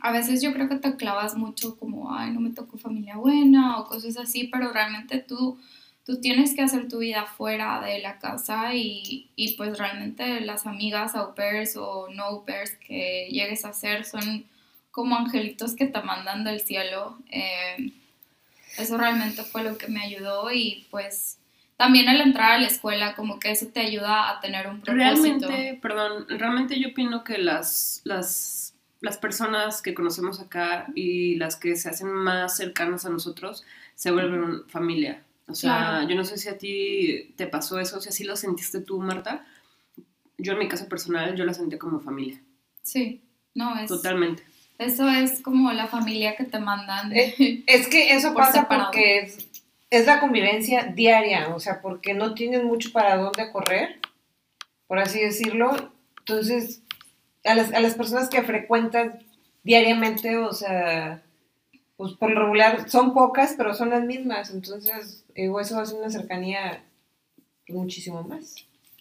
a 0.01 0.13
veces 0.13 0.43
yo 0.43 0.53
creo 0.53 0.69
que 0.69 0.77
te 0.77 0.95
clavas 0.95 1.35
mucho 1.35 1.77
como, 1.77 2.15
ay, 2.15 2.31
no 2.31 2.39
me 2.39 2.51
tocó 2.51 2.79
familia 2.79 3.17
buena 3.17 3.81
o 3.81 3.87
cosas 3.87 4.17
así, 4.17 4.45
pero 4.45 4.73
realmente 4.73 5.19
tú, 5.19 5.59
tú 6.05 6.21
tienes 6.21 6.55
que 6.55 6.63
hacer 6.63 6.89
tu 6.89 6.99
vida 6.99 7.27
fuera 7.27 7.81
de 7.81 7.99
la 8.01 8.19
casa 8.19 8.75
y, 8.75 9.31
y 9.37 9.55
pues 9.55 9.79
realmente 9.79 10.41
las 10.41 10.67
amigas 10.67 11.15
au 11.15 11.35
pairs 11.35 11.77
o 11.77 12.09
no 12.11 12.25
au 12.25 12.45
pairs 12.45 12.73
que 12.87 13.29
llegues 13.31 13.65
a 13.65 13.69
hacer 13.69 14.05
son 14.05 14.45
como 14.91 15.17
angelitos 15.17 15.75
que 15.75 15.87
te 15.87 16.03
mandan 16.03 16.45
del 16.45 16.61
cielo. 16.61 17.19
Eh, 17.31 17.93
eso 18.79 18.97
realmente 18.99 19.43
fue 19.43 19.63
lo 19.63 19.79
que 19.79 19.89
me 19.89 20.03
ayudó 20.03 20.51
y 20.51 20.87
pues 20.91 21.39
también 21.77 22.09
al 22.09 22.21
entrar 22.21 22.53
a 22.53 22.59
la 22.59 22.67
escuela 22.67 23.15
como 23.15 23.39
que 23.39 23.51
eso 23.51 23.67
te 23.67 23.81
ayuda 23.81 24.31
a 24.31 24.41
tener 24.41 24.67
un 24.69 24.81
propósito. 24.81 25.49
Realmente, 25.49 25.79
perdón, 25.81 26.27
realmente 26.29 26.79
yo 26.81 26.89
opino 26.89 27.25
que 27.25 27.39
las, 27.39 28.03
las, 28.05 28.75
las 29.01 29.19
personas 29.19 29.83
que 29.83 29.95
conocemos 29.95 30.41
acá 30.41 30.87
y 30.95 31.37
las 31.37 31.57
que 31.57 31.77
se 31.77 31.89
hacen 31.89 32.09
más 32.09 32.57
cercanas 32.57 33.05
a 33.05 33.11
nosotros 33.11 33.65
se 33.95 34.11
vuelven 34.11 34.67
familia. 34.69 35.23
O 35.49 35.55
sea, 35.55 35.71
Claro. 35.79 36.09
yo 36.09 36.15
no 36.17 36.25
sé 36.25 36.39
si 36.39 36.49
a 36.49 36.57
ti 36.59 37.35
te 37.37 37.47
pasó 37.47 37.79
eso, 37.81 38.01
si 38.01 38.09
así 38.09 38.25
lo 38.25 38.37
sentiste 38.37 38.81
tú, 38.81 39.01
Marta. 39.01 39.45
Yo 40.39 40.53
en 40.53 40.59
mi 40.61 40.69
caso 40.69 40.89
personal, 40.89 41.35
yo 41.37 41.45
la 41.45 41.55
sentí 41.55 41.77
como 41.79 42.01
familia. 42.01 42.41
Sí, 42.83 43.23
no, 43.55 43.79
es, 43.79 43.89
Totalmente. 43.89 44.43
eso 44.79 45.09
es 45.09 45.41
como 45.43 45.73
la 45.73 45.87
familia 45.87 46.37
que 46.37 46.45
te 46.45 46.59
mandan. 46.59 47.13
Eh, 47.13 47.63
Es 47.67 47.87
que 47.89 48.15
eso 48.15 48.29
Por 48.33 48.43
pasa 48.45 48.63
separado. 48.63 48.87
porque 48.87 49.19
es, 49.21 49.47
es 49.91 50.07
la 50.07 50.21
convivencia 50.21 50.85
diaria, 50.95 51.55
o 51.55 51.61
sea, 51.61 51.81
porque 51.83 52.15
no 52.15 52.35
tienes 52.35 52.65
mucho 52.65 52.93
para 52.93 53.17
dónde 53.17 53.51
correr, 53.53 54.01
por 54.87 54.99
así 54.99 55.21
decirlo. 55.21 55.93
Entonces, 56.21 56.83
a 57.45 57.55
las, 57.55 57.73
a 57.73 57.81
las 57.81 57.95
personas 57.95 58.29
que 58.29 58.43
frecuentas 58.43 59.15
diariamente, 59.65 60.37
o 60.39 60.53
sea, 60.53 61.23
pues 62.03 62.15
por 62.15 62.33
lo 62.33 62.41
regular 62.43 62.91
son 62.91 63.15
pocas, 63.15 63.55
pero 63.57 63.75
son 63.75 63.91
las 63.91 64.03
mismas. 64.03 64.51
Entonces, 64.53 65.25
eso 65.37 65.79
hace 65.79 65.95
una 65.95 66.11
cercanía 66.11 66.83
muchísimo 67.69 68.25
más. 68.25 68.57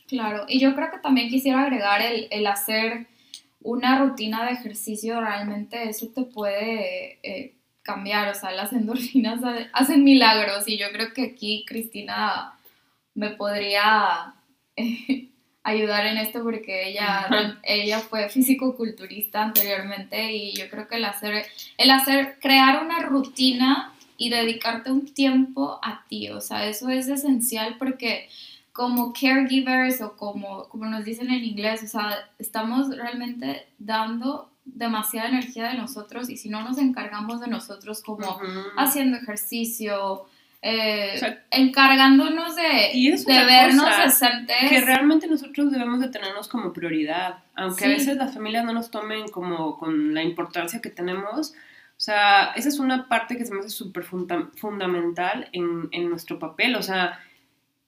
Claro, 0.07 0.45
y 0.47 0.59
yo 0.59 0.75
creo 0.75 0.91
que 0.91 0.99
también 0.99 1.27
quisiera 1.27 1.63
agregar 1.63 2.03
el, 2.03 2.27
el 2.29 2.45
hacer 2.45 3.07
una 3.63 3.97
rutina 3.97 4.45
de 4.45 4.51
ejercicio, 4.51 5.19
realmente 5.19 5.89
eso 5.89 6.09
te 6.13 6.21
puede 6.21 7.17
eh, 7.23 7.55
cambiar, 7.81 8.29
o 8.29 8.35
sea, 8.35 8.51
las 8.51 8.71
endorfinas 8.79 9.43
ha- 9.43 9.67
hacen 9.73 10.03
milagros 10.03 10.67
y 10.67 10.77
yo 10.77 10.85
creo 10.91 11.11
que 11.11 11.23
aquí 11.23 11.65
Cristina 11.67 12.53
me 13.15 13.31
podría 13.31 14.35
ayudar 15.63 16.05
en 16.07 16.17
esto 16.17 16.41
porque 16.43 16.89
ella, 16.89 17.59
ella 17.63 17.99
fue 17.99 18.29
físico-culturista 18.29 19.43
anteriormente 19.43 20.33
y 20.33 20.53
yo 20.53 20.69
creo 20.69 20.87
que 20.87 20.95
el 20.95 21.05
hacer, 21.05 21.45
el 21.77 21.91
hacer, 21.91 22.37
crear 22.41 22.83
una 22.83 22.99
rutina 22.99 23.93
y 24.17 24.29
dedicarte 24.29 24.91
un 24.91 25.05
tiempo 25.13 25.79
a 25.81 26.05
ti, 26.07 26.29
o 26.29 26.41
sea, 26.41 26.67
eso 26.67 26.89
es 26.89 27.07
esencial 27.07 27.77
porque 27.77 28.29
como 28.71 29.13
caregivers 29.13 30.01
o 30.01 30.15
como, 30.15 30.69
como 30.69 30.85
nos 30.85 31.03
dicen 31.03 31.29
en 31.29 31.43
inglés, 31.43 31.83
o 31.83 31.87
sea, 31.87 32.29
estamos 32.39 32.95
realmente 32.95 33.67
dando 33.79 34.49
demasiada 34.63 35.29
energía 35.29 35.69
de 35.69 35.77
nosotros 35.77 36.29
y 36.29 36.37
si 36.37 36.49
no 36.49 36.63
nos 36.63 36.77
encargamos 36.77 37.41
de 37.41 37.47
nosotros 37.47 38.01
como 38.01 38.39
haciendo 38.77 39.17
ejercicio, 39.17 40.25
eh, 40.63 41.39
encargándonos 41.49 42.55
de, 42.55 42.91
de 42.93 43.45
vernos 43.45 43.97
decentes. 43.97 44.69
Que 44.69 44.81
realmente 44.81 45.27
nosotros 45.27 45.71
debemos 45.71 45.99
de 45.99 46.09
tenernos 46.09 46.47
como 46.47 46.71
prioridad, 46.71 47.39
aunque 47.55 47.85
a 47.85 47.89
veces 47.89 48.17
las 48.17 48.33
familias 48.33 48.63
no 48.65 48.73
nos 48.73 48.91
tomen 48.91 49.27
como 49.29 49.77
con 49.77 50.13
la 50.13 50.21
importancia 50.21 50.81
que 50.81 50.89
tenemos. 50.89 51.51
O 51.51 52.03
sea, 52.03 52.51
esa 52.55 52.69
es 52.69 52.79
una 52.79 53.07
parte 53.07 53.37
que 53.37 53.45
se 53.45 53.53
me 53.53 53.59
hace 53.59 53.69
súper 53.69 54.03
fundamental 54.03 55.49
en, 55.51 55.87
en, 55.91 56.09
nuestro 56.09 56.39
papel. 56.39 56.75
O 56.75 56.81
sea, 56.81 57.19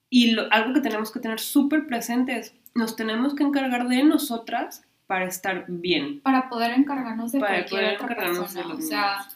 y 0.10 0.38
algo 0.52 0.74
que 0.74 0.82
tenemos 0.82 1.12
que 1.12 1.20
tener 1.20 1.40
súper 1.40 1.88
presente 1.88 2.38
es, 2.38 2.56
nos 2.76 2.96
tenemos 2.96 3.36
que 3.36 3.44
encargar 3.44 3.88
de 3.88 4.04
nosotras 4.04 4.84
para 5.08 5.26
estar 5.26 5.66
bien. 5.68 6.22
Para 6.22 6.50
poder 6.50 6.72
encargarnos 6.72 7.32
de 7.32 7.40
cualquier 7.40 7.96
otra 7.96 8.16
persona. 8.16 8.74
o 8.74 8.82
sea, 8.82 9.28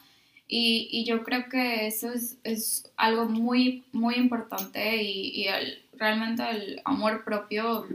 y, 0.48 0.88
y, 0.90 1.04
yo 1.04 1.24
creo 1.24 1.48
que 1.50 1.86
eso 1.86 2.10
es, 2.10 2.38
es 2.42 2.90
algo 2.96 3.26
muy, 3.26 3.84
muy 3.92 4.14
importante 4.14 5.02
y, 5.02 5.42
y 5.42 5.48
el, 5.48 5.82
realmente 5.92 6.42
el 6.48 6.80
amor 6.84 7.24
propio 7.24 7.86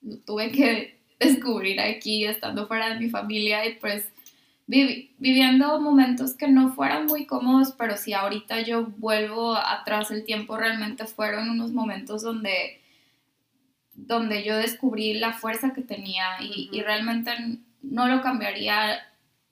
lo 0.00 0.16
tuve 0.18 0.50
que 0.50 0.98
descubrir 1.20 1.80
aquí 1.80 2.24
estando 2.24 2.66
fuera 2.66 2.94
de 2.94 3.00
mi 3.00 3.10
familia 3.10 3.66
y 3.66 3.74
pues 3.74 4.06
viviendo 4.66 5.80
momentos 5.80 6.34
que 6.34 6.48
no 6.48 6.72
fueran 6.72 7.06
muy 7.06 7.24
cómodos, 7.24 7.72
pero 7.78 7.96
si 7.96 8.14
ahorita 8.14 8.62
yo 8.62 8.86
vuelvo 8.98 9.54
atrás 9.54 10.10
el 10.10 10.24
tiempo, 10.24 10.56
realmente 10.56 11.06
fueron 11.06 11.50
unos 11.50 11.70
momentos 11.70 12.22
donde, 12.22 12.80
donde 13.92 14.42
yo 14.42 14.56
descubrí 14.56 15.14
la 15.14 15.34
fuerza 15.34 15.72
que 15.72 15.82
tenía 15.82 16.24
y, 16.40 16.68
y 16.72 16.82
realmente 16.82 17.30
no 17.80 18.08
lo 18.08 18.22
cambiaría 18.22 18.98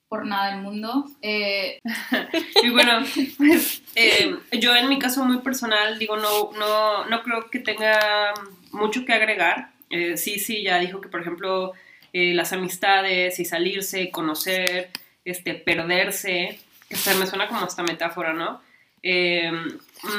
por 0.09 0.27
nada 0.27 0.53
del 0.53 0.63
mundo. 0.63 1.07
Eh, 1.23 1.81
y 2.63 2.71
bueno, 2.71 3.05
pues 3.37 3.83
eh, 3.95 4.37
yo 4.53 4.75
en 4.77 4.89
mi 4.89 4.99
caso 4.99 5.25
muy 5.25 5.39
personal, 5.39 5.99
digo, 5.99 6.17
no, 6.17 6.53
no, 6.59 7.05
no 7.07 7.23
creo 7.23 7.51
que 7.51 7.59
tenga 7.59 8.35
mucho 8.73 9.05
que 9.05 9.13
agregar. 9.13 9.71
Eh, 9.91 10.17
sí, 10.17 10.39
sí, 10.39 10.63
ya 10.63 10.79
dijo 10.79 11.01
que, 11.01 11.09
por 11.09 11.21
ejemplo, 11.21 11.73
las 12.13 12.53
amistades 12.53 13.41
y 13.41 13.45
salirse, 13.45 14.11
conocer, 14.11 14.91
este, 15.25 15.55
perderse, 15.55 16.61
que 16.89 16.95
se 16.95 17.15
me 17.17 17.27
suena 17.27 17.49
como 17.49 17.67
esta 17.67 17.83
metáfora, 17.83 18.33
¿no? 18.33 18.61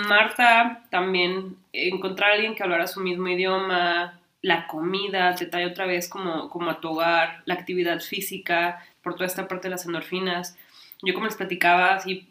Marta 0.09 0.83
también, 0.89 1.55
encontrar 1.71 2.31
a 2.31 2.33
alguien 2.33 2.53
que 2.53 2.63
hablara 2.63 2.87
su 2.87 2.99
mismo 2.99 3.29
idioma, 3.29 4.19
la 4.45 4.67
comida, 4.67 5.33
te 5.33 5.47
trae 5.47 5.65
otra 5.65 5.87
vez 5.87 6.07
como, 6.07 6.49
como 6.49 6.69
a 6.69 6.79
tu 6.79 6.89
hogar, 6.89 7.41
la 7.45 7.55
actividad 7.55 7.99
física, 7.99 8.85
por 9.01 9.15
toda 9.15 9.25
esta 9.25 9.47
parte 9.47 9.67
de 9.67 9.71
las 9.71 9.87
endorfinas. 9.87 10.55
Yo 11.01 11.15
como 11.15 11.25
les 11.25 11.35
platicaba 11.35 11.95
así 11.95 12.27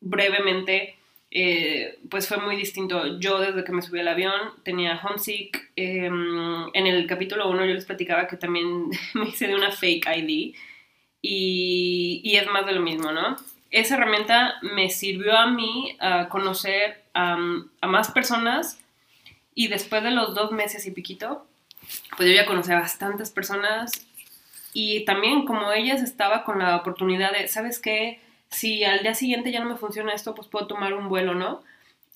brevemente, 0.00 0.96
eh, 1.32 1.98
pues 2.08 2.28
fue 2.28 2.36
muy 2.36 2.54
distinto. 2.54 3.18
Yo 3.18 3.40
desde 3.40 3.64
que 3.64 3.72
me 3.72 3.82
subí 3.82 3.98
al 3.98 4.06
avión 4.06 4.32
tenía 4.62 5.00
homesick. 5.02 5.72
Em, 5.74 6.68
en 6.74 6.86
el 6.86 7.08
capítulo 7.08 7.50
1 7.50 7.66
yo 7.66 7.74
les 7.74 7.86
platicaba 7.86 8.28
que 8.28 8.36
también 8.36 8.90
me 9.14 9.24
hice 9.26 9.48
de 9.48 9.56
una 9.56 9.72
fake 9.72 10.06
ID 10.16 10.54
y, 11.20 12.36
es 12.36 12.46
más 12.52 12.66
de 12.66 12.72
lo 12.72 12.82
mismo, 12.82 13.10
¿no? 13.10 13.34
Esa 13.72 13.96
herramienta 13.96 14.60
me 14.62 14.90
sirvió 14.90 15.36
a 15.36 15.50
mí 15.50 15.96
a 15.98 16.28
conocer 16.28 17.02
a 17.14 17.36
más 17.82 18.12
personas 18.12 18.80
y 19.56 19.66
después 19.66 20.04
de 20.04 20.12
los 20.12 20.36
dos 20.36 20.52
meses 20.52 20.86
y 20.86 20.92
piquito, 20.92 21.47
pues 22.16 22.28
yo 22.28 22.34
ya 22.34 22.46
conocí 22.46 22.72
a 22.72 22.80
bastantes 22.80 23.30
personas 23.30 23.92
y 24.72 25.04
también 25.04 25.44
como 25.44 25.72
ellas 25.72 26.02
estaba 26.02 26.44
con 26.44 26.58
la 26.58 26.76
oportunidad 26.76 27.32
de, 27.32 27.48
¿sabes 27.48 27.78
qué? 27.78 28.20
Si 28.50 28.84
al 28.84 29.02
día 29.02 29.14
siguiente 29.14 29.52
ya 29.52 29.60
no 29.60 29.68
me 29.68 29.76
funciona 29.76 30.12
esto, 30.12 30.34
pues 30.34 30.48
puedo 30.48 30.66
tomar 30.66 30.94
un 30.94 31.08
vuelo, 31.08 31.34
¿no? 31.34 31.62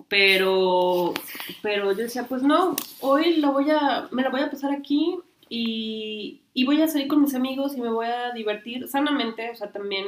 Pero, 0.09 1.14
pero 1.62 1.93
yo 1.93 1.99
decía, 1.99 2.27
pues 2.29 2.43
no, 2.43 2.77
hoy 3.01 3.37
lo 3.37 3.53
voy 3.53 3.70
a, 3.70 4.09
me 4.11 4.23
lo 4.23 4.31
voy 4.31 4.41
a 4.41 4.51
pasar 4.51 4.73
aquí 4.73 5.18
y, 5.49 6.41
y 6.55 6.64
voy 6.64 6.81
a 6.83 6.89
salir 6.89 7.09
con 7.09 7.23
mis 7.23 7.35
amigos 7.35 7.77
y 7.77 7.81
me 7.81 7.91
voy 7.91 8.07
a 8.07 8.33
divertir 8.33 8.89
sanamente, 8.89 9.51
o 9.51 9.55
sea, 9.55 9.70
también, 9.70 10.07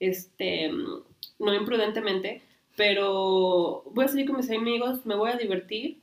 este, 0.00 0.70
no 1.38 1.54
imprudentemente, 1.54 2.42
pero 2.76 3.84
voy 3.92 4.04
a 4.04 4.08
salir 4.08 4.26
con 4.26 4.36
mis 4.36 4.50
amigos, 4.50 5.04
me 5.04 5.14
voy 5.14 5.30
a 5.30 5.36
divertir. 5.36 6.01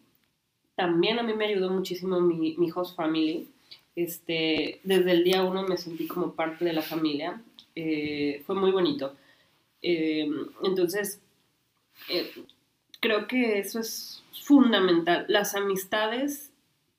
También 0.80 1.20
a 1.20 1.24
mí 1.24 1.34
me 1.34 1.48
ayudó 1.48 1.70
muchísimo 1.70 2.22
mi, 2.22 2.56
host 2.74 2.96
family 2.96 3.50
este, 3.98 4.80
desde 4.86 5.12
el 5.12 5.26
día 5.26 5.44
uno 5.44 5.64
me 5.64 5.76
sentí 5.76 6.08
como 6.08 6.32
parte 6.36 6.64
de 6.64 6.72
la 6.72 6.82
familia. 6.82 7.42
Eh, 7.76 8.42
fue 8.46 8.56
muy 8.56 8.72
bonito. 8.72 9.14
Eh, 9.82 10.32
entonces, 10.64 11.20
eh, 12.08 12.32
creo 13.02 13.28
que 13.28 13.60
eso 13.60 13.82
es 13.82 14.24
fundamental. 14.46 15.26
Las 15.28 15.54
amistades 15.54 16.50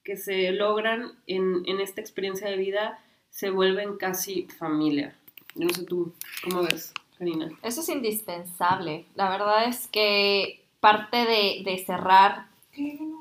que 0.04 0.18
se 0.18 0.52
logran 0.52 1.12
en, 1.26 1.62
en, 1.64 1.80
esta 1.80 2.02
experiencia 2.02 2.50
de 2.50 2.58
vida 2.58 3.02
se 3.30 3.48
vuelven 3.48 3.96
casi 3.96 4.42
familia. 4.58 5.16
Yo 5.54 5.68
no 5.68 5.72
sé 5.72 5.84
tú, 5.84 6.12
¿cómo 6.44 6.64
ves, 6.64 6.92
Karina? 7.16 7.48
Eso 7.62 7.80
es 7.80 7.88
indispensable. 7.88 9.06
La 9.14 9.30
verdad 9.30 9.64
es 9.66 9.86
que 9.86 10.66
parte 10.80 11.16
de, 11.16 11.62
de 11.64 11.78
cerrar 11.78 12.49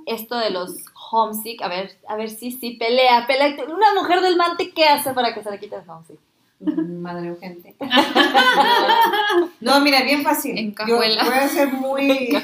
esto 0.06 0.38
de 0.38 0.50
los 0.50 0.76
homesick, 1.12 1.62
a 1.62 1.68
ver, 1.68 1.98
a 2.08 2.16
ver, 2.16 2.30
sí, 2.30 2.52
sí, 2.52 2.72
pelea, 2.72 3.26
pelea. 3.28 3.56
Una 3.66 3.94
mujer 3.96 4.22
del 4.22 4.38
mante, 4.38 4.72
¿qué 4.72 4.86
hace 4.86 5.14
para 5.14 5.34
que 5.34 5.44
se 5.44 5.52
le 5.52 5.60
quite 5.60 5.76
el 5.76 5.90
homesick? 5.90 6.20
Mm, 6.60 7.02
madre 7.02 7.32
urgente. 7.32 7.76
no, 9.62 9.80
mira, 9.80 10.04
bien 10.04 10.24
fácil. 10.24 10.76
Yo 10.88 10.98
voy 10.98 11.16
a 11.18 11.48
ser 11.48 11.72
muy 11.74 12.38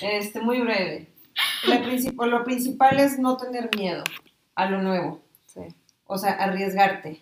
Este, 0.00 0.40
muy 0.40 0.60
breve. 0.60 1.08
Lo, 1.66 2.26
lo 2.26 2.44
principal 2.44 3.00
es 3.00 3.18
no 3.18 3.36
tener 3.36 3.70
miedo 3.76 4.04
a 4.54 4.66
lo 4.66 4.80
nuevo. 4.82 5.20
Sí. 5.46 5.62
O 6.06 6.16
sea, 6.16 6.32
arriesgarte. 6.32 7.20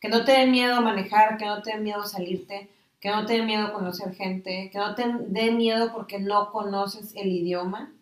Que 0.00 0.08
no 0.08 0.24
te 0.24 0.32
dé 0.32 0.46
miedo 0.46 0.80
manejar, 0.80 1.38
que 1.38 1.46
no 1.46 1.62
te 1.62 1.72
dé 1.72 1.78
miedo 1.78 2.04
salirte, 2.04 2.68
que 3.02 3.10
no 3.10 3.26
te 3.26 3.34
dé 3.34 3.42
miedo 3.42 3.74
conocer 3.74 4.14
gente, 4.14 4.70
que 4.72 4.78
no 4.78 4.94
te 4.94 5.04
dé 5.28 5.50
miedo 5.50 5.92
porque 5.92 6.18
no 6.18 6.50
conoces 6.52 7.14
el 7.14 7.28
idioma 7.30 7.92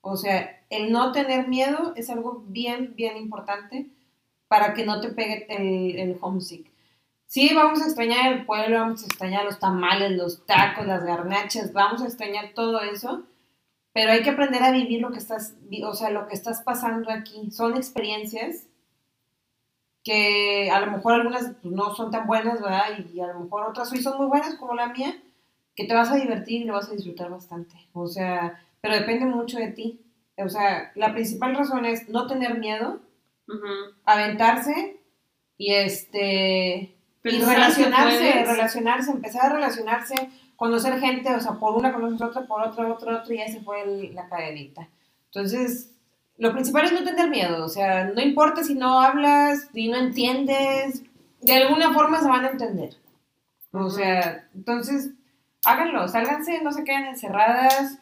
o 0.00 0.16
sea, 0.16 0.62
el 0.70 0.92
no 0.92 1.12
tener 1.12 1.48
miedo 1.48 1.92
es 1.96 2.10
algo 2.10 2.44
bien, 2.46 2.94
bien 2.94 3.16
importante 3.16 3.90
para 4.48 4.74
que 4.74 4.86
no 4.86 5.00
te 5.00 5.10
pegue 5.10 5.46
el, 5.50 5.98
el 5.98 6.18
homesick. 6.20 6.70
Sí, 7.26 7.52
vamos 7.54 7.82
a 7.82 7.86
extrañar 7.86 8.32
el 8.32 8.46
pueblo, 8.46 8.78
vamos 8.78 9.02
a 9.02 9.06
extrañar 9.06 9.44
los 9.44 9.58
tamales, 9.58 10.12
los 10.12 10.46
tacos, 10.46 10.86
las 10.86 11.04
garnachas, 11.04 11.74
vamos 11.74 12.00
a 12.00 12.06
extrañar 12.06 12.54
todo 12.54 12.80
eso, 12.80 13.24
pero 13.92 14.12
hay 14.12 14.22
que 14.22 14.30
aprender 14.30 14.62
a 14.62 14.72
vivir 14.72 15.02
lo 15.02 15.10
que 15.10 15.18
estás, 15.18 15.54
o 15.84 15.94
sea, 15.94 16.08
lo 16.08 16.26
que 16.26 16.34
estás 16.34 16.62
pasando 16.62 17.10
aquí. 17.10 17.50
Son 17.50 17.76
experiencias 17.76 18.66
que 20.04 20.70
a 20.70 20.80
lo 20.80 20.92
mejor 20.92 21.14
algunas 21.14 21.54
pues, 21.62 21.74
no 21.74 21.94
son 21.94 22.10
tan 22.10 22.26
buenas, 22.26 22.60
¿verdad? 22.60 22.84
Y 23.12 23.20
a 23.20 23.28
lo 23.28 23.40
mejor 23.40 23.68
otras 23.68 23.90
sí 23.90 24.02
son 24.02 24.16
muy 24.16 24.26
buenas, 24.26 24.54
como 24.54 24.74
la 24.74 24.88
mía, 24.88 25.16
que 25.74 25.84
te 25.84 25.94
vas 25.94 26.10
a 26.10 26.16
divertir 26.16 26.62
y 26.62 26.64
lo 26.64 26.74
vas 26.74 26.88
a 26.88 26.94
disfrutar 26.94 27.30
bastante. 27.30 27.74
O 27.92 28.06
sea, 28.06 28.62
pero 28.80 28.94
depende 28.94 29.26
mucho 29.26 29.58
de 29.58 29.68
ti. 29.68 30.00
O 30.36 30.48
sea, 30.48 30.92
la 30.94 31.12
principal 31.12 31.54
razón 31.54 31.84
es 31.84 32.08
no 32.08 32.26
tener 32.26 32.58
miedo, 32.58 33.00
aventarse 34.04 35.00
y 35.56 35.72
este 35.72 36.94
y 37.24 37.40
relacionarse, 37.40 38.44
relacionarse, 38.44 39.10
empezar 39.10 39.46
a 39.46 39.54
relacionarse, 39.54 40.14
conocer 40.56 40.98
gente, 41.00 41.34
o 41.34 41.40
sea, 41.40 41.52
por 41.52 41.74
una 41.74 41.92
conoces 41.92 42.22
otra, 42.22 42.42
por 42.46 42.62
otra, 42.62 42.92
otra, 42.92 43.18
otra, 43.18 43.34
y 43.34 43.40
ese 43.40 43.60
fue 43.60 44.10
la 44.12 44.28
cadenita. 44.28 44.88
Entonces, 45.26 45.92
lo 46.38 46.52
principal 46.52 46.84
es 46.84 46.92
no 46.92 47.04
tener 47.04 47.28
miedo, 47.28 47.64
o 47.64 47.68
sea, 47.68 48.04
no 48.04 48.20
importa 48.20 48.62
si 48.62 48.74
no 48.74 49.00
hablas, 49.00 49.68
si 49.72 49.88
no 49.88 49.96
entiendes, 49.96 51.02
de 51.40 51.52
alguna 51.52 51.92
forma 51.92 52.20
se 52.20 52.28
van 52.28 52.44
a 52.44 52.50
entender. 52.50 52.96
O 53.72 53.90
sea, 53.90 54.46
entonces, 54.54 55.10
háganlo, 55.64 56.08
sálganse, 56.08 56.62
no 56.62 56.72
se 56.72 56.84
queden 56.84 57.06
encerradas, 57.06 57.98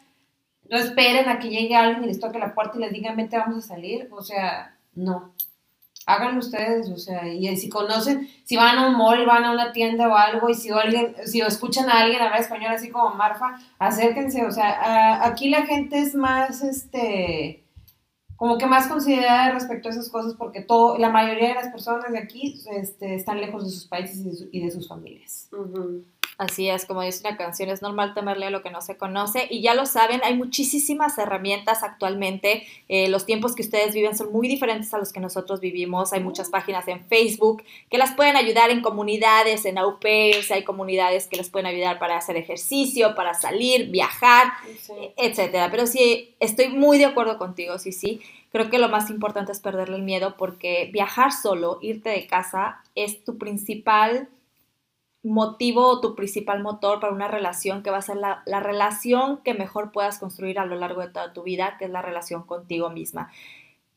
no 0.69 0.79
esperen 0.79 1.29
a 1.29 1.39
que 1.39 1.49
llegue 1.49 1.77
alguien 1.77 2.05
y 2.05 2.07
les 2.09 2.21
toque 2.21 2.39
la 2.39 2.55
puerta 2.55 2.77
y 2.77 2.81
les 2.81 2.93
diga, 2.93 3.15
vente, 3.15 3.39
vamos 3.39 3.65
a 3.65 3.69
salir. 3.69 4.09
O 4.13 4.23
sea, 4.23 4.77
no. 4.95 5.33
Háganlo 6.07 6.39
ustedes, 6.39 6.89
o 6.89 6.99
sea, 6.99 7.27
y 7.27 7.57
si 7.57 7.69
conocen, 7.69 8.29
si 8.45 8.57
van 8.57 8.79
a 8.79 8.87
un 8.87 8.97
mall, 8.97 9.27
van 9.27 9.45
a 9.45 9.51
una 9.51 9.73
tienda 9.73 10.09
o 10.09 10.15
algo, 10.15 10.49
y 10.49 10.55
si 10.55 10.71
alguien, 10.71 11.17
si 11.25 11.41
escuchan 11.41 11.91
a 11.91 12.01
alguien 12.01 12.23
hablar 12.23 12.41
español 12.41 12.73
así 12.73 12.91
como 12.91 13.17
Marfa, 13.17 13.59
acérquense, 13.81 14.47
o 14.47 14.53
sea, 14.53 15.27
aquí 15.27 15.49
la 15.49 15.67
gente 15.67 15.99
es 15.99 16.15
más, 16.15 16.63
este, 16.63 17.65
como 18.37 18.59
que 18.59 18.67
más 18.67 18.87
considerada 18.87 19.53
respecto 19.53 19.89
a 19.89 19.93
esas 19.93 20.11
cosas 20.11 20.35
porque 20.35 20.61
todo, 20.61 20.99
la 20.99 21.11
mayoría 21.11 21.49
de 21.49 21.55
las 21.55 21.69
personas 21.69 22.13
de 22.13 22.19
aquí 22.19 22.63
este, 22.71 23.15
están 23.15 23.41
lejos 23.41 23.65
de 23.65 23.71
sus 23.71 23.87
países 23.87 24.47
y 24.53 24.61
de, 24.63 24.71
sus 24.71 24.89
familias. 24.89 25.49
Así 26.39 26.69
es, 26.69 26.85
como 26.85 27.01
dice 27.01 27.27
una 27.27 27.39
canción, 27.39 27.71
es 27.71 27.81
normal 27.81 28.13
temerle 28.13 28.47
a 28.47 28.51
lo 28.51 28.63
que 28.63 28.69
no 28.69 28.83
se 28.83 28.99
conoce 28.99 29.47
y 29.49 29.63
ya 29.63 29.73
lo 29.73 29.87
saben, 29.87 30.21
hay 30.23 30.37
muchísimas 30.37 31.17
herramientas 31.17 31.83
actualmente, 31.83 32.67
eh, 32.91 33.09
los 33.09 33.25
tiempos 33.25 33.55
que 33.55 33.63
ustedes 33.63 33.95
viven 33.95 34.15
son 34.15 34.33
muy 34.33 34.47
diferentes 34.47 34.93
a 34.93 34.99
los 34.99 35.15
que 35.15 35.21
nosotros 35.21 35.61
vivimos, 35.61 36.13
hay 36.13 36.21
muchas 36.21 36.51
páginas 36.51 36.87
en 36.89 37.07
Facebook 37.07 37.63
que 37.89 37.97
las 37.97 38.13
pueden 38.13 38.37
ayudar 38.37 38.69
en 38.69 38.83
comunidades, 38.83 39.65
en 39.65 39.79
au 39.79 39.99
pairs, 39.99 40.51
hay 40.51 40.63
comunidades 40.63 41.27
que 41.27 41.39
les 41.39 41.49
pueden 41.49 41.69
ayudar 41.69 41.99
para 41.99 42.19
hacer 42.19 42.37
ejercicio, 42.37 43.15
para 43.15 43.33
salir, 43.33 43.89
viajar, 43.91 44.53
etcétera. 45.17 45.71
Pero 45.71 45.87
sí, 45.87 46.35
estoy 46.39 46.69
muy 46.69 46.99
de 46.99 47.07
acuerdo 47.07 47.39
contigo, 47.39 47.79
sí, 47.79 47.93
sí. 47.93 48.21
Creo 48.53 48.69
que 48.69 48.79
lo 48.79 48.91
más 48.91 49.09
importante 49.09 49.53
es 49.53 49.61
perderle 49.61 49.97
el 49.97 50.03
miedo 50.03 50.37
porque 50.37 50.91
viajar 50.93 51.33
solo, 51.33 51.79
irte 51.81 52.11
de 52.11 52.27
casa, 52.27 52.83
es 52.95 53.25
tu 53.25 53.39
principal 53.39 54.29
motivo 55.27 55.87
o 55.87 56.01
tu 56.01 56.15
principal 56.15 56.63
motor 56.63 57.01
para 57.01 57.13
una 57.13 57.29
relación 57.29 57.83
que 57.83 57.91
va 57.91 57.99
a 57.99 58.03
ser 58.03 58.17
la, 58.17 58.43
la, 58.47 58.61
relación 58.61 59.39
que 59.39 59.55
mejor 59.55 59.93
puedas 59.93 60.19
construir 60.19 60.59
a 60.59 60.67
lo 60.67 60.77
largo 60.77 61.01
de 61.01 61.09
toda 61.09 61.33
tu 61.33 61.43
vida, 61.43 61.77
que 61.79 61.87
es 61.87 61.91
la 61.91 62.03
relación 62.03 62.45
contigo 62.45 62.91
misma. 62.91 63.31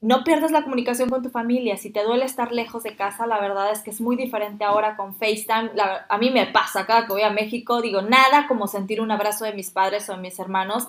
No 0.01 0.23
pierdas 0.23 0.51
la 0.51 0.63
comunicación 0.63 1.09
con 1.09 1.21
tu 1.21 1.29
familia. 1.29 1.75
Si 1.75 1.89
te 1.89 2.03
duele 2.03 2.23
estar 2.23 2.53
lejos 2.53 2.83
de 2.83 2.95
casa, 2.95 3.27
la 3.27 3.37
verdad 3.41 3.69
es 3.69 3.81
que 3.81 3.89
es 3.89 3.99
muy 3.99 4.15
diferente 4.15 4.63
ahora 4.63 4.95
con 4.95 5.13
FaceTime. 5.13 5.71
a 6.07 6.17
mí 6.17 6.29
me 6.29 6.47
pasa 6.47 6.85
cada 6.85 7.05
que 7.05 7.11
voy 7.11 7.23
a 7.23 7.31
México, 7.31 7.81
digo, 7.81 8.01
nada 8.01 8.47
como 8.47 8.67
sentir 8.67 9.01
un 9.01 9.11
abrazo 9.11 9.43
de 9.43 9.51
mis 9.51 9.71
padres 9.71 10.09
o 10.09 10.13
de 10.13 10.21
mis 10.21 10.39
hermanos, 10.39 10.87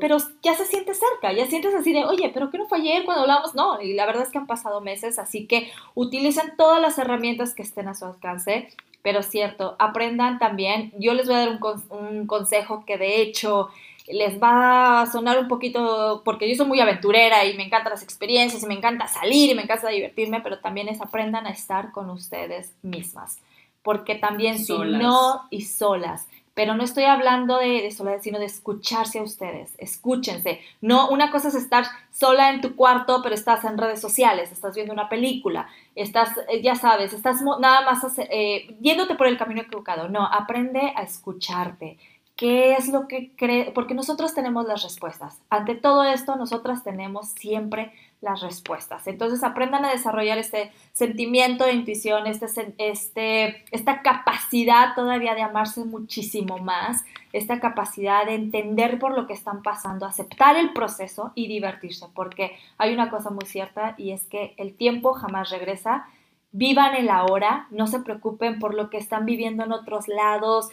pero 0.00 0.18
ya 0.42 0.54
se 0.54 0.64
siente 0.64 0.94
cerca, 0.94 1.32
ya 1.32 1.46
sientes 1.46 1.74
así 1.74 1.92
de, 1.92 2.04
oye, 2.04 2.30
pero 2.32 2.50
¿qué 2.50 2.58
no 2.58 2.68
fue 2.68 2.78
ayer 2.78 3.04
cuando 3.04 3.22
hablamos? 3.22 3.56
No, 3.56 3.82
y 3.82 3.94
la 3.94 4.06
verdad 4.06 4.22
es 4.22 4.28
que 4.28 4.38
han 4.38 4.46
pasado 4.46 4.80
meses, 4.80 5.18
así 5.18 5.48
que 5.48 5.72
utilicen 5.96 6.54
todas 6.56 6.80
las 6.80 6.96
herramientas 6.98 7.54
que 7.54 7.62
estén 7.62 7.88
a 7.88 7.94
su 7.94 8.04
alcance 8.04 8.68
pero 9.02 9.22
cierto, 9.22 9.76
aprendan 9.78 10.38
también. 10.38 10.92
Yo 10.98 11.14
les 11.14 11.26
voy 11.26 11.36
a 11.36 11.38
dar 11.40 11.48
un, 11.50 11.60
un, 11.90 12.26
consejo 12.26 12.84
que 12.86 12.98
de 12.98 13.20
hecho 13.20 13.68
les 14.08 14.40
va 14.40 15.02
a 15.02 15.06
sonar 15.06 15.38
un 15.38 15.48
poquito, 15.48 16.22
porque 16.24 16.48
yo 16.48 16.56
soy 16.56 16.66
muy 16.66 16.80
aventurera 16.80 17.44
y 17.44 17.56
me 17.56 17.64
encantan 17.64 17.92
las 17.92 18.02
experiencias 18.02 18.62
y 18.62 18.66
me 18.66 18.74
encanta 18.74 19.06
salir 19.06 19.50
y 19.50 19.54
me 19.54 19.62
encanta 19.62 19.88
divertirme, 19.88 20.40
pero 20.40 20.58
también 20.58 20.88
es 20.88 21.00
aprendan 21.00 21.46
a 21.46 21.50
estar 21.50 21.92
con 21.92 22.10
ustedes 22.10 22.72
mismas, 22.82 23.38
porque 23.82 24.14
también 24.14 24.58
si 24.58 24.76
no 24.76 25.42
y 25.50 25.62
solas, 25.62 26.26
pero 26.54 26.74
no 26.74 26.84
estoy 26.84 27.04
hablando 27.04 27.58
de, 27.58 27.90
soledad, 27.90 28.20
sino 28.20 28.38
de 28.38 28.44
escucharse 28.44 29.18
a 29.18 29.22
ustedes. 29.22 29.74
Escúchense. 29.78 30.60
No, 30.80 31.08
una 31.08 31.30
cosa 31.30 31.48
es 31.48 31.54
estar 31.54 31.86
sola 32.10 32.50
en 32.50 32.60
tu 32.60 32.76
cuarto, 32.76 33.20
pero 33.22 33.34
estás 33.34 33.64
en 33.64 33.78
redes 33.78 34.00
sociales, 34.00 34.52
estás 34.52 34.74
viendo 34.74 34.92
una 34.92 35.08
película, 35.08 35.68
estás, 35.94 36.36
eh, 36.48 36.60
ya 36.62 36.74
sabes, 36.74 37.14
estás 37.14 37.40
nada 37.42 37.82
más 37.82 38.04
eh, 38.18 38.76
yéndote 38.80 39.14
por 39.14 39.26
el 39.26 39.38
camino 39.38 39.62
equivocado. 39.62 40.08
No, 40.08 40.26
aprende 40.26 40.92
a 40.94 41.02
escucharte. 41.02 41.98
¿Qué 42.36 42.74
es 42.74 42.88
lo 42.88 43.08
que 43.08 43.30
cree? 43.36 43.70
Porque 43.72 43.94
nosotros 43.94 44.34
tenemos 44.34 44.66
las 44.66 44.82
respuestas. 44.82 45.38
Ante 45.48 45.74
todo 45.74 46.04
esto, 46.04 46.36
nosotras 46.36 46.82
tenemos 46.82 47.28
siempre 47.28 47.92
las 48.22 48.40
respuestas. 48.40 49.06
Entonces 49.08 49.42
aprendan 49.42 49.84
a 49.84 49.90
desarrollar 49.90 50.38
este 50.38 50.70
sentimiento 50.92 51.64
de 51.64 51.72
intuición, 51.72 52.26
este, 52.28 52.46
este, 52.78 53.64
esta 53.72 54.00
capacidad 54.00 54.94
todavía 54.94 55.34
de 55.34 55.42
amarse 55.42 55.84
muchísimo 55.84 56.58
más, 56.58 57.04
esta 57.32 57.58
capacidad 57.58 58.24
de 58.24 58.34
entender 58.34 59.00
por 59.00 59.14
lo 59.14 59.26
que 59.26 59.32
están 59.32 59.62
pasando, 59.62 60.06
aceptar 60.06 60.56
el 60.56 60.72
proceso 60.72 61.32
y 61.34 61.48
divertirse, 61.48 62.06
porque 62.14 62.56
hay 62.78 62.94
una 62.94 63.10
cosa 63.10 63.30
muy 63.30 63.44
cierta 63.44 63.94
y 63.98 64.12
es 64.12 64.24
que 64.26 64.54
el 64.56 64.74
tiempo 64.74 65.14
jamás 65.14 65.50
regresa. 65.50 66.06
Vivan 66.52 66.94
el 66.94 67.08
ahora, 67.08 67.66
no 67.70 67.86
se 67.86 68.00
preocupen 68.00 68.58
por 68.60 68.74
lo 68.74 68.88
que 68.88 68.98
están 68.98 69.26
viviendo 69.26 69.64
en 69.64 69.72
otros 69.72 70.06
lados, 70.06 70.68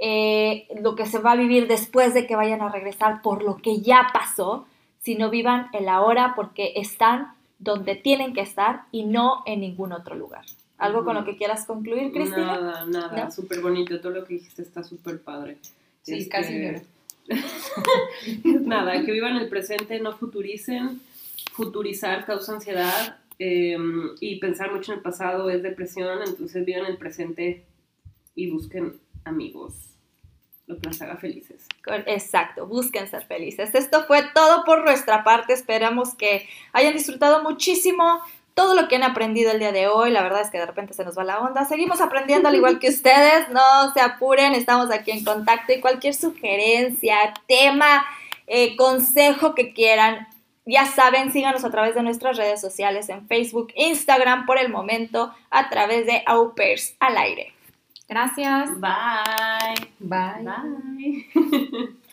eh, 0.00 0.66
lo 0.80 0.96
que 0.96 1.06
se 1.06 1.18
va 1.18 1.32
a 1.32 1.36
vivir 1.36 1.68
después 1.68 2.12
de 2.12 2.26
que 2.26 2.34
vayan 2.34 2.62
a 2.62 2.70
regresar, 2.70 3.22
por 3.22 3.42
lo 3.42 3.56
que 3.56 3.80
ya 3.82 4.08
pasó 4.12 4.66
sino 5.00 5.30
vivan 5.30 5.68
el 5.72 5.88
ahora 5.88 6.34
porque 6.34 6.72
están 6.76 7.34
donde 7.58 7.96
tienen 7.96 8.34
que 8.34 8.40
estar 8.40 8.82
y 8.92 9.04
no 9.04 9.42
en 9.46 9.60
ningún 9.60 9.92
otro 9.92 10.14
lugar. 10.14 10.44
¿Algo 10.78 11.04
con 11.04 11.16
lo 11.16 11.24
que 11.24 11.36
quieras 11.36 11.66
concluir, 11.66 12.12
Cristina? 12.12 12.60
Nada, 12.60 12.84
nada, 12.86 13.30
súper 13.30 13.60
bonito, 13.60 14.00
todo 14.00 14.12
lo 14.12 14.24
que 14.24 14.34
dijiste 14.34 14.62
está 14.62 14.84
súper 14.84 15.20
padre. 15.20 15.58
Sí, 16.02 16.28
casi 16.28 16.54
nada, 18.60 19.04
que 19.04 19.12
vivan 19.12 19.36
el 19.36 19.48
presente, 19.48 20.00
no 20.00 20.12
futuricen, 20.12 21.00
futurizar 21.52 22.24
causa 22.24 22.54
ansiedad 22.54 23.18
em, 23.38 24.14
y 24.20 24.38
pensar 24.38 24.72
mucho 24.72 24.92
en 24.92 24.98
el 24.98 25.02
pasado 25.02 25.50
es 25.50 25.62
depresión, 25.62 26.20
entonces 26.24 26.64
vivan 26.64 26.86
el 26.86 26.96
presente 26.96 27.64
y 28.34 28.50
busquen 28.50 28.94
amigos 29.24 29.87
lo 30.68 30.78
que 30.78 30.86
nos 30.86 31.00
haga 31.02 31.16
felices. 31.16 31.66
Exacto, 32.06 32.66
busquen 32.66 33.08
ser 33.08 33.24
felices. 33.24 33.74
Esto 33.74 34.04
fue 34.04 34.22
todo 34.34 34.64
por 34.64 34.84
nuestra 34.84 35.24
parte. 35.24 35.54
Esperamos 35.54 36.14
que 36.14 36.46
hayan 36.72 36.92
disfrutado 36.92 37.42
muchísimo 37.42 38.20
todo 38.52 38.74
lo 38.74 38.86
que 38.86 38.96
han 38.96 39.02
aprendido 39.02 39.50
el 39.50 39.60
día 39.60 39.72
de 39.72 39.88
hoy. 39.88 40.10
La 40.10 40.22
verdad 40.22 40.42
es 40.42 40.50
que 40.50 40.58
de 40.58 40.66
repente 40.66 40.92
se 40.92 41.04
nos 41.04 41.16
va 41.16 41.24
la 41.24 41.40
onda. 41.40 41.64
Seguimos 41.64 42.00
aprendiendo 42.00 42.48
al 42.48 42.54
igual 42.54 42.78
que 42.78 42.88
ustedes. 42.90 43.48
No 43.48 43.92
se 43.94 44.00
apuren, 44.00 44.54
estamos 44.54 44.90
aquí 44.90 45.10
en 45.10 45.24
contacto 45.24 45.72
y 45.72 45.80
cualquier 45.80 46.14
sugerencia, 46.14 47.16
tema, 47.46 48.04
eh, 48.46 48.76
consejo 48.76 49.54
que 49.54 49.72
quieran. 49.72 50.28
Ya 50.66 50.84
saben, 50.84 51.32
síganos 51.32 51.64
a 51.64 51.70
través 51.70 51.94
de 51.94 52.02
nuestras 52.02 52.36
redes 52.36 52.60
sociales 52.60 53.08
en 53.08 53.26
Facebook, 53.26 53.72
Instagram, 53.74 54.44
por 54.44 54.58
el 54.58 54.68
momento, 54.68 55.32
a 55.48 55.70
través 55.70 56.04
de 56.04 56.22
Au 56.26 56.54
Pairs 56.54 56.94
al 57.00 57.16
aire. 57.16 57.54
Gracias. 58.08 58.80
Bye. 58.80 59.74
Bye. 60.00 60.44
Bye. 60.44 61.94